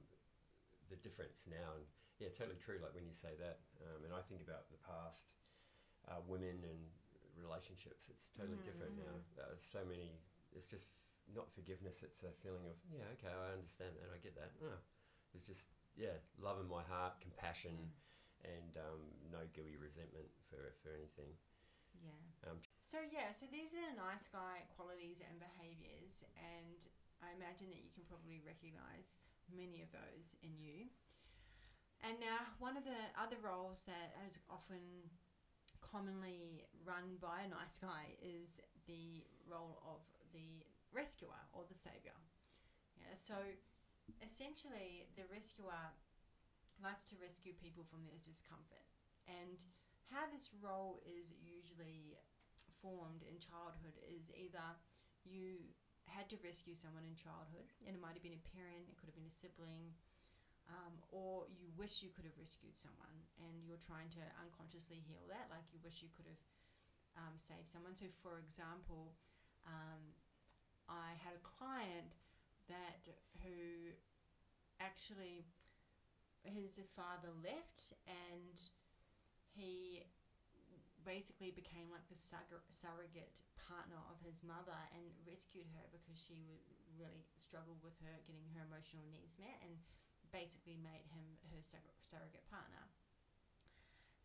the 0.91 0.99
difference 0.99 1.47
now, 1.47 1.79
and 1.79 1.87
yeah, 2.19 2.35
totally 2.35 2.59
true. 2.59 2.83
Like 2.83 2.95
when 2.99 3.07
you 3.07 3.15
say 3.15 3.39
that, 3.39 3.63
um, 3.87 4.03
and 4.03 4.11
I 4.11 4.19
think 4.27 4.43
about 4.43 4.67
the 4.75 4.79
past, 4.83 5.31
uh, 6.11 6.19
women 6.27 6.59
and 6.67 6.83
relationships. 7.39 8.11
It's 8.11 8.29
totally 8.35 8.59
Mhm, 8.59 8.67
different 8.67 8.95
now. 8.99 9.15
mhm. 9.17 9.39
Uh, 9.39 9.55
so 9.59 9.81
many. 9.87 10.19
It's 10.53 10.69
just 10.69 10.91
not 11.35 11.51
forgiveness. 11.53 12.03
It's 12.03 12.23
a 12.23 12.33
feeling 12.43 12.65
of 12.67 12.77
yeah, 12.91 13.07
okay, 13.19 13.31
I 13.31 13.55
understand 13.55 13.97
that. 13.99 14.11
I 14.11 14.19
get 14.19 14.35
that. 14.37 14.55
Oh, 14.63 14.81
it's 15.35 15.47
just 15.47 15.71
yeah, 15.95 16.19
love 16.39 16.59
in 16.63 16.69
my 16.71 16.83
heart, 16.87 17.19
compassion, 17.23 17.75
and 18.43 18.73
um, 18.79 19.03
no 19.31 19.43
gooey 19.53 19.77
resentment 19.77 20.31
for 20.51 20.75
for 20.83 20.95
anything. 20.95 21.35
Yeah. 21.99 22.51
Um, 22.51 22.59
so 22.81 22.99
yeah, 23.11 23.31
so 23.35 23.47
these 23.51 23.75
are 23.77 23.85
the 23.93 23.99
nice 23.99 24.27
guy 24.31 24.67
qualities 24.75 25.21
and 25.23 25.37
behaviors, 25.39 26.27
and 26.39 26.81
I 27.21 27.35
imagine 27.37 27.69
that 27.71 27.83
you 27.85 27.93
can 27.93 28.07
probably 28.09 28.41
recognize 28.41 29.21
many 29.51 29.83
of 29.85 29.91
those 29.93 30.35
in 30.41 30.57
you. 30.57 30.89
And 32.01 32.17
now, 32.17 32.57
one 32.57 32.81
of 32.81 32.85
the 32.89 32.97
other 33.21 33.37
roles 33.45 33.85
that 33.85 34.17
is 34.25 34.41
often 34.49 35.13
commonly 35.85 36.65
run 36.81 37.21
by 37.21 37.45
a 37.45 37.51
nice 37.53 37.77
guy 37.77 38.17
is 38.25 38.57
the 38.89 39.21
role 39.45 39.83
of 39.85 40.01
the 40.33 40.65
rescuer 40.93 41.49
or 41.53 41.65
the 41.69 41.75
savior. 41.75 42.17
Yeah, 42.99 43.15
so 43.15 43.37
essentially, 44.23 45.07
the 45.17 45.25
rescuer 45.31 45.95
likes 46.83 47.05
to 47.13 47.15
rescue 47.21 47.53
people 47.55 47.85
from 47.87 48.05
their 48.09 48.19
discomfort. 48.21 48.85
And 49.29 49.63
how 50.11 50.27
this 50.27 50.51
role 50.59 50.99
is 51.07 51.31
usually 51.39 52.19
formed 52.83 53.23
in 53.23 53.39
childhood 53.39 53.95
is 54.03 54.33
either 54.35 54.65
you 55.23 55.61
had 56.09 56.27
to 56.33 56.41
rescue 56.43 56.75
someone 56.75 57.07
in 57.07 57.15
childhood, 57.15 57.71
and 57.87 57.95
it 57.95 58.01
might 58.03 58.19
have 58.19 58.25
been 58.25 58.35
a 58.35 58.47
parent, 58.57 58.91
it 58.91 58.99
could 58.99 59.07
have 59.07 59.15
been 59.15 59.29
a 59.29 59.31
sibling, 59.31 59.95
um, 60.67 60.99
or 61.15 61.47
you 61.55 61.71
wish 61.79 62.03
you 62.03 62.11
could 62.11 62.27
have 62.27 62.35
rescued 62.35 62.75
someone, 62.75 63.15
and 63.39 63.63
you're 63.63 63.81
trying 63.81 64.11
to 64.19 64.23
unconsciously 64.43 64.99
heal 65.07 65.23
that, 65.31 65.47
like 65.53 65.67
you 65.71 65.79
wish 65.87 66.03
you 66.03 66.11
could 66.11 66.27
have 66.27 66.43
um, 67.15 67.35
saved 67.39 67.71
someone. 67.71 67.95
So, 67.95 68.11
for 68.23 68.43
example, 68.43 69.15
um, 69.67 70.03
I 70.91 71.15
had 71.23 71.39
a 71.39 71.45
client 71.47 72.11
that 72.67 73.07
who 73.47 73.95
actually 74.83 75.47
his 76.43 76.83
father 76.99 77.31
left 77.47 77.95
and 78.09 78.57
he 79.55 80.03
basically 81.07 81.55
became 81.55 81.89
like 81.89 82.05
the 82.11 82.19
surrogate 82.19 83.41
partner 83.57 84.01
of 84.11 84.19
his 84.21 84.43
mother 84.43 84.77
and 84.93 85.05
rescued 85.25 85.69
her 85.79 85.87
because 85.95 86.19
she 86.19 86.61
really 86.99 87.25
struggled 87.39 87.81
with 87.81 87.97
her 88.05 88.15
getting 88.29 88.51
her 88.53 88.67
emotional 88.69 89.07
needs 89.09 89.39
met 89.41 89.57
and 89.65 89.79
basically 90.35 90.77
made 90.77 91.07
him 91.11 91.25
her 91.55 91.63
surrogate 91.65 92.47
partner. 92.51 92.85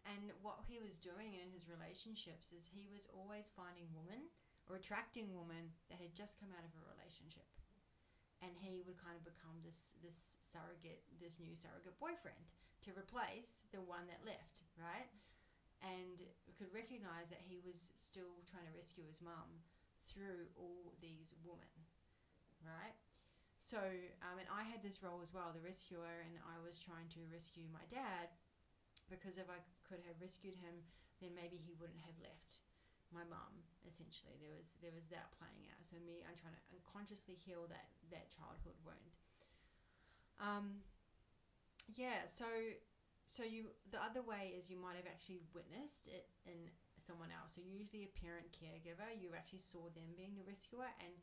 And 0.05 0.29
what 0.45 0.61
he 0.69 0.77
was 0.77 1.01
doing 1.01 1.33
in 1.33 1.49
his 1.49 1.65
relationships 1.65 2.53
is 2.53 2.69
he 2.69 2.85
was 2.93 3.09
always 3.09 3.49
finding 3.57 3.89
women 3.97 4.29
or 4.69 4.77
attracting 4.77 5.29
woman 5.33 5.73
that 5.89 6.01
had 6.01 6.17
just 6.17 6.41
come 6.41 6.49
out 6.53 6.65
of 6.65 6.73
a 6.73 6.89
relationship. 6.97 7.45
And 8.43 8.51
he 8.57 8.83
would 8.85 8.99
kind 8.99 9.15
of 9.15 9.23
become 9.25 9.57
this 9.63 9.95
this 10.03 10.37
surrogate, 10.43 11.01
this 11.17 11.39
new 11.39 11.55
surrogate 11.55 11.97
boyfriend 11.97 12.45
to 12.85 12.93
replace 12.93 13.65
the 13.73 13.81
one 13.81 14.05
that 14.11 14.21
left, 14.21 14.61
right? 14.77 15.09
And 15.81 16.21
we 16.45 16.53
could 16.53 16.69
recognize 16.69 17.33
that 17.33 17.41
he 17.41 17.61
was 17.61 17.93
still 17.97 18.43
trying 18.45 18.67
to 18.69 18.75
rescue 18.75 19.05
his 19.05 19.21
mum 19.21 19.63
through 20.05 20.49
all 20.53 20.93
these 21.01 21.33
women, 21.41 21.73
right? 22.61 22.93
So, 23.57 23.81
um, 24.21 24.37
and 24.37 24.45
I 24.53 24.61
had 24.61 24.85
this 24.85 25.01
role 25.01 25.25
as 25.25 25.33
well, 25.33 25.49
the 25.49 25.63
rescuer, 25.65 26.21
and 26.21 26.37
I 26.45 26.61
was 26.61 26.77
trying 26.77 27.09
to 27.17 27.25
rescue 27.33 27.65
my 27.73 27.81
dad 27.89 28.29
because 29.09 29.41
if 29.41 29.49
I 29.49 29.57
could 29.81 30.05
have 30.05 30.21
rescued 30.21 30.57
him, 30.61 30.85
then 31.17 31.33
maybe 31.33 31.57
he 31.57 31.73
wouldn't 31.81 32.05
have 32.05 32.17
left 32.21 32.65
my 33.13 33.25
mum. 33.27 33.65
Essentially, 33.85 34.33
there 34.41 34.49
was 34.49 34.77
there 34.81 34.93
was 34.93 35.05
that 35.13 35.29
playing 35.37 35.69
out. 35.69 35.81
So 35.85 35.97
me, 36.01 36.25
I'm 36.25 36.37
trying 36.37 36.57
to 36.57 36.65
unconsciously 36.73 37.37
heal 37.37 37.69
that 37.69 37.93
that 38.09 38.33
childhood 38.33 38.77
wound. 38.81 39.13
Um, 40.41 40.81
yeah. 41.93 42.25
So 42.25 42.49
so 43.25 43.45
you 43.45 43.73
the 43.93 44.01
other 44.01 44.25
way 44.25 44.53
is 44.57 44.69
you 44.69 44.77
might 44.81 44.97
have 44.97 45.09
actually 45.09 45.45
witnessed 45.53 46.09
it 46.09 46.29
in 46.49 46.73
someone 46.97 47.29
else. 47.29 47.53
So 47.57 47.61
usually 47.61 48.09
a 48.09 48.13
parent 48.17 48.49
caregiver, 48.49 49.05
you 49.13 49.37
actually 49.37 49.61
saw 49.61 49.91
them 49.93 50.17
being 50.17 50.33
the 50.33 50.45
rescuer, 50.45 50.89
and 50.97 51.13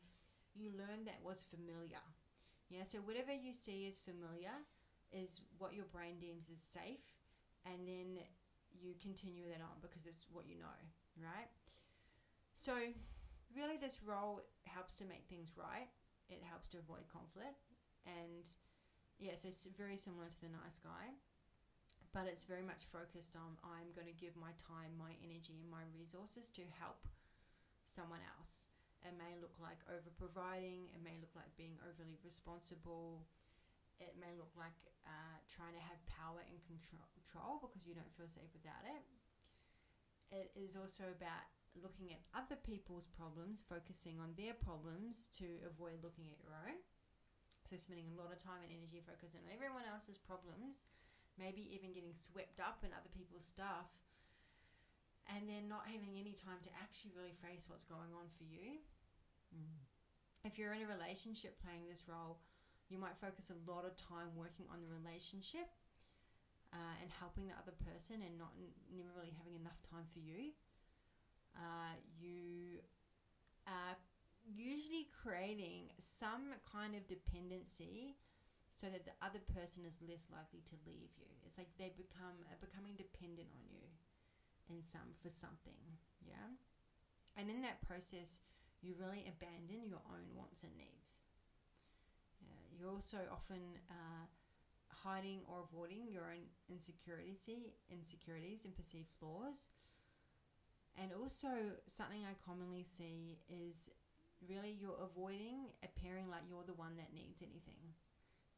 you 0.55 0.71
learned 0.71 1.07
that 1.11 1.19
was 1.19 1.43
familiar. 1.43 2.03
Yeah. 2.71 2.87
So 2.87 3.03
whatever 3.03 3.35
you 3.35 3.51
see 3.51 3.91
is 3.91 3.99
familiar 3.99 4.55
is 5.11 5.41
what 5.59 5.75
your 5.75 5.85
brain 5.91 6.17
deems 6.17 6.49
as 6.49 6.57
safe 6.57 7.05
and 7.65 7.87
then 7.87 8.19
you 8.73 8.93
continue 8.99 9.47
that 9.47 9.61
on 9.61 9.79
because 9.81 10.05
it's 10.05 10.25
what 10.31 10.47
you 10.47 10.57
know, 10.59 10.77
right? 11.21 11.47
So, 12.63 12.79
really, 13.51 13.75
this 13.75 13.99
role 13.99 14.39
helps 14.63 14.95
to 15.03 15.03
make 15.03 15.27
things 15.27 15.51
right. 15.59 15.91
It 16.31 16.39
helps 16.47 16.71
to 16.71 16.79
avoid 16.79 17.03
conflict, 17.11 17.67
and 18.07 18.47
yeah, 19.19 19.35
so 19.35 19.51
it's 19.51 19.67
very 19.75 19.99
similar 19.99 20.31
to 20.31 20.39
the 20.39 20.47
nice 20.47 20.79
guy, 20.79 21.11
but 22.15 22.23
it's 22.31 22.47
very 22.47 22.63
much 22.63 22.87
focused 22.87 23.35
on 23.35 23.59
I'm 23.67 23.91
going 23.91 24.07
to 24.07 24.15
give 24.15 24.39
my 24.39 24.55
time, 24.55 24.95
my 24.95 25.11
energy, 25.19 25.59
and 25.59 25.67
my 25.67 25.83
resources 25.91 26.47
to 26.55 26.63
help 26.79 27.03
someone 27.83 28.23
else. 28.39 28.71
It 29.03 29.11
may 29.19 29.35
look 29.35 29.59
like 29.59 29.83
over 29.91 30.07
providing. 30.15 30.87
It 30.95 31.03
may 31.03 31.19
look 31.19 31.35
like 31.35 31.51
being 31.59 31.75
overly 31.83 32.15
responsible 32.23 33.27
it 34.01 34.17
may 34.17 34.33
look 34.35 34.49
like 34.57 34.75
uh, 35.05 35.37
trying 35.47 35.71
to 35.77 35.83
have 35.85 36.01
power 36.09 36.41
and 36.43 36.57
control 36.65 37.61
because 37.61 37.85
you 37.85 37.93
don't 37.93 38.09
feel 38.17 38.27
safe 38.27 38.49
without 38.51 38.83
it. 38.89 39.03
It 40.33 40.49
is 40.57 40.73
also 40.73 41.05
about 41.13 41.45
looking 41.79 42.13
at 42.13 42.21
other 42.33 42.59
people's 42.59 43.09
problems, 43.09 43.65
focusing 43.65 44.21
on 44.21 44.37
their 44.37 44.53
problems 44.53 45.31
to 45.41 45.61
avoid 45.65 46.05
looking 46.05 46.29
at 46.29 46.41
your 46.41 46.53
own. 46.53 46.77
So, 47.65 47.79
spending 47.79 48.11
a 48.13 48.19
lot 48.19 48.29
of 48.29 48.37
time 48.37 48.61
and 48.61 48.69
energy 48.69 49.01
focusing 49.01 49.41
on 49.47 49.53
everyone 49.55 49.87
else's 49.87 50.19
problems, 50.19 50.91
maybe 51.39 51.65
even 51.73 51.95
getting 51.95 52.13
swept 52.13 52.61
up 52.61 52.85
in 52.85 52.93
other 52.93 53.09
people's 53.09 53.47
stuff, 53.47 53.89
and 55.31 55.47
then 55.47 55.71
not 55.71 55.87
having 55.87 56.19
any 56.19 56.35
time 56.35 56.59
to 56.67 56.71
actually 56.77 57.15
really 57.15 57.33
face 57.39 57.65
what's 57.71 57.87
going 57.87 58.11
on 58.13 58.27
for 58.35 58.43
you. 58.45 58.83
Mm. 59.55 59.79
If 60.43 60.59
you're 60.59 60.75
in 60.75 60.83
a 60.83 60.91
relationship 60.91 61.55
playing 61.63 61.87
this 61.87 62.03
role, 62.03 62.43
you 62.91 62.99
might 62.99 63.15
focus 63.17 63.47
a 63.47 63.57
lot 63.63 63.87
of 63.87 63.95
time 63.95 64.35
working 64.35 64.67
on 64.67 64.83
the 64.83 64.91
relationship 64.91 65.71
uh, 66.75 66.95
and 66.99 67.07
helping 67.07 67.47
the 67.47 67.55
other 67.55 67.73
person 67.79 68.19
and 68.19 68.35
not 68.35 68.51
never 68.91 69.13
really 69.15 69.31
having 69.37 69.55
enough 69.55 69.79
time 69.87 70.03
for 70.11 70.19
you. 70.19 70.51
Uh, 71.55 71.95
you 72.19 72.81
are 73.67 73.95
usually 74.43 75.07
creating 75.13 75.93
some 75.99 76.53
kind 76.67 76.95
of 76.95 77.07
dependency 77.07 78.17
so 78.71 78.87
that 78.89 79.05
the 79.05 79.15
other 79.21 79.39
person 79.53 79.85
is 79.85 80.01
less 80.01 80.27
likely 80.33 80.65
to 80.65 80.75
leave 80.85 81.13
you. 81.15 81.29
It's 81.45 81.57
like 81.57 81.69
they 81.77 81.93
become 81.95 82.41
uh, 82.49 82.57
becoming 82.59 82.97
dependent 82.97 83.53
on 83.53 83.63
you 83.69 83.85
in 84.69 84.81
some 84.81 85.13
for 85.21 85.29
something, 85.29 85.99
yeah. 86.25 86.57
And 87.37 87.49
in 87.49 87.61
that 87.61 87.81
process, 87.81 88.39
you 88.81 88.95
really 88.99 89.25
abandon 89.27 89.87
your 89.87 90.01
own 90.09 90.33
wants 90.35 90.63
and 90.63 90.75
needs. 90.77 91.19
You're 92.77 92.91
also 92.91 93.17
often 93.31 93.79
uh, 93.89 94.25
hiding 94.91 95.41
or 95.47 95.63
avoiding 95.63 96.11
your 96.11 96.23
own 96.23 96.51
insecurities, 96.69 97.47
insecurities 97.89 98.65
and 98.65 98.75
perceived 98.75 99.09
flaws. 99.19 99.69
And 100.99 101.09
also, 101.11 101.49
something 101.89 102.21
I 102.21 102.37
commonly 102.45 102.85
see 102.85 103.41
is 103.49 103.89
really 104.45 104.75
you're 104.77 104.99
avoiding 104.99 105.73
appearing 105.81 106.29
like 106.29 106.45
you're 106.45 106.67
the 106.67 106.77
one 106.77 106.95
that 107.01 107.15
needs 107.15 107.41
anything. 107.41 107.97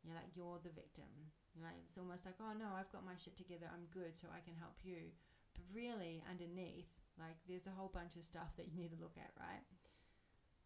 You're 0.04 0.18
like 0.18 0.36
you're 0.36 0.60
the 0.60 0.74
victim. 0.76 1.08
You're 1.56 1.66
like 1.66 1.80
it's 1.88 1.98
almost 1.98 2.28
like, 2.28 2.36
oh 2.44 2.52
no, 2.52 2.76
I've 2.76 2.92
got 2.92 3.08
my 3.08 3.16
shit 3.16 3.40
together. 3.40 3.72
I'm 3.72 3.88
good, 3.90 4.20
so 4.20 4.28
I 4.30 4.44
can 4.44 4.60
help 4.60 4.84
you. 4.84 5.16
But 5.56 5.64
really, 5.72 6.20
underneath, 6.28 6.92
like 7.16 7.40
there's 7.48 7.72
a 7.72 7.74
whole 7.74 7.90
bunch 7.90 8.20
of 8.20 8.28
stuff 8.28 8.52
that 8.60 8.68
you 8.68 8.76
need 8.76 8.92
to 8.92 9.00
look 9.00 9.16
at, 9.16 9.32
right? 9.40 9.64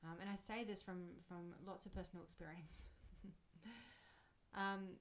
Um, 0.02 0.18
and 0.18 0.30
I 0.32 0.36
say 0.40 0.66
this 0.66 0.82
from 0.82 1.22
from 1.30 1.54
lots 1.68 1.86
of 1.86 1.94
personal 1.94 2.26
experience. 2.26 2.90
Um, 4.56 4.98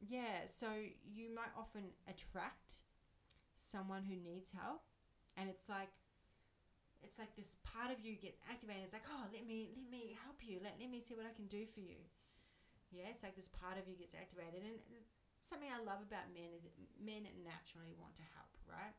yeah, 0.00 0.46
so 0.46 0.66
you 1.06 1.34
might 1.34 1.54
often 1.56 1.94
attract 2.08 2.82
someone 3.56 4.02
who 4.02 4.16
needs 4.16 4.50
help, 4.50 4.82
and 5.36 5.48
it's 5.48 5.68
like 5.68 5.90
it's 7.02 7.18
like 7.18 7.34
this 7.34 7.58
part 7.66 7.90
of 7.90 7.98
you 8.00 8.14
gets 8.14 8.38
activated. 8.46 8.86
It's 8.86 8.94
like, 8.94 9.08
oh, 9.10 9.26
let 9.34 9.44
me 9.44 9.74
let 9.74 9.90
me 9.90 10.14
help 10.22 10.40
you. 10.40 10.62
Let 10.62 10.78
let 10.78 10.88
me 10.90 11.02
see 11.02 11.18
what 11.18 11.26
I 11.26 11.34
can 11.34 11.50
do 11.50 11.66
for 11.66 11.82
you. 11.82 11.98
Yeah, 12.94 13.10
it's 13.10 13.24
like 13.24 13.34
this 13.34 13.50
part 13.50 13.80
of 13.80 13.88
you 13.88 13.96
gets 13.96 14.14
activated, 14.14 14.62
and 14.62 14.78
something 15.42 15.68
I 15.68 15.82
love 15.82 16.04
about 16.04 16.30
men 16.30 16.54
is 16.54 16.68
men 17.00 17.26
naturally 17.42 17.92
want 17.98 18.14
to 18.20 18.26
help, 18.36 18.52
right? 18.68 18.94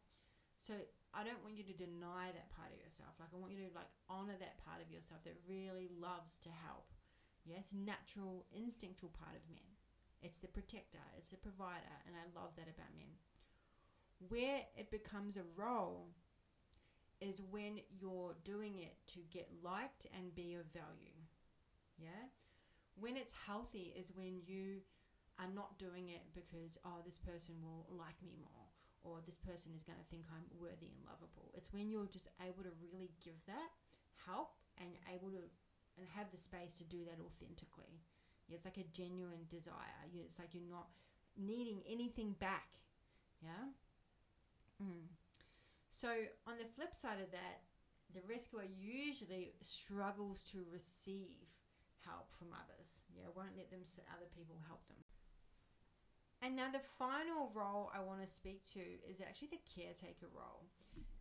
So 0.60 0.76
I 1.14 1.24
don't 1.24 1.44
want 1.44 1.56
you 1.60 1.66
to 1.68 1.76
deny 1.76 2.32
that 2.34 2.52
part 2.52 2.72
of 2.74 2.80
yourself. 2.80 3.16
Like 3.20 3.32
I 3.32 3.40
want 3.40 3.56
you 3.56 3.64
to 3.68 3.72
like 3.76 3.92
honor 4.10 4.36
that 4.40 4.60
part 4.64 4.84
of 4.84 4.92
yourself 4.92 5.24
that 5.24 5.40
really 5.48 5.88
loves 5.94 6.36
to 6.44 6.52
help. 6.52 6.92
Yes, 7.44 7.72
natural, 7.72 8.48
instinctual 8.56 9.12
part 9.16 9.36
of 9.36 9.44
men. 9.52 9.68
It's 10.24 10.40
the 10.40 10.48
protector, 10.48 11.04
it's 11.20 11.28
the 11.32 11.42
provider, 11.42 11.96
and 12.08 12.16
I 12.16 12.24
love 12.32 12.56
that 12.56 12.72
about 12.72 12.96
men. 12.96 13.20
Where 14.32 14.64
it 14.80 14.88
becomes 14.90 15.36
a 15.36 15.44
role 15.56 16.16
is 17.24 17.42
when 17.52 17.80
you're 18.00 18.36
doing 18.44 18.80
it 18.80 18.96
to 19.16 19.20
get 19.32 19.48
liked 19.64 20.06
and 20.16 20.36
be 20.36 20.56
of 20.56 20.66
value. 20.74 21.16
Yeah? 21.98 22.28
When 23.00 23.16
it's 23.16 23.34
healthy 23.48 23.96
is 23.98 24.12
when 24.14 24.42
you 24.46 24.84
are 25.40 25.50
not 25.50 25.80
doing 25.80 26.10
it 26.10 26.22
because, 26.36 26.78
oh, 26.86 27.02
this 27.06 27.18
person 27.18 27.56
will 27.64 27.88
like 27.90 28.20
me 28.22 28.36
more 28.38 28.68
or 29.04 29.20
this 29.26 29.38
person 29.38 29.72
is 29.76 29.84
going 29.84 30.00
to 30.00 30.08
think 30.08 30.24
I'm 30.32 30.48
worthy 30.56 30.88
and 30.92 31.04
lovable. 31.04 31.52
It's 31.54 31.74
when 31.74 31.92
you're 31.92 32.08
just 32.08 32.28
able 32.40 32.64
to 32.64 32.72
really 32.80 33.12
give 33.24 33.40
that 33.48 33.72
help 34.28 34.56
and 34.80 34.90
able 35.12 35.30
to 35.32 35.44
and 35.98 36.08
have 36.16 36.32
the 36.32 36.42
space 36.42 36.74
to 36.76 36.84
do 36.84 37.06
that 37.06 37.22
authentically. 37.22 38.02
It's 38.50 38.66
like 38.66 38.78
a 38.78 38.88
genuine 38.92 39.46
desire. 39.50 40.10
It's 40.14 40.40
like 40.40 40.54
you're 40.54 40.70
not 40.70 40.88
needing 41.38 41.82
anything 41.88 42.36
back. 42.40 42.82
Yeah? 43.42 43.70
Mm. 44.82 45.06
So, 45.94 46.10
on 46.50 46.58
the 46.58 46.66
flip 46.66 46.98
side 46.98 47.22
of 47.22 47.30
that, 47.38 47.70
the 48.18 48.26
rescuer 48.26 48.66
usually 48.66 49.54
struggles 49.62 50.42
to 50.50 50.66
receive 50.74 51.54
help 52.02 52.34
from 52.34 52.50
others. 52.50 53.06
Yeah, 53.14 53.30
won't 53.38 53.54
let 53.54 53.70
them 53.70 53.86
other 54.10 54.26
people 54.34 54.58
help 54.66 54.82
them. 54.90 55.06
And 56.42 56.58
now 56.58 56.74
the 56.74 56.82
final 56.98 57.54
role 57.54 57.94
I 57.94 58.02
want 58.02 58.26
to 58.26 58.28
speak 58.28 58.66
to 58.74 58.84
is 59.06 59.22
actually 59.22 59.54
the 59.54 59.64
caretaker 59.70 60.34
role. 60.34 60.66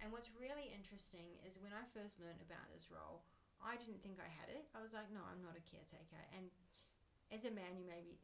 And 0.01 0.09
what's 0.09 0.33
really 0.33 0.73
interesting 0.73 1.37
is 1.45 1.61
when 1.61 1.77
I 1.77 1.85
first 1.93 2.17
learned 2.19 2.41
about 2.41 2.67
this 2.73 2.89
role, 2.89 3.29
I 3.61 3.77
didn't 3.77 4.01
think 4.01 4.19
I 4.19 4.27
had 4.27 4.51
it. 4.51 4.67
I 4.73 4.81
was 4.81 4.97
like, 4.97 5.13
no, 5.13 5.23
I'm 5.23 5.45
not 5.45 5.55
a 5.55 5.63
caretaker. 5.63 6.19
And 6.33 6.49
as 7.29 7.45
a 7.45 7.53
man, 7.53 7.77
you 7.77 7.85
maybe 7.85 8.19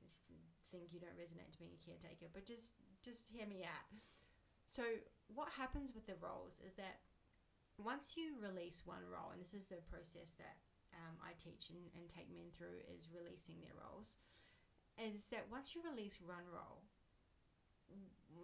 think 0.72 0.96
you 0.96 0.99
don't 0.99 1.14
resonate 1.14 1.53
to 1.55 1.61
being 1.61 1.76
a 1.76 1.84
caretaker, 1.84 2.32
but 2.32 2.49
just 2.49 2.80
just 3.05 3.28
hear 3.28 3.46
me 3.46 3.68
out. 3.68 3.88
So 4.69 4.85
what 5.33 5.49
happens 5.57 5.97
with 5.97 6.05
the 6.05 6.21
roles 6.21 6.61
is 6.61 6.77
that 6.77 7.01
once 7.81 8.21
you 8.21 8.37
release 8.37 8.85
one 8.85 9.03
role, 9.09 9.33
and 9.33 9.41
this 9.41 9.57
is 9.57 9.73
the 9.73 9.81
process 9.89 10.37
that 10.37 10.61
um, 10.93 11.16
I 11.25 11.33
teach 11.41 11.73
and, 11.73 11.81
and 11.97 12.05
take 12.05 12.29
men 12.29 12.53
through 12.53 12.85
is 12.93 13.09
releasing 13.09 13.64
their 13.64 13.77
roles. 13.81 14.21
Is 15.01 15.33
that 15.33 15.49
once 15.49 15.73
you 15.73 15.81
release 15.81 16.21
one 16.21 16.45
role, 16.51 16.85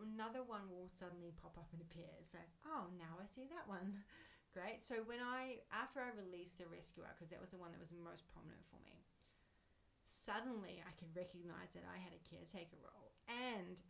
another 0.00 0.40
one 0.40 0.70
will 0.70 0.88
suddenly 0.96 1.34
pop 1.36 1.60
up 1.60 1.68
and 1.76 1.82
appear. 1.82 2.08
It's 2.22 2.32
like, 2.32 2.48
oh, 2.64 2.88
now 2.96 3.20
I 3.20 3.28
see 3.28 3.44
that 3.52 3.68
one. 3.68 4.00
Great. 4.56 4.86
So 4.86 5.02
when 5.04 5.18
I, 5.18 5.66
after 5.74 5.98
I 5.98 6.14
released 6.14 6.62
the 6.62 6.70
rescuer, 6.70 7.10
because 7.12 7.34
that 7.34 7.42
was 7.42 7.50
the 7.50 7.58
one 7.58 7.74
that 7.74 7.82
was 7.82 7.90
most 7.90 8.22
prominent 8.30 8.62
for 8.70 8.78
me, 8.86 9.02
suddenly 10.06 10.78
I 10.80 10.94
could 10.94 11.10
recognize 11.12 11.74
that 11.74 11.84
I 11.84 11.98
had 11.98 12.14
a 12.14 12.22
caretaker 12.22 12.78
role. 12.78 13.18
And 13.26 13.82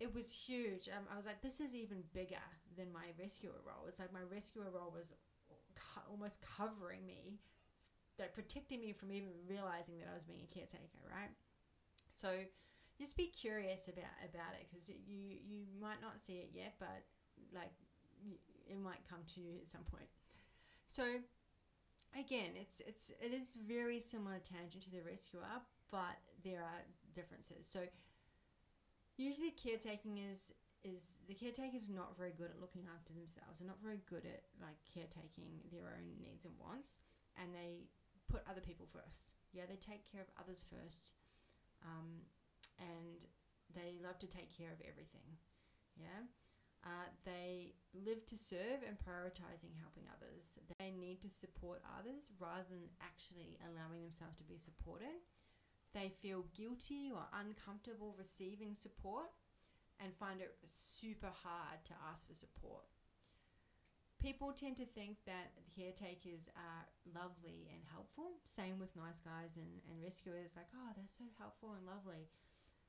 it 0.00 0.14
was 0.14 0.30
huge. 0.30 0.88
Um, 0.88 1.04
I 1.12 1.16
was 1.16 1.26
like, 1.26 1.40
this 1.42 1.60
is 1.60 1.74
even 1.74 2.02
bigger 2.12 2.42
than 2.76 2.92
my 2.92 3.12
rescuer 3.18 3.60
role. 3.64 3.86
It's 3.88 3.98
like 3.98 4.12
my 4.12 4.24
rescuer 4.30 4.70
role 4.72 4.92
was 4.94 5.12
almost 6.10 6.38
covering 6.40 7.06
me, 7.06 7.40
like 8.18 8.34
protecting 8.34 8.80
me 8.80 8.92
from 8.92 9.12
even 9.12 9.30
realizing 9.48 9.98
that 9.98 10.08
I 10.10 10.14
was 10.14 10.24
being 10.24 10.44
a 10.44 10.54
caretaker, 10.54 11.00
right? 11.10 11.30
So 12.12 12.28
just 12.98 13.16
be 13.16 13.28
curious 13.28 13.88
about 13.88 14.16
about 14.24 14.56
it 14.60 14.66
because 14.68 14.88
you 14.88 15.38
you 15.44 15.64
might 15.80 16.00
not 16.02 16.20
see 16.20 16.40
it 16.40 16.50
yet, 16.54 16.74
but 16.78 17.04
like 17.54 17.72
it 18.68 18.78
might 18.78 19.02
come 19.08 19.20
to 19.34 19.40
you 19.40 19.56
at 19.62 19.70
some 19.70 19.82
point. 19.90 20.08
So 20.88 21.04
again, 22.18 22.52
it's 22.54 22.80
it's 22.86 23.10
it 23.20 23.32
is 23.32 23.54
very 23.66 24.00
similar 24.00 24.38
tangent 24.38 24.84
to 24.84 24.90
the 24.90 25.00
rescuer, 25.02 25.60
but 25.90 26.16
there 26.44 26.60
are 26.62 26.82
differences. 27.14 27.66
So 27.68 27.80
usually 29.16 29.50
caretaking 29.50 30.18
is 30.18 30.52
is 30.84 31.18
the 31.26 31.34
caretaker 31.34 31.74
is 31.74 31.90
not 31.90 32.14
very 32.14 32.30
good 32.30 32.52
at 32.54 32.62
looking 32.62 32.86
after 32.86 33.10
themselves. 33.10 33.58
They're 33.58 33.66
not 33.66 33.82
very 33.82 33.98
good 34.06 34.22
at 34.22 34.46
like 34.62 34.78
caretaking 34.86 35.66
their 35.72 35.90
own 35.98 36.14
needs 36.22 36.46
and 36.46 36.54
wants, 36.62 37.02
and 37.34 37.50
they 37.50 37.90
put 38.30 38.46
other 38.46 38.62
people 38.62 38.86
first. 38.86 39.34
Yeah, 39.50 39.66
they 39.66 39.80
take 39.80 40.06
care 40.06 40.22
of 40.22 40.30
others 40.38 40.62
first, 40.62 41.18
um, 41.82 42.22
and 42.78 43.26
they 43.74 43.98
love 43.98 44.18
to 44.22 44.30
take 44.30 44.54
care 44.54 44.70
of 44.70 44.78
everything. 44.86 45.26
Yeah. 45.98 46.28
Uh, 46.86 47.10
they 47.26 47.74
live 47.98 48.22
to 48.30 48.38
serve 48.38 48.86
and 48.86 48.94
prioritizing 48.94 49.74
helping 49.82 50.06
others. 50.06 50.62
They 50.78 50.94
need 50.94 51.18
to 51.22 51.30
support 51.30 51.82
others 51.98 52.30
rather 52.38 52.62
than 52.70 52.86
actually 53.02 53.58
allowing 53.66 54.06
themselves 54.06 54.38
to 54.38 54.46
be 54.46 54.54
supported. 54.54 55.18
They 55.96 56.12
feel 56.20 56.44
guilty 56.52 57.08
or 57.08 57.24
uncomfortable 57.32 58.12
receiving 58.20 58.76
support 58.76 59.32
and 59.96 60.12
find 60.12 60.44
it 60.44 60.52
super 60.68 61.32
hard 61.32 61.80
to 61.88 61.96
ask 62.12 62.28
for 62.28 62.36
support. 62.36 62.84
People 64.20 64.52
tend 64.52 64.76
to 64.76 64.84
think 64.84 65.24
that 65.24 65.56
caretakers 65.72 66.52
are 66.52 66.84
lovely 67.16 67.72
and 67.72 67.80
helpful. 67.88 68.36
Same 68.44 68.76
with 68.76 68.92
nice 68.92 69.24
guys 69.24 69.56
and, 69.56 69.80
and 69.88 70.04
rescuers, 70.04 70.52
like, 70.52 70.68
oh, 70.76 70.92
they're 70.92 71.08
so 71.08 71.32
helpful 71.40 71.72
and 71.72 71.88
lovely. 71.88 72.28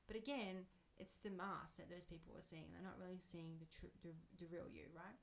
But 0.04 0.20
again, 0.20 0.68
it's 1.00 1.16
the 1.16 1.32
mask 1.32 1.80
that 1.80 1.88
those 1.88 2.04
people 2.04 2.36
are 2.36 2.44
seeing. 2.44 2.76
They're 2.76 2.84
not 2.84 3.00
really 3.00 3.24
seeing 3.24 3.56
the 3.56 3.72
tr- 3.72 3.96
the, 4.04 4.12
the 4.36 4.52
real 4.52 4.68
you, 4.68 4.92
right? 4.92 5.16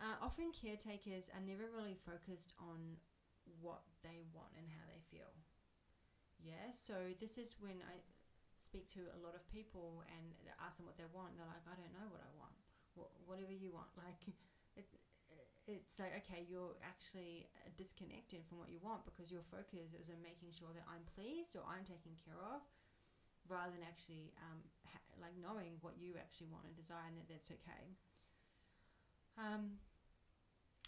Uh, 0.00 0.16
often 0.24 0.48
caretakers 0.48 1.28
are 1.28 1.44
never 1.44 1.68
really 1.76 1.96
focused 2.08 2.56
on 2.56 2.96
what 3.60 3.84
they 4.00 4.24
want 4.32 4.56
and 4.56 4.72
how 4.72 4.84
they 4.88 5.04
feel. 5.12 5.32
Yeah, 6.46 6.70
so 6.70 6.94
this 7.18 7.42
is 7.42 7.58
when 7.58 7.82
I 7.82 7.98
speak 8.62 8.86
to 8.94 9.10
a 9.10 9.18
lot 9.18 9.34
of 9.34 9.42
people 9.50 10.06
and 10.06 10.30
ask 10.62 10.78
them 10.78 10.86
what 10.86 10.94
they 10.94 11.10
want. 11.10 11.34
They're 11.34 11.50
like, 11.50 11.66
I 11.66 11.74
don't 11.74 11.90
know 11.90 12.06
what 12.06 12.22
I 12.22 12.30
want. 12.38 12.54
whatever 13.26 13.50
you 13.50 13.74
want, 13.74 13.90
like 14.06 14.22
it, 14.78 14.86
it's 15.66 15.98
like 15.98 16.14
okay, 16.22 16.46
you're 16.46 16.78
actually 16.86 17.50
disconnected 17.74 18.46
from 18.46 18.62
what 18.62 18.70
you 18.70 18.78
want 18.78 19.02
because 19.02 19.34
your 19.34 19.42
focus 19.50 19.90
is 19.98 20.06
on 20.06 20.22
making 20.22 20.54
sure 20.54 20.70
that 20.70 20.86
I'm 20.86 21.02
pleased 21.18 21.58
or 21.58 21.66
I'm 21.66 21.82
taken 21.82 22.14
care 22.14 22.38
of 22.38 22.62
rather 23.50 23.74
than 23.74 23.82
actually 23.82 24.30
um, 24.46 24.62
ha- 24.86 25.02
like 25.18 25.34
knowing 25.34 25.82
what 25.82 25.98
you 25.98 26.14
actually 26.14 26.50
want 26.54 26.70
and 26.70 26.74
desire 26.78 27.10
and 27.10 27.18
that 27.18 27.26
that's 27.26 27.50
okay. 27.50 27.98
Um, 29.34 29.82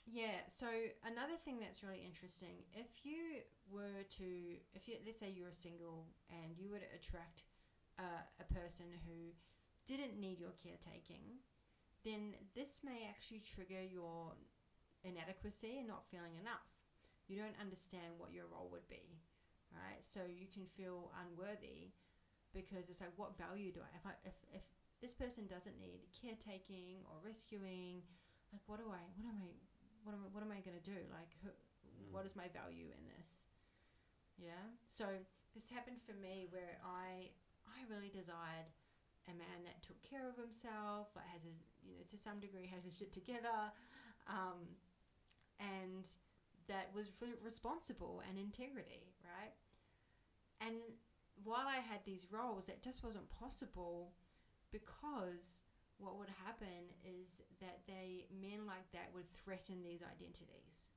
yeah, 0.09 0.49
so 0.49 0.67
another 1.05 1.37
thing 1.45 1.61
that's 1.61 1.83
really 1.85 2.01
interesting, 2.01 2.65
if 2.73 3.05
you 3.05 3.45
were 3.69 4.09
to, 4.17 4.29
if 4.73 4.89
you, 4.89 4.97
let's 5.05 5.21
say 5.21 5.29
you're 5.29 5.53
single 5.53 6.09
and 6.33 6.57
you 6.57 6.71
were 6.73 6.81
to 6.81 6.91
attract 6.97 7.45
uh, 8.01 8.25
a 8.41 8.47
person 8.49 8.89
who 9.05 9.37
didn't 9.85 10.17
need 10.17 10.41
your 10.41 10.57
caretaking, 10.57 11.45
then 12.05 12.33
this 12.57 12.81
may 12.81 13.05
actually 13.05 13.45
trigger 13.45 13.85
your 13.85 14.33
inadequacy 15.05 15.77
and 15.79 15.89
not 15.89 16.09
feeling 16.09 16.41
enough. 16.41 16.65
You 17.29 17.37
don't 17.37 17.59
understand 17.61 18.17
what 18.17 18.33
your 18.33 18.49
role 18.49 18.71
would 18.73 18.89
be, 18.89 19.21
right? 19.75 20.01
So 20.01 20.25
you 20.25 20.49
can 20.49 20.65
feel 20.73 21.13
unworthy 21.21 21.93
because 22.55 22.89
it's 22.89 23.01
like 23.01 23.13
what 23.17 23.37
value 23.37 23.73
do 23.73 23.81
I 23.85 23.93
if 23.97 24.05
I 24.07 24.15
if, 24.25 24.37
if 24.57 24.65
this 25.01 25.13
person 25.13 25.45
doesn't 25.47 25.77
need 25.79 26.09
caretaking 26.17 27.05
or 27.05 27.21
rescuing 27.21 28.03
like 28.53 28.65
what 28.67 28.81
do 28.81 28.89
I 28.89 29.05
what 29.21 29.37
am 29.37 29.45
I 29.45 29.53
what 30.09 30.17
am 30.17 30.25
I, 30.25 30.29
what 30.33 30.41
am 30.41 30.53
I 30.57 30.65
going 30.65 30.81
to 30.81 30.89
do? 30.89 30.97
Like 31.13 31.37
who, 31.45 31.53
mm. 31.53 32.09
what 32.09 32.25
is 32.25 32.33
my 32.33 32.49
value 32.49 32.89
in 32.89 33.03
this? 33.13 33.45
Yeah? 34.41 34.73
So 34.89 35.05
this 35.53 35.69
happened 35.69 36.01
for 36.01 36.17
me 36.17 36.49
where 36.49 36.81
I 36.81 37.29
I 37.69 37.85
really 37.93 38.09
desired 38.09 38.73
a 39.29 39.37
man 39.37 39.69
that 39.69 39.85
took 39.85 40.01
care 40.01 40.25
of 40.25 40.41
himself 40.41 41.13
like 41.13 41.29
has 41.29 41.45
a 41.45 41.53
you 41.85 41.93
know 41.93 42.09
to 42.09 42.17
some 42.17 42.41
degree 42.41 42.65
had 42.65 42.81
his 42.81 42.97
shit 42.97 43.13
together 43.13 43.69
um, 44.25 44.73
and 45.61 46.09
that 46.73 46.89
was 46.97 47.13
responsible 47.45 48.25
and 48.25 48.41
integrity 48.41 49.13
right? 49.21 49.53
And 50.61 50.81
while 51.45 51.67
I 51.67 51.77
had 51.77 52.01
these 52.05 52.27
roles, 52.31 52.67
that 52.67 52.83
just 52.83 53.05
wasn't 53.05 53.31
possible 53.31 54.13
because 54.73 55.63
what 55.99 56.17
would 56.19 56.31
happen 56.47 56.95
is 57.03 57.43
that 57.59 57.83
they 57.91 58.31
men 58.31 58.67
like 58.67 58.87
that 58.95 59.11
would 59.11 59.27
threaten 59.35 59.83
these 59.83 60.03
identities. 60.03 60.91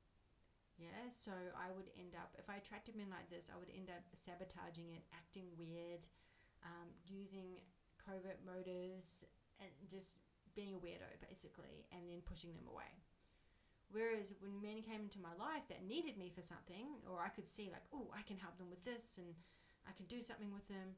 Yeah, 0.78 1.10
so 1.14 1.34
I 1.54 1.70
would 1.74 1.94
end 1.94 2.18
up 2.18 2.34
if 2.38 2.50
I 2.50 2.58
attracted 2.58 2.98
men 2.98 3.10
like 3.10 3.30
this, 3.30 3.50
I 3.50 3.58
would 3.58 3.70
end 3.70 3.90
up 3.90 4.06
sabotaging 4.14 4.94
it, 4.94 5.06
acting 5.14 5.50
weird, 5.58 6.06
um, 6.66 6.90
using 7.06 7.62
covert 8.02 8.42
motives, 8.42 9.26
and 9.62 9.70
just 9.90 10.22
being 10.54 10.74
a 10.74 10.82
weirdo 10.82 11.10
basically, 11.22 11.86
and 11.94 12.10
then 12.10 12.26
pushing 12.26 12.54
them 12.54 12.70
away. 12.70 13.02
Whereas 13.92 14.32
when 14.40 14.64
men 14.64 14.82
came 14.82 15.04
into 15.06 15.20
my 15.20 15.36
life 15.36 15.68
that 15.68 15.84
needed 15.84 16.16
me 16.16 16.32
for 16.32 16.42
something, 16.42 17.04
or 17.04 17.20
I 17.20 17.30
could 17.30 17.50
see 17.50 17.68
like, 17.70 17.84
oh, 17.92 18.08
I 18.16 18.24
can 18.24 18.40
help 18.40 18.58
them 18.58 18.72
with 18.72 18.86
this, 18.88 19.20
and 19.20 19.36
I 19.84 19.92
can 19.92 20.08
do 20.08 20.24
something 20.24 20.54
with 20.54 20.66
them. 20.70 20.96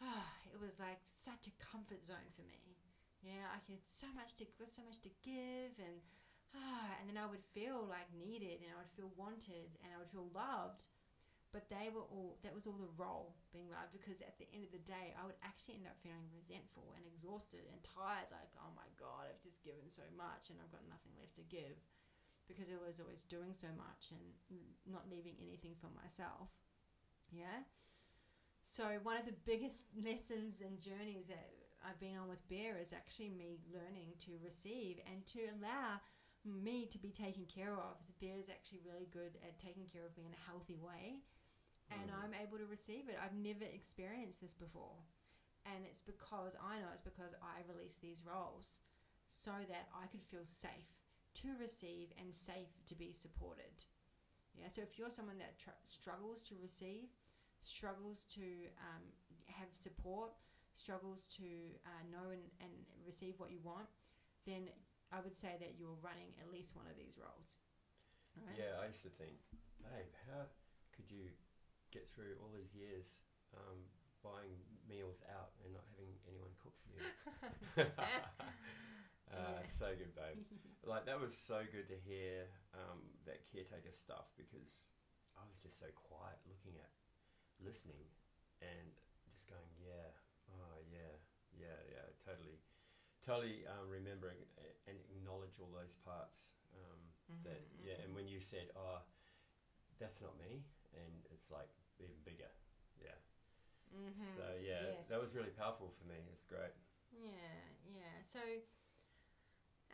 Ah, 0.00 0.32
it 0.54 0.60
was 0.60 0.78
like 0.78 1.02
such 1.04 1.50
a 1.50 1.58
comfort 1.60 2.06
zone 2.06 2.30
for 2.36 2.46
me. 2.46 2.80
Yeah, 3.20 3.52
I 3.52 3.60
had 3.68 3.84
so 3.84 4.08
much 4.16 4.32
to 4.40 4.48
so 4.64 4.80
much 4.84 5.00
to 5.04 5.12
give, 5.20 5.76
and 5.76 6.00
ah, 6.56 6.96
and 6.98 7.04
then 7.04 7.20
I 7.20 7.28
would 7.28 7.44
feel 7.52 7.84
like 7.84 8.08
needed, 8.16 8.64
and 8.64 8.72
I 8.72 8.80
would 8.80 8.92
feel 8.96 9.12
wanted, 9.16 9.76
and 9.84 9.92
I 9.92 10.00
would 10.00 10.08
feel 10.12 10.32
loved. 10.32 10.88
But 11.50 11.66
they 11.66 11.90
were 11.90 12.06
all 12.06 12.38
that 12.46 12.54
was 12.54 12.64
all 12.64 12.78
the 12.78 12.94
role 12.94 13.34
being 13.50 13.68
loved 13.74 13.90
because 13.90 14.22
at 14.22 14.38
the 14.38 14.46
end 14.54 14.62
of 14.64 14.72
the 14.72 14.86
day, 14.86 15.12
I 15.18 15.26
would 15.26 15.36
actually 15.42 15.82
end 15.82 15.90
up 15.90 15.98
feeling 16.00 16.30
resentful 16.30 16.94
and 16.94 17.04
exhausted 17.04 17.66
and 17.66 17.82
tired. 17.82 18.30
Like, 18.30 18.54
oh 18.56 18.72
my 18.72 18.86
god, 18.96 19.28
I've 19.28 19.42
just 19.42 19.60
given 19.66 19.90
so 19.90 20.06
much, 20.14 20.48
and 20.48 20.56
I've 20.62 20.72
got 20.72 20.86
nothing 20.88 21.12
left 21.18 21.36
to 21.42 21.44
give 21.44 21.76
because 22.48 22.72
I 22.72 22.80
was 22.80 22.98
always 22.98 23.22
doing 23.26 23.54
so 23.54 23.70
much 23.76 24.10
and 24.10 24.22
not 24.88 25.06
leaving 25.06 25.38
anything 25.38 25.78
for 25.78 25.92
myself. 25.94 26.50
Yeah. 27.30 27.68
So 28.64 28.98
one 29.02 29.18
of 29.18 29.26
the 29.26 29.38
biggest 29.46 29.86
lessons 30.06 30.58
and 30.62 30.80
journeys 30.80 31.30
that 31.30 31.59
I've 31.84 32.00
been 32.00 32.16
on 32.16 32.28
with 32.28 32.44
Bear 32.48 32.76
is 32.76 32.92
actually 32.92 33.30
me 33.30 33.60
learning 33.72 34.16
to 34.26 34.36
receive 34.44 35.00
and 35.08 35.24
to 35.32 35.48
allow 35.56 36.00
me 36.44 36.88
to 36.92 36.98
be 36.98 37.10
taken 37.10 37.44
care 37.44 37.76
of. 37.76 38.00
So 38.04 38.12
Bear 38.20 38.36
is 38.40 38.48
actually 38.48 38.84
really 38.84 39.08
good 39.12 39.36
at 39.44 39.58
taking 39.58 39.88
care 39.92 40.04
of 40.04 40.16
me 40.16 40.24
in 40.28 40.36
a 40.36 40.46
healthy 40.48 40.76
way, 40.76 41.24
and 41.90 42.08
mm. 42.08 42.16
I'm 42.16 42.36
able 42.36 42.58
to 42.58 42.68
receive 42.68 43.08
it. 43.08 43.20
I've 43.20 43.36
never 43.36 43.64
experienced 43.64 44.40
this 44.40 44.54
before, 44.54 45.00
and 45.64 45.84
it's 45.84 46.04
because 46.04 46.56
I 46.60 46.80
know 46.80 46.92
it's 46.92 47.04
because 47.04 47.32
I 47.40 47.64
release 47.68 48.00
these 48.00 48.24
roles 48.24 48.80
so 49.28 49.52
that 49.68 49.88
I 49.94 50.06
could 50.08 50.24
feel 50.24 50.44
safe 50.44 50.92
to 51.44 51.48
receive 51.60 52.10
and 52.18 52.34
safe 52.34 52.72
to 52.86 52.94
be 52.94 53.12
supported. 53.12 53.84
Yeah. 54.58 54.68
So 54.68 54.82
if 54.82 54.98
you're 54.98 55.10
someone 55.14 55.38
that 55.38 55.58
tr- 55.58 55.78
struggles 55.84 56.42
to 56.50 56.54
receive 56.60 57.14
struggles 57.60 58.26
to 58.34 58.42
um, 58.80 59.04
have 59.46 59.68
support, 59.74 60.32
struggles 60.74 61.26
to 61.36 61.76
uh, 61.86 62.02
know 62.10 62.30
and, 62.30 62.42
and 62.60 62.72
receive 63.06 63.34
what 63.38 63.50
you 63.50 63.58
want, 63.62 63.88
then 64.46 64.70
I 65.10 65.20
would 65.20 65.34
say 65.34 65.58
that 65.58 65.74
you're 65.78 65.98
running 66.00 66.32
at 66.38 66.50
least 66.50 66.76
one 66.76 66.86
of 66.86 66.96
these 66.96 67.18
roles. 67.18 67.58
Right? 68.38 68.54
Yeah, 68.54 68.78
I 68.78 68.86
used 68.86 69.02
to 69.02 69.12
think, 69.12 69.42
babe, 69.82 70.10
how 70.30 70.46
could 70.94 71.10
you 71.10 71.34
get 71.90 72.06
through 72.06 72.38
all 72.38 72.54
these 72.54 72.70
years 72.70 73.26
um, 73.58 73.82
buying 74.22 74.54
meals 74.86 75.18
out 75.26 75.50
and 75.66 75.74
not 75.74 75.82
having 75.90 76.14
anyone 76.30 76.54
cook 76.62 76.78
for 76.78 76.90
you? 76.94 77.02
uh, 79.34 79.60
so 79.66 79.90
good, 79.98 80.14
babe. 80.14 80.38
like 80.86 81.04
that 81.10 81.18
was 81.18 81.34
so 81.34 81.66
good 81.66 81.90
to 81.90 81.98
hear 82.06 82.46
um, 82.72 83.02
that 83.26 83.42
caretaker 83.50 83.90
stuff 83.90 84.30
because 84.38 84.86
I 85.34 85.42
was 85.50 85.58
just 85.58 85.82
so 85.82 85.90
quiet, 85.96 86.38
looking 86.46 86.78
at, 86.78 86.94
listening, 87.58 88.06
and 88.62 88.94
just 89.34 89.50
going, 89.50 89.66
yeah, 89.82 90.14
yeah, 90.92 91.14
yeah, 91.56 91.78
yeah, 91.88 92.06
totally, 92.26 92.58
totally 93.24 93.64
um, 93.66 93.88
remembering 93.88 94.38
and 94.86 94.98
acknowledge 95.14 95.56
all 95.62 95.70
those 95.72 95.94
parts. 96.04 96.58
Um, 96.74 97.00
Mm-hmm, 97.30 97.46
That 97.46 97.62
yeah, 97.78 97.94
and 98.02 98.10
when 98.10 98.26
you 98.26 98.42
said, 98.42 98.74
oh, 98.74 99.06
that's 100.02 100.18
not 100.18 100.34
me, 100.34 100.66
and 100.98 101.14
it's 101.30 101.46
like 101.46 101.70
even 102.02 102.18
bigger, 102.26 102.50
yeah. 102.98 103.14
Mm-hmm. 103.94 104.34
So 104.34 104.42
yeah, 104.58 104.98
Yes. 104.98 105.06
that 105.14 105.22
was 105.22 105.30
really 105.38 105.54
powerful 105.54 105.94
for 105.94 106.10
me. 106.10 106.18
It's 106.34 106.42
great. 106.42 106.74
Yeah, 107.14 107.54
yeah. 107.86 108.18
So, 108.26 108.42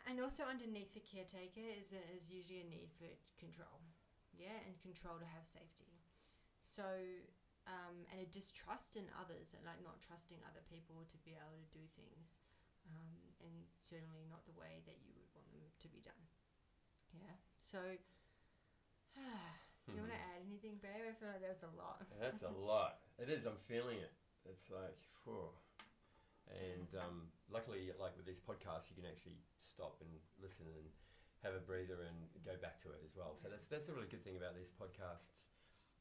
and 0.09 0.17
also 0.17 0.49
underneath 0.49 0.93
the 0.97 1.03
caretaker 1.05 1.61
is 1.61 1.93
a, 1.93 2.01
is 2.15 2.31
usually 2.33 2.65
a 2.65 2.69
need 2.73 2.89
for 2.97 3.05
control, 3.37 3.85
yeah, 4.33 4.57
and 4.65 4.73
control 4.81 5.21
to 5.21 5.27
have 5.29 5.45
safety. 5.45 5.93
So, 6.65 6.85
um, 7.67 8.07
and 8.09 8.23
a 8.23 8.27
distrust 8.31 8.95
in 8.95 9.05
others, 9.19 9.53
and 9.53 9.61
like 9.67 9.79
not 9.83 9.99
trusting 9.99 10.39
other 10.47 10.63
people 10.71 11.03
to 11.11 11.17
be 11.27 11.35
able 11.35 11.59
to 11.59 11.69
do 11.69 11.83
things, 11.93 12.39
um, 12.87 13.19
and 13.43 13.67
certainly 13.83 14.23
not 14.31 14.47
the 14.47 14.55
way 14.55 14.81
that 14.87 14.97
you 15.03 15.11
would 15.13 15.29
want 15.35 15.47
them 15.51 15.61
to 15.83 15.87
be 15.91 15.99
done. 15.99 16.23
Yeah. 17.13 17.35
So, 17.59 17.79
do 19.19 19.93
you 19.93 20.01
want 20.01 20.15
to 20.15 20.23
add 20.33 20.41
anything, 20.47 20.79
babe? 20.79 21.05
I 21.05 21.13
feel 21.19 21.29
like 21.29 21.43
there's 21.43 21.67
a 21.67 21.73
lot. 21.75 22.07
That's 22.17 22.47
a 22.47 22.55
lot. 22.71 23.03
It 23.19 23.27
is. 23.27 23.43
I'm 23.43 23.59
feeling 23.67 23.99
it. 23.99 24.15
It's 24.47 24.71
like. 24.71 24.97
And 26.87 27.03
um, 27.03 27.27
luckily, 27.51 27.91
like 27.99 28.15
with 28.15 28.23
these 28.23 28.39
podcasts, 28.39 28.87
you 28.87 28.95
can 28.95 29.03
actually 29.03 29.35
stop 29.59 29.99
and 29.99 30.09
listen 30.39 30.63
and 30.71 30.87
have 31.43 31.51
a 31.51 31.63
breather 31.63 32.07
and 32.07 32.17
go 32.47 32.55
back 32.63 32.79
to 32.87 32.95
it 32.95 33.03
as 33.03 33.13
well. 33.13 33.35
So 33.35 33.51
that's 33.51 33.67
that's 33.67 33.91
a 33.91 33.93
really 33.93 34.07
good 34.07 34.23
thing 34.23 34.39
about 34.39 34.55
these 34.55 34.71
podcasts. 34.71 35.51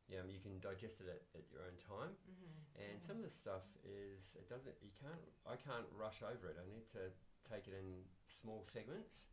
Yeah, 0.06 0.22
you 0.30 0.38
can 0.38 0.62
digest 0.62 1.02
it 1.02 1.10
at, 1.10 1.22
at 1.34 1.44
your 1.50 1.66
own 1.66 1.74
time. 1.82 2.14
Mm-hmm. 2.14 2.56
And 2.78 2.94
some 3.02 3.18
of 3.18 3.24
the 3.26 3.32
stuff 3.32 3.66
is 3.82 4.38
it 4.38 4.46
doesn't. 4.46 4.76
You 4.78 4.94
can't. 4.94 5.26
I 5.48 5.58
can't 5.58 5.88
rush 5.96 6.22
over 6.22 6.46
it. 6.46 6.60
I 6.60 6.66
need 6.70 6.86
to 6.94 7.10
take 7.48 7.66
it 7.66 7.74
in 7.74 8.06
small 8.28 8.62
segments. 8.70 9.32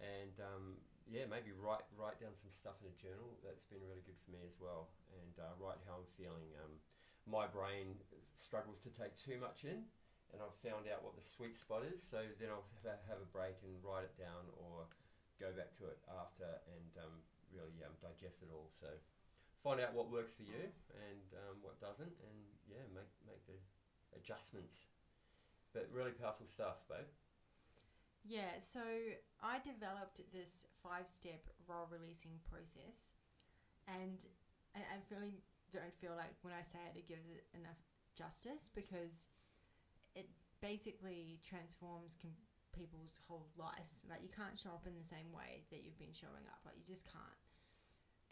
And 0.00 0.34
um, 0.40 0.80
yeah, 1.04 1.28
maybe 1.28 1.52
write 1.52 1.84
write 1.94 2.16
down 2.16 2.32
some 2.32 2.48
stuff 2.48 2.80
in 2.80 2.88
a 2.88 2.96
journal. 2.96 3.36
That's 3.44 3.66
been 3.68 3.84
really 3.84 4.06
good 4.06 4.16
for 4.24 4.32
me 4.32 4.40
as 4.46 4.56
well. 4.56 4.88
And 5.20 5.34
uh, 5.36 5.52
write 5.60 5.82
how 5.84 6.00
I'm 6.00 6.08
feeling. 6.16 6.48
Um, 6.64 6.80
my 7.24 7.48
brain 7.48 7.96
struggles 8.36 8.84
to 8.84 8.92
take 8.92 9.16
too 9.16 9.40
much 9.40 9.64
in, 9.64 9.88
and 10.32 10.44
I've 10.44 10.56
found 10.60 10.84
out 10.92 11.00
what 11.00 11.16
the 11.16 11.24
sweet 11.24 11.56
spot 11.56 11.84
is. 11.88 12.04
So 12.04 12.20
then 12.36 12.52
I'll 12.52 12.68
have 12.80 12.84
a, 12.84 12.96
have 13.08 13.20
a 13.20 13.28
break 13.32 13.56
and 13.64 13.72
write 13.80 14.04
it 14.04 14.16
down, 14.16 14.48
or 14.60 14.88
go 15.40 15.52
back 15.52 15.72
to 15.80 15.88
it 15.88 15.98
after 16.08 16.46
and 16.72 16.92
um, 17.00 17.14
really 17.52 17.74
um, 17.82 17.96
digest 18.00 18.44
it 18.44 18.50
all. 18.52 18.68
So 18.76 18.92
find 19.64 19.80
out 19.80 19.96
what 19.96 20.12
works 20.12 20.36
for 20.36 20.44
you 20.44 20.68
and 20.92 21.24
um, 21.48 21.56
what 21.64 21.80
doesn't, 21.80 22.12
and 22.20 22.38
yeah, 22.68 22.84
make 22.92 23.08
make 23.24 23.40
the 23.48 23.56
adjustments. 24.12 24.86
But 25.72 25.88
really 25.90 26.12
powerful 26.12 26.46
stuff, 26.46 26.84
babe. 26.86 27.08
Yeah, 28.24 28.60
so 28.60 28.80
I 29.42 29.58
developed 29.60 30.20
this 30.32 30.64
five 30.80 31.08
step 31.08 31.48
role 31.66 31.88
releasing 31.90 32.40
process, 32.48 33.16
and 33.88 34.24
I, 34.76 35.00
really 35.10 35.40
don't 35.72 35.92
feel 36.00 36.16
like 36.16 36.32
when 36.40 36.54
I 36.54 36.62
say 36.62 36.78
it, 36.88 37.04
it 37.04 37.08
gives 37.08 37.28
it 37.28 37.44
enough 37.52 37.80
justice 38.16 38.70
because 38.72 39.28
it 40.14 40.30
basically 40.62 41.40
transforms 41.44 42.16
com- 42.16 42.38
people's 42.72 43.20
whole 43.28 43.52
lives. 43.58 44.02
Like, 44.08 44.24
you 44.24 44.32
can't 44.32 44.56
show 44.56 44.70
up 44.72 44.88
in 44.88 44.96
the 44.96 45.04
same 45.06 45.28
way 45.28 45.68
that 45.68 45.84
you've 45.84 45.98
been 45.98 46.16
showing 46.16 46.48
up, 46.48 46.64
like, 46.64 46.80
you 46.80 46.86
just 46.88 47.04
can't. 47.04 47.43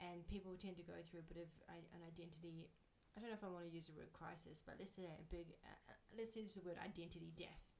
And 0.01 0.27
people 0.27 0.55
tend 0.59 0.77
to 0.79 0.87
go 0.87 0.99
through 1.05 1.21
a 1.25 1.29
bit 1.29 1.41
of 1.43 1.51
an 1.69 2.03
identity. 2.03 2.71
I 3.15 3.21
don't 3.21 3.29
know 3.29 3.39
if 3.39 3.45
I 3.45 3.53
want 3.53 3.69
to 3.69 3.73
use 3.73 3.87
the 3.87 3.97
word 3.97 4.11
crisis, 4.17 4.65
but 4.65 4.81
let's 4.81 4.97
say 4.97 5.07
a 5.07 5.27
big, 5.29 5.53
uh, 5.63 5.93
uh, 5.93 5.99
let's 6.17 6.35
use 6.35 6.57
the 6.57 6.65
word 6.65 6.81
identity 6.81 7.31
death 7.37 7.73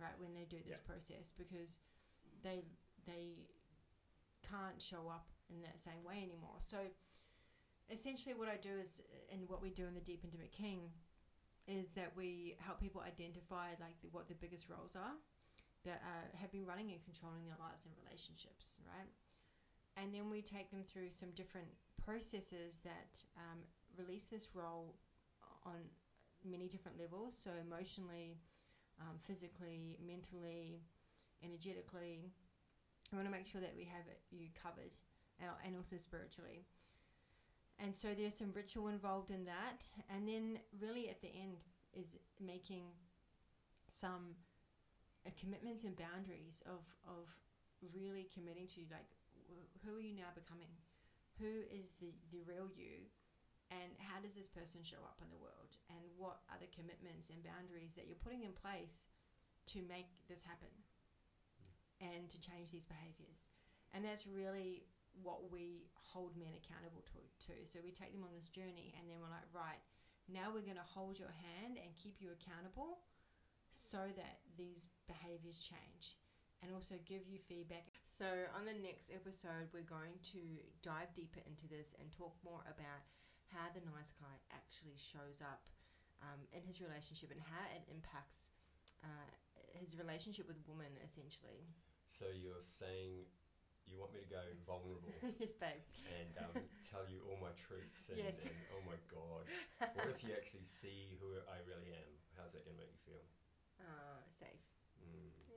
right 0.00 0.14
when 0.18 0.34
they 0.34 0.44
do 0.44 0.58
this 0.66 0.78
process 0.78 1.32
because 1.36 1.78
they 2.42 2.64
they 3.06 3.46
can't 4.42 4.80
show 4.80 5.08
up 5.08 5.28
in 5.50 5.60
that 5.62 5.78
same 5.80 6.02
way 6.04 6.18
anymore 6.22 6.58
so 6.58 6.78
essentially 7.92 8.34
what 8.34 8.48
i 8.48 8.56
do 8.56 8.80
is 8.82 9.00
and 9.30 9.48
what 9.48 9.62
we 9.62 9.70
do 9.70 9.86
in 9.86 9.94
the 9.94 10.00
deep 10.00 10.24
intimate 10.24 10.52
king 10.52 10.90
is 11.66 11.92
that 11.96 12.12
we 12.16 12.56
help 12.60 12.80
people 12.80 13.00
identify 13.00 13.72
like 13.80 13.96
the, 14.02 14.08
what 14.12 14.28
the 14.28 14.34
biggest 14.34 14.68
roles 14.68 14.96
are 14.96 15.16
that 15.84 16.00
uh, 16.04 16.28
have 16.36 16.52
been 16.52 16.64
running 16.64 16.92
and 16.92 17.00
controlling 17.04 17.44
their 17.44 17.56
lives 17.60 17.84
and 17.84 17.94
relationships 18.04 18.80
right 18.84 19.08
and 19.96 20.12
then 20.12 20.30
we 20.30 20.42
take 20.42 20.70
them 20.70 20.82
through 20.82 21.10
some 21.10 21.30
different 21.36 21.68
processes 22.04 22.80
that 22.84 23.22
um, 23.36 23.60
release 23.96 24.24
this 24.24 24.48
role 24.54 24.94
on 25.64 25.74
many 26.44 26.68
different 26.68 26.98
levels 26.98 27.34
so 27.42 27.50
emotionally 27.60 28.38
um, 29.00 29.16
physically, 29.26 29.98
mentally, 30.06 30.82
energetically. 31.42 32.30
We 33.12 33.16
want 33.16 33.26
to 33.26 33.32
make 33.32 33.46
sure 33.46 33.60
that 33.60 33.74
we 33.76 33.84
have 33.84 34.06
it, 34.08 34.20
you 34.30 34.48
covered, 34.60 34.94
uh, 35.40 35.54
and 35.64 35.76
also 35.76 35.96
spiritually. 35.96 36.64
And 37.78 37.94
so 37.94 38.08
there's 38.16 38.34
some 38.34 38.52
ritual 38.54 38.88
involved 38.88 39.30
in 39.30 39.44
that, 39.46 39.82
and 40.08 40.28
then 40.28 40.58
really 40.80 41.08
at 41.08 41.20
the 41.20 41.28
end 41.28 41.58
is 41.92 42.16
making 42.40 42.84
some 43.88 44.38
uh, 45.26 45.30
commitments 45.38 45.84
and 45.84 45.96
boundaries 45.96 46.62
of 46.66 46.82
of 47.06 47.26
really 47.94 48.28
committing 48.32 48.66
to 48.66 48.80
like 48.90 49.13
who 49.84 49.96
are 49.96 50.04
you 50.04 50.16
now 50.16 50.32
becoming, 50.32 50.72
who 51.40 51.66
is 51.68 51.96
the 52.00 52.14
the 52.32 52.44
real 52.44 52.70
you, 52.72 53.08
and 53.72 53.96
how 53.98 54.20
does 54.20 54.36
this 54.36 54.50
person 54.50 54.84
show 54.84 55.00
up 55.04 55.20
in 55.24 55.28
the 55.32 55.40
world? 55.40 55.76
And 55.88 56.00
what 56.16 56.44
are 56.52 56.60
the 56.60 56.70
commitments 56.70 57.28
and 57.28 57.40
boundaries 57.44 57.96
that 57.96 58.06
you're 58.06 58.20
putting 58.20 58.44
in 58.44 58.54
place 58.54 59.08
to 59.74 59.84
make 59.84 60.08
this 60.28 60.44
happen? 60.44 60.72
Hmm. 61.58 61.72
And 62.00 62.22
to 62.30 62.38
change 62.40 62.70
these 62.70 62.88
behaviors. 62.88 63.52
And 63.94 64.02
that's 64.02 64.26
really 64.26 64.90
what 65.22 65.52
we 65.52 65.86
hold 65.94 66.34
men 66.34 66.50
accountable 66.58 67.06
to, 67.06 67.22
to. 67.46 67.54
So 67.70 67.78
we 67.78 67.94
take 67.94 68.10
them 68.10 68.26
on 68.26 68.34
this 68.34 68.50
journey 68.50 68.90
and 68.98 69.06
then 69.06 69.22
we're 69.22 69.30
like 69.30 69.46
right 69.54 69.78
now 70.26 70.50
we're 70.50 70.66
going 70.66 70.80
to 70.80 70.94
hold 70.96 71.20
your 71.20 71.30
hand 71.30 71.78
and 71.78 71.94
keep 71.94 72.18
you 72.18 72.34
accountable 72.34 73.04
so 73.70 74.10
that 74.16 74.42
these 74.56 74.88
behaviors 75.06 75.62
change 75.62 76.16
and 76.64 76.72
also 76.72 76.96
give 77.04 77.28
you 77.28 77.36
feedback 77.44 77.92
so 78.08 78.48
on 78.56 78.64
the 78.64 78.72
next 78.80 79.12
episode 79.12 79.68
we're 79.76 79.84
going 79.84 80.16
to 80.24 80.40
dive 80.80 81.12
deeper 81.12 81.44
into 81.44 81.68
this 81.68 81.92
and 82.00 82.08
talk 82.08 82.32
more 82.40 82.64
about 82.64 83.04
how 83.52 83.68
the 83.76 83.84
nice 83.84 84.10
guy 84.16 84.32
actually 84.50 84.96
shows 84.96 85.44
up 85.44 85.68
um, 86.24 86.40
in 86.56 86.64
his 86.64 86.80
relationship 86.80 87.28
and 87.30 87.38
how 87.44 87.62
it 87.76 87.84
impacts 87.92 88.48
uh, 89.04 89.28
his 89.76 89.94
relationship 90.00 90.48
with 90.48 90.56
women, 90.64 90.90
essentially. 91.04 91.68
So 92.16 92.30
you're 92.32 92.64
saying 92.64 93.28
you 93.84 94.00
want 94.00 94.16
me 94.16 94.24
to 94.24 94.30
go 94.32 94.42
vulnerable 94.64 95.12
yes, 95.42 95.52
babe. 95.60 95.84
and 96.08 96.32
um, 96.40 96.64
tell 96.88 97.04
you 97.04 97.20
all 97.28 97.36
my 97.38 97.52
truths 97.54 98.08
and, 98.08 98.16
Yes. 98.16 98.40
and 98.48 98.56
oh 98.74 98.82
my 98.88 98.96
god, 99.12 99.44
what 99.94 100.08
if 100.08 100.24
you 100.24 100.32
actually 100.32 100.64
see 100.64 101.14
who 101.20 101.36
I 101.46 101.60
really 101.68 101.92
am? 101.94 102.10
How's 102.34 102.56
that 102.56 102.64
going 102.64 102.74
to 102.74 102.82
make 102.82 102.90
you 102.96 103.02
feel? 103.04 103.22
Oh, 103.84 104.18
safe. 104.42 104.64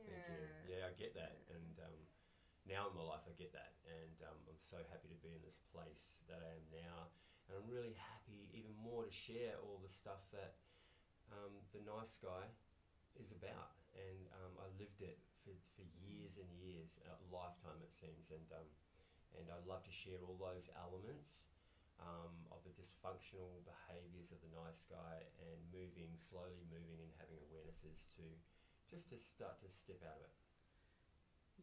Thank 0.08 0.24
you. 0.32 0.39
Yeah. 0.39 0.80
Yeah, 0.80 0.82
I 0.88 0.93
get 0.95 1.12
that, 1.20 1.43
and 1.51 1.76
um, 1.84 1.99
now 2.64 2.88
in 2.91 2.95
my 2.95 3.03
life 3.03 3.24
I 3.28 3.36
get 3.36 3.51
that, 3.55 3.76
and 3.88 4.16
um, 4.28 4.39
I'm 4.47 4.60
so 4.60 4.80
happy 4.91 5.12
to 5.12 5.20
be 5.20 5.36
in 5.36 5.43
this 5.43 5.60
place 5.72 6.24
that 6.32 6.39
I 6.43 6.51
am 6.55 6.66
now, 6.72 7.12
and 7.47 7.60
I'm 7.60 7.68
really 7.68 7.95
happy 7.95 8.47
even 8.55 8.72
more 8.80 9.03
to 9.03 9.12
share 9.12 9.60
all 9.60 9.80
the 9.84 9.91
stuff 9.91 10.24
that 10.32 10.60
um, 11.32 11.60
the 11.76 11.84
nice 11.84 12.16
guy 12.20 12.47
is 13.20 13.32
about, 13.36 13.76
and 13.95 14.28
um, 14.43 14.53
I 14.64 14.68
lived 14.80 15.03
it 15.03 15.20
for, 15.43 15.55
for 15.76 15.84
years 15.99 16.39
and 16.39 16.47
years, 16.55 16.95
a 17.03 17.16
lifetime 17.28 17.80
it 17.84 17.91
seems, 17.91 18.32
and 18.32 18.47
um, 18.55 18.68
and 19.36 19.51
I 19.51 19.60
love 19.68 19.84
to 19.84 19.93
share 19.93 20.24
all 20.24 20.39
those 20.39 20.72
elements. 20.80 21.51
Um, 21.97 22.45
of 22.53 22.62
the 22.62 22.70
dysfunctional 22.78 23.66
behaviours 23.66 24.30
of 24.30 24.38
the 24.45 24.53
nice 24.53 24.86
guy 24.86 25.26
and 25.41 25.58
moving 25.74 26.14
slowly 26.22 26.62
moving 26.70 27.01
and 27.01 27.10
having 27.18 27.41
awarenesses 27.49 28.05
to 28.22 28.22
just 28.89 29.09
to 29.11 29.17
start 29.19 29.59
to 29.61 29.69
step 29.69 30.01
out 30.03 30.17
of 30.17 30.27
it. 30.27 30.35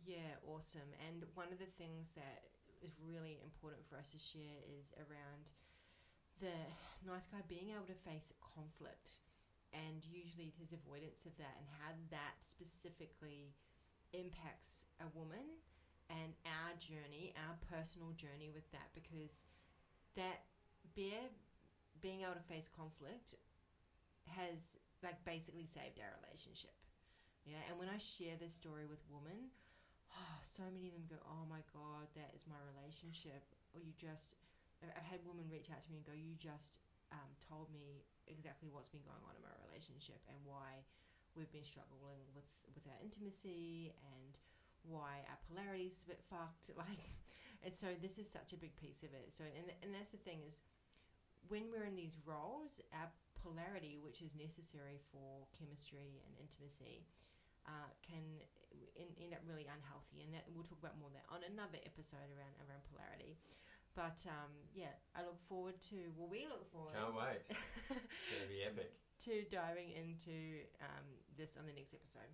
Yeah, 0.04 0.36
awesome. 0.44 0.92
And 1.08 1.24
one 1.32 1.48
of 1.48 1.58
the 1.58 1.70
things 1.80 2.12
that 2.14 2.44
is 2.84 3.00
really 3.00 3.40
important 3.40 3.88
for 3.88 3.96
us 3.96 4.12
to 4.12 4.20
share 4.20 4.60
is 4.68 4.92
around 5.00 5.56
the 6.42 6.52
nice 7.06 7.24
guy 7.30 7.40
being 7.48 7.72
able 7.72 7.88
to 7.88 7.96
face 8.04 8.34
conflict 8.42 9.24
and 9.72 10.04
usually 10.04 10.52
his 10.60 10.76
avoidance 10.76 11.24
of 11.24 11.32
that 11.40 11.56
and 11.56 11.66
how 11.80 11.96
that 12.12 12.36
specifically 12.44 13.56
impacts 14.12 14.86
a 15.00 15.08
woman 15.16 15.58
and 16.12 16.36
our 16.44 16.76
journey, 16.76 17.32
our 17.40 17.56
personal 17.64 18.12
journey 18.14 18.52
with 18.52 18.68
that 18.76 18.92
because 18.92 19.48
that 20.14 20.44
bear 20.92 21.32
being 22.04 22.22
able 22.22 22.36
to 22.36 22.46
face 22.50 22.68
conflict 22.68 23.34
has 24.28 24.76
like 25.02 25.18
basically 25.24 25.64
saved 25.64 25.96
our 25.96 26.12
relationship. 26.22 26.83
Yeah, 27.44 27.60
and 27.68 27.76
when 27.76 27.92
I 27.92 28.00
share 28.00 28.40
this 28.40 28.56
story 28.56 28.88
with 28.88 29.04
women, 29.12 29.52
oh, 30.16 30.36
so 30.40 30.64
many 30.72 30.88
of 30.88 30.96
them 30.96 31.08
go, 31.08 31.20
oh 31.28 31.44
my 31.44 31.60
god, 31.76 32.08
that 32.16 32.32
is 32.32 32.48
my 32.48 32.60
relationship, 32.76 33.44
or 33.76 33.80
you 33.84 33.92
just. 33.96 34.36
I've 34.84 35.08
had 35.08 35.24
women 35.24 35.48
reach 35.48 35.72
out 35.72 35.80
to 35.80 35.88
me 35.88 36.04
and 36.04 36.04
go, 36.04 36.12
you 36.12 36.36
just 36.36 36.76
um, 37.08 37.32
told 37.40 37.72
me 37.72 38.04
exactly 38.28 38.68
what's 38.68 38.92
been 38.92 39.00
going 39.00 39.22
on 39.24 39.32
in 39.32 39.40
my 39.40 39.54
relationship 39.64 40.20
and 40.28 40.36
why 40.44 40.84
we've 41.32 41.48
been 41.56 41.64
struggling 41.64 42.20
with 42.36 42.44
with 42.76 42.84
our 42.92 43.00
intimacy 43.00 43.96
and 44.12 44.36
why 44.84 45.24
our 45.32 45.40
polarity 45.48 45.88
is 45.88 46.04
a 46.04 46.12
bit 46.16 46.22
fucked. 46.28 46.68
Like, 46.76 47.16
and 47.64 47.72
so 47.72 47.96
this 47.96 48.20
is 48.20 48.28
such 48.28 48.52
a 48.52 48.60
big 48.60 48.76
piece 48.76 49.00
of 49.00 49.16
it. 49.16 49.32
So, 49.32 49.48
and 49.48 49.72
and 49.80 49.96
that's 49.96 50.12
the 50.12 50.20
thing 50.20 50.44
is, 50.44 50.60
when 51.48 51.72
we're 51.72 51.88
in 51.88 51.96
these 51.96 52.20
roles, 52.28 52.80
our 52.92 53.08
polarity, 53.40 53.96
which 54.00 54.20
is 54.20 54.36
necessary 54.36 55.00
for 55.12 55.48
chemistry 55.56 56.20
and 56.28 56.32
intimacy, 56.36 57.08
uh, 57.66 57.88
can 58.04 58.22
end, 58.96 59.10
end 59.20 59.34
up 59.34 59.40
really 59.46 59.66
unhealthy. 59.66 60.22
And 60.24 60.32
that 60.34 60.44
we'll 60.52 60.64
talk 60.64 60.78
about 60.80 60.98
more 60.98 61.08
of 61.08 61.14
that 61.16 61.26
on 61.30 61.42
another 61.44 61.78
episode 61.84 62.28
around 62.34 62.54
around 62.64 62.82
polarity. 62.90 63.38
But 63.94 64.26
um, 64.26 64.50
yeah, 64.74 64.90
I 65.14 65.22
look 65.22 65.38
forward 65.48 65.80
to. 65.90 65.96
Well, 66.16 66.28
we 66.28 66.46
look 66.46 66.70
forward. 66.72 66.94
Can't 66.94 67.14
wait. 67.14 67.46
it's 67.46 67.48
going 68.30 68.42
to 68.42 68.48
be 68.50 68.64
epic. 68.66 68.92
To 69.24 69.44
diving 69.50 69.90
into 69.94 70.66
um, 70.82 71.04
this 71.38 71.56
on 71.56 71.64
the 71.66 71.72
next 71.72 71.94
episode. 71.94 72.32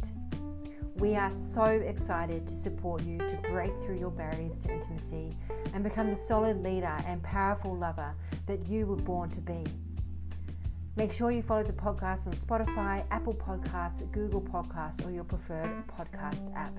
We 0.95 1.15
are 1.15 1.31
so 1.31 1.63
excited 1.63 2.47
to 2.47 2.57
support 2.57 3.03
you 3.03 3.17
to 3.19 3.37
break 3.49 3.71
through 3.83 3.99
your 3.99 4.11
barriers 4.11 4.59
to 4.59 4.71
intimacy 4.71 5.35
and 5.73 5.83
become 5.83 6.09
the 6.09 6.17
solid 6.17 6.63
leader 6.63 6.97
and 7.05 7.21
powerful 7.21 7.75
lover 7.75 8.13
that 8.47 8.67
you 8.67 8.85
were 8.85 8.95
born 8.95 9.29
to 9.31 9.41
be. 9.41 9.63
Make 10.95 11.11
sure 11.11 11.31
you 11.31 11.41
follow 11.41 11.63
the 11.63 11.73
podcast 11.73 12.27
on 12.27 12.33
Spotify, 12.33 13.03
Apple 13.09 13.33
Podcasts, 13.33 14.11
Google 14.11 14.41
Podcasts, 14.41 15.05
or 15.05 15.11
your 15.11 15.23
preferred 15.23 15.83
podcast 15.87 16.55
app. 16.55 16.73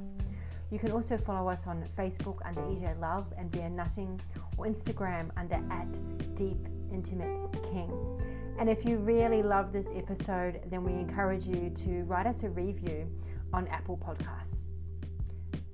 You 0.71 0.79
can 0.79 0.91
also 0.91 1.17
follow 1.19 1.51
us 1.51 1.67
on 1.67 1.85
Facebook 1.97 2.39
under 2.45 2.61
EJ 2.63 3.01
Love 3.01 3.27
and 3.39 3.51
Bear 3.51 3.69
Nutting, 3.71 4.21
or 4.57 4.67
Instagram 4.67 5.31
under 5.37 5.55
at 5.71 6.35
Deep 6.35 6.67
Intimate 6.93 7.53
King. 7.63 7.91
And 8.59 8.69
if 8.69 8.85
you 8.85 8.99
really 8.99 9.43
love 9.43 9.73
this 9.73 9.87
episode, 9.95 10.61
then 10.71 10.85
we 10.85 10.93
encourage 10.93 11.47
you 11.47 11.71
to 11.85 12.03
write 12.05 12.27
us 12.27 12.43
a 12.45 12.49
review 12.49 13.07
on 13.53 13.67
Apple 13.69 13.99
Podcasts. 13.99 14.65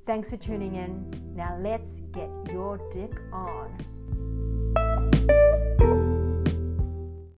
Thanks 0.06 0.28
for 0.30 0.36
tuning 0.36 0.74
in. 0.74 1.34
Now 1.36 1.58
let's 1.60 1.90
get 2.12 2.28
your 2.50 2.78
dick 2.92 3.12
on. 3.32 3.76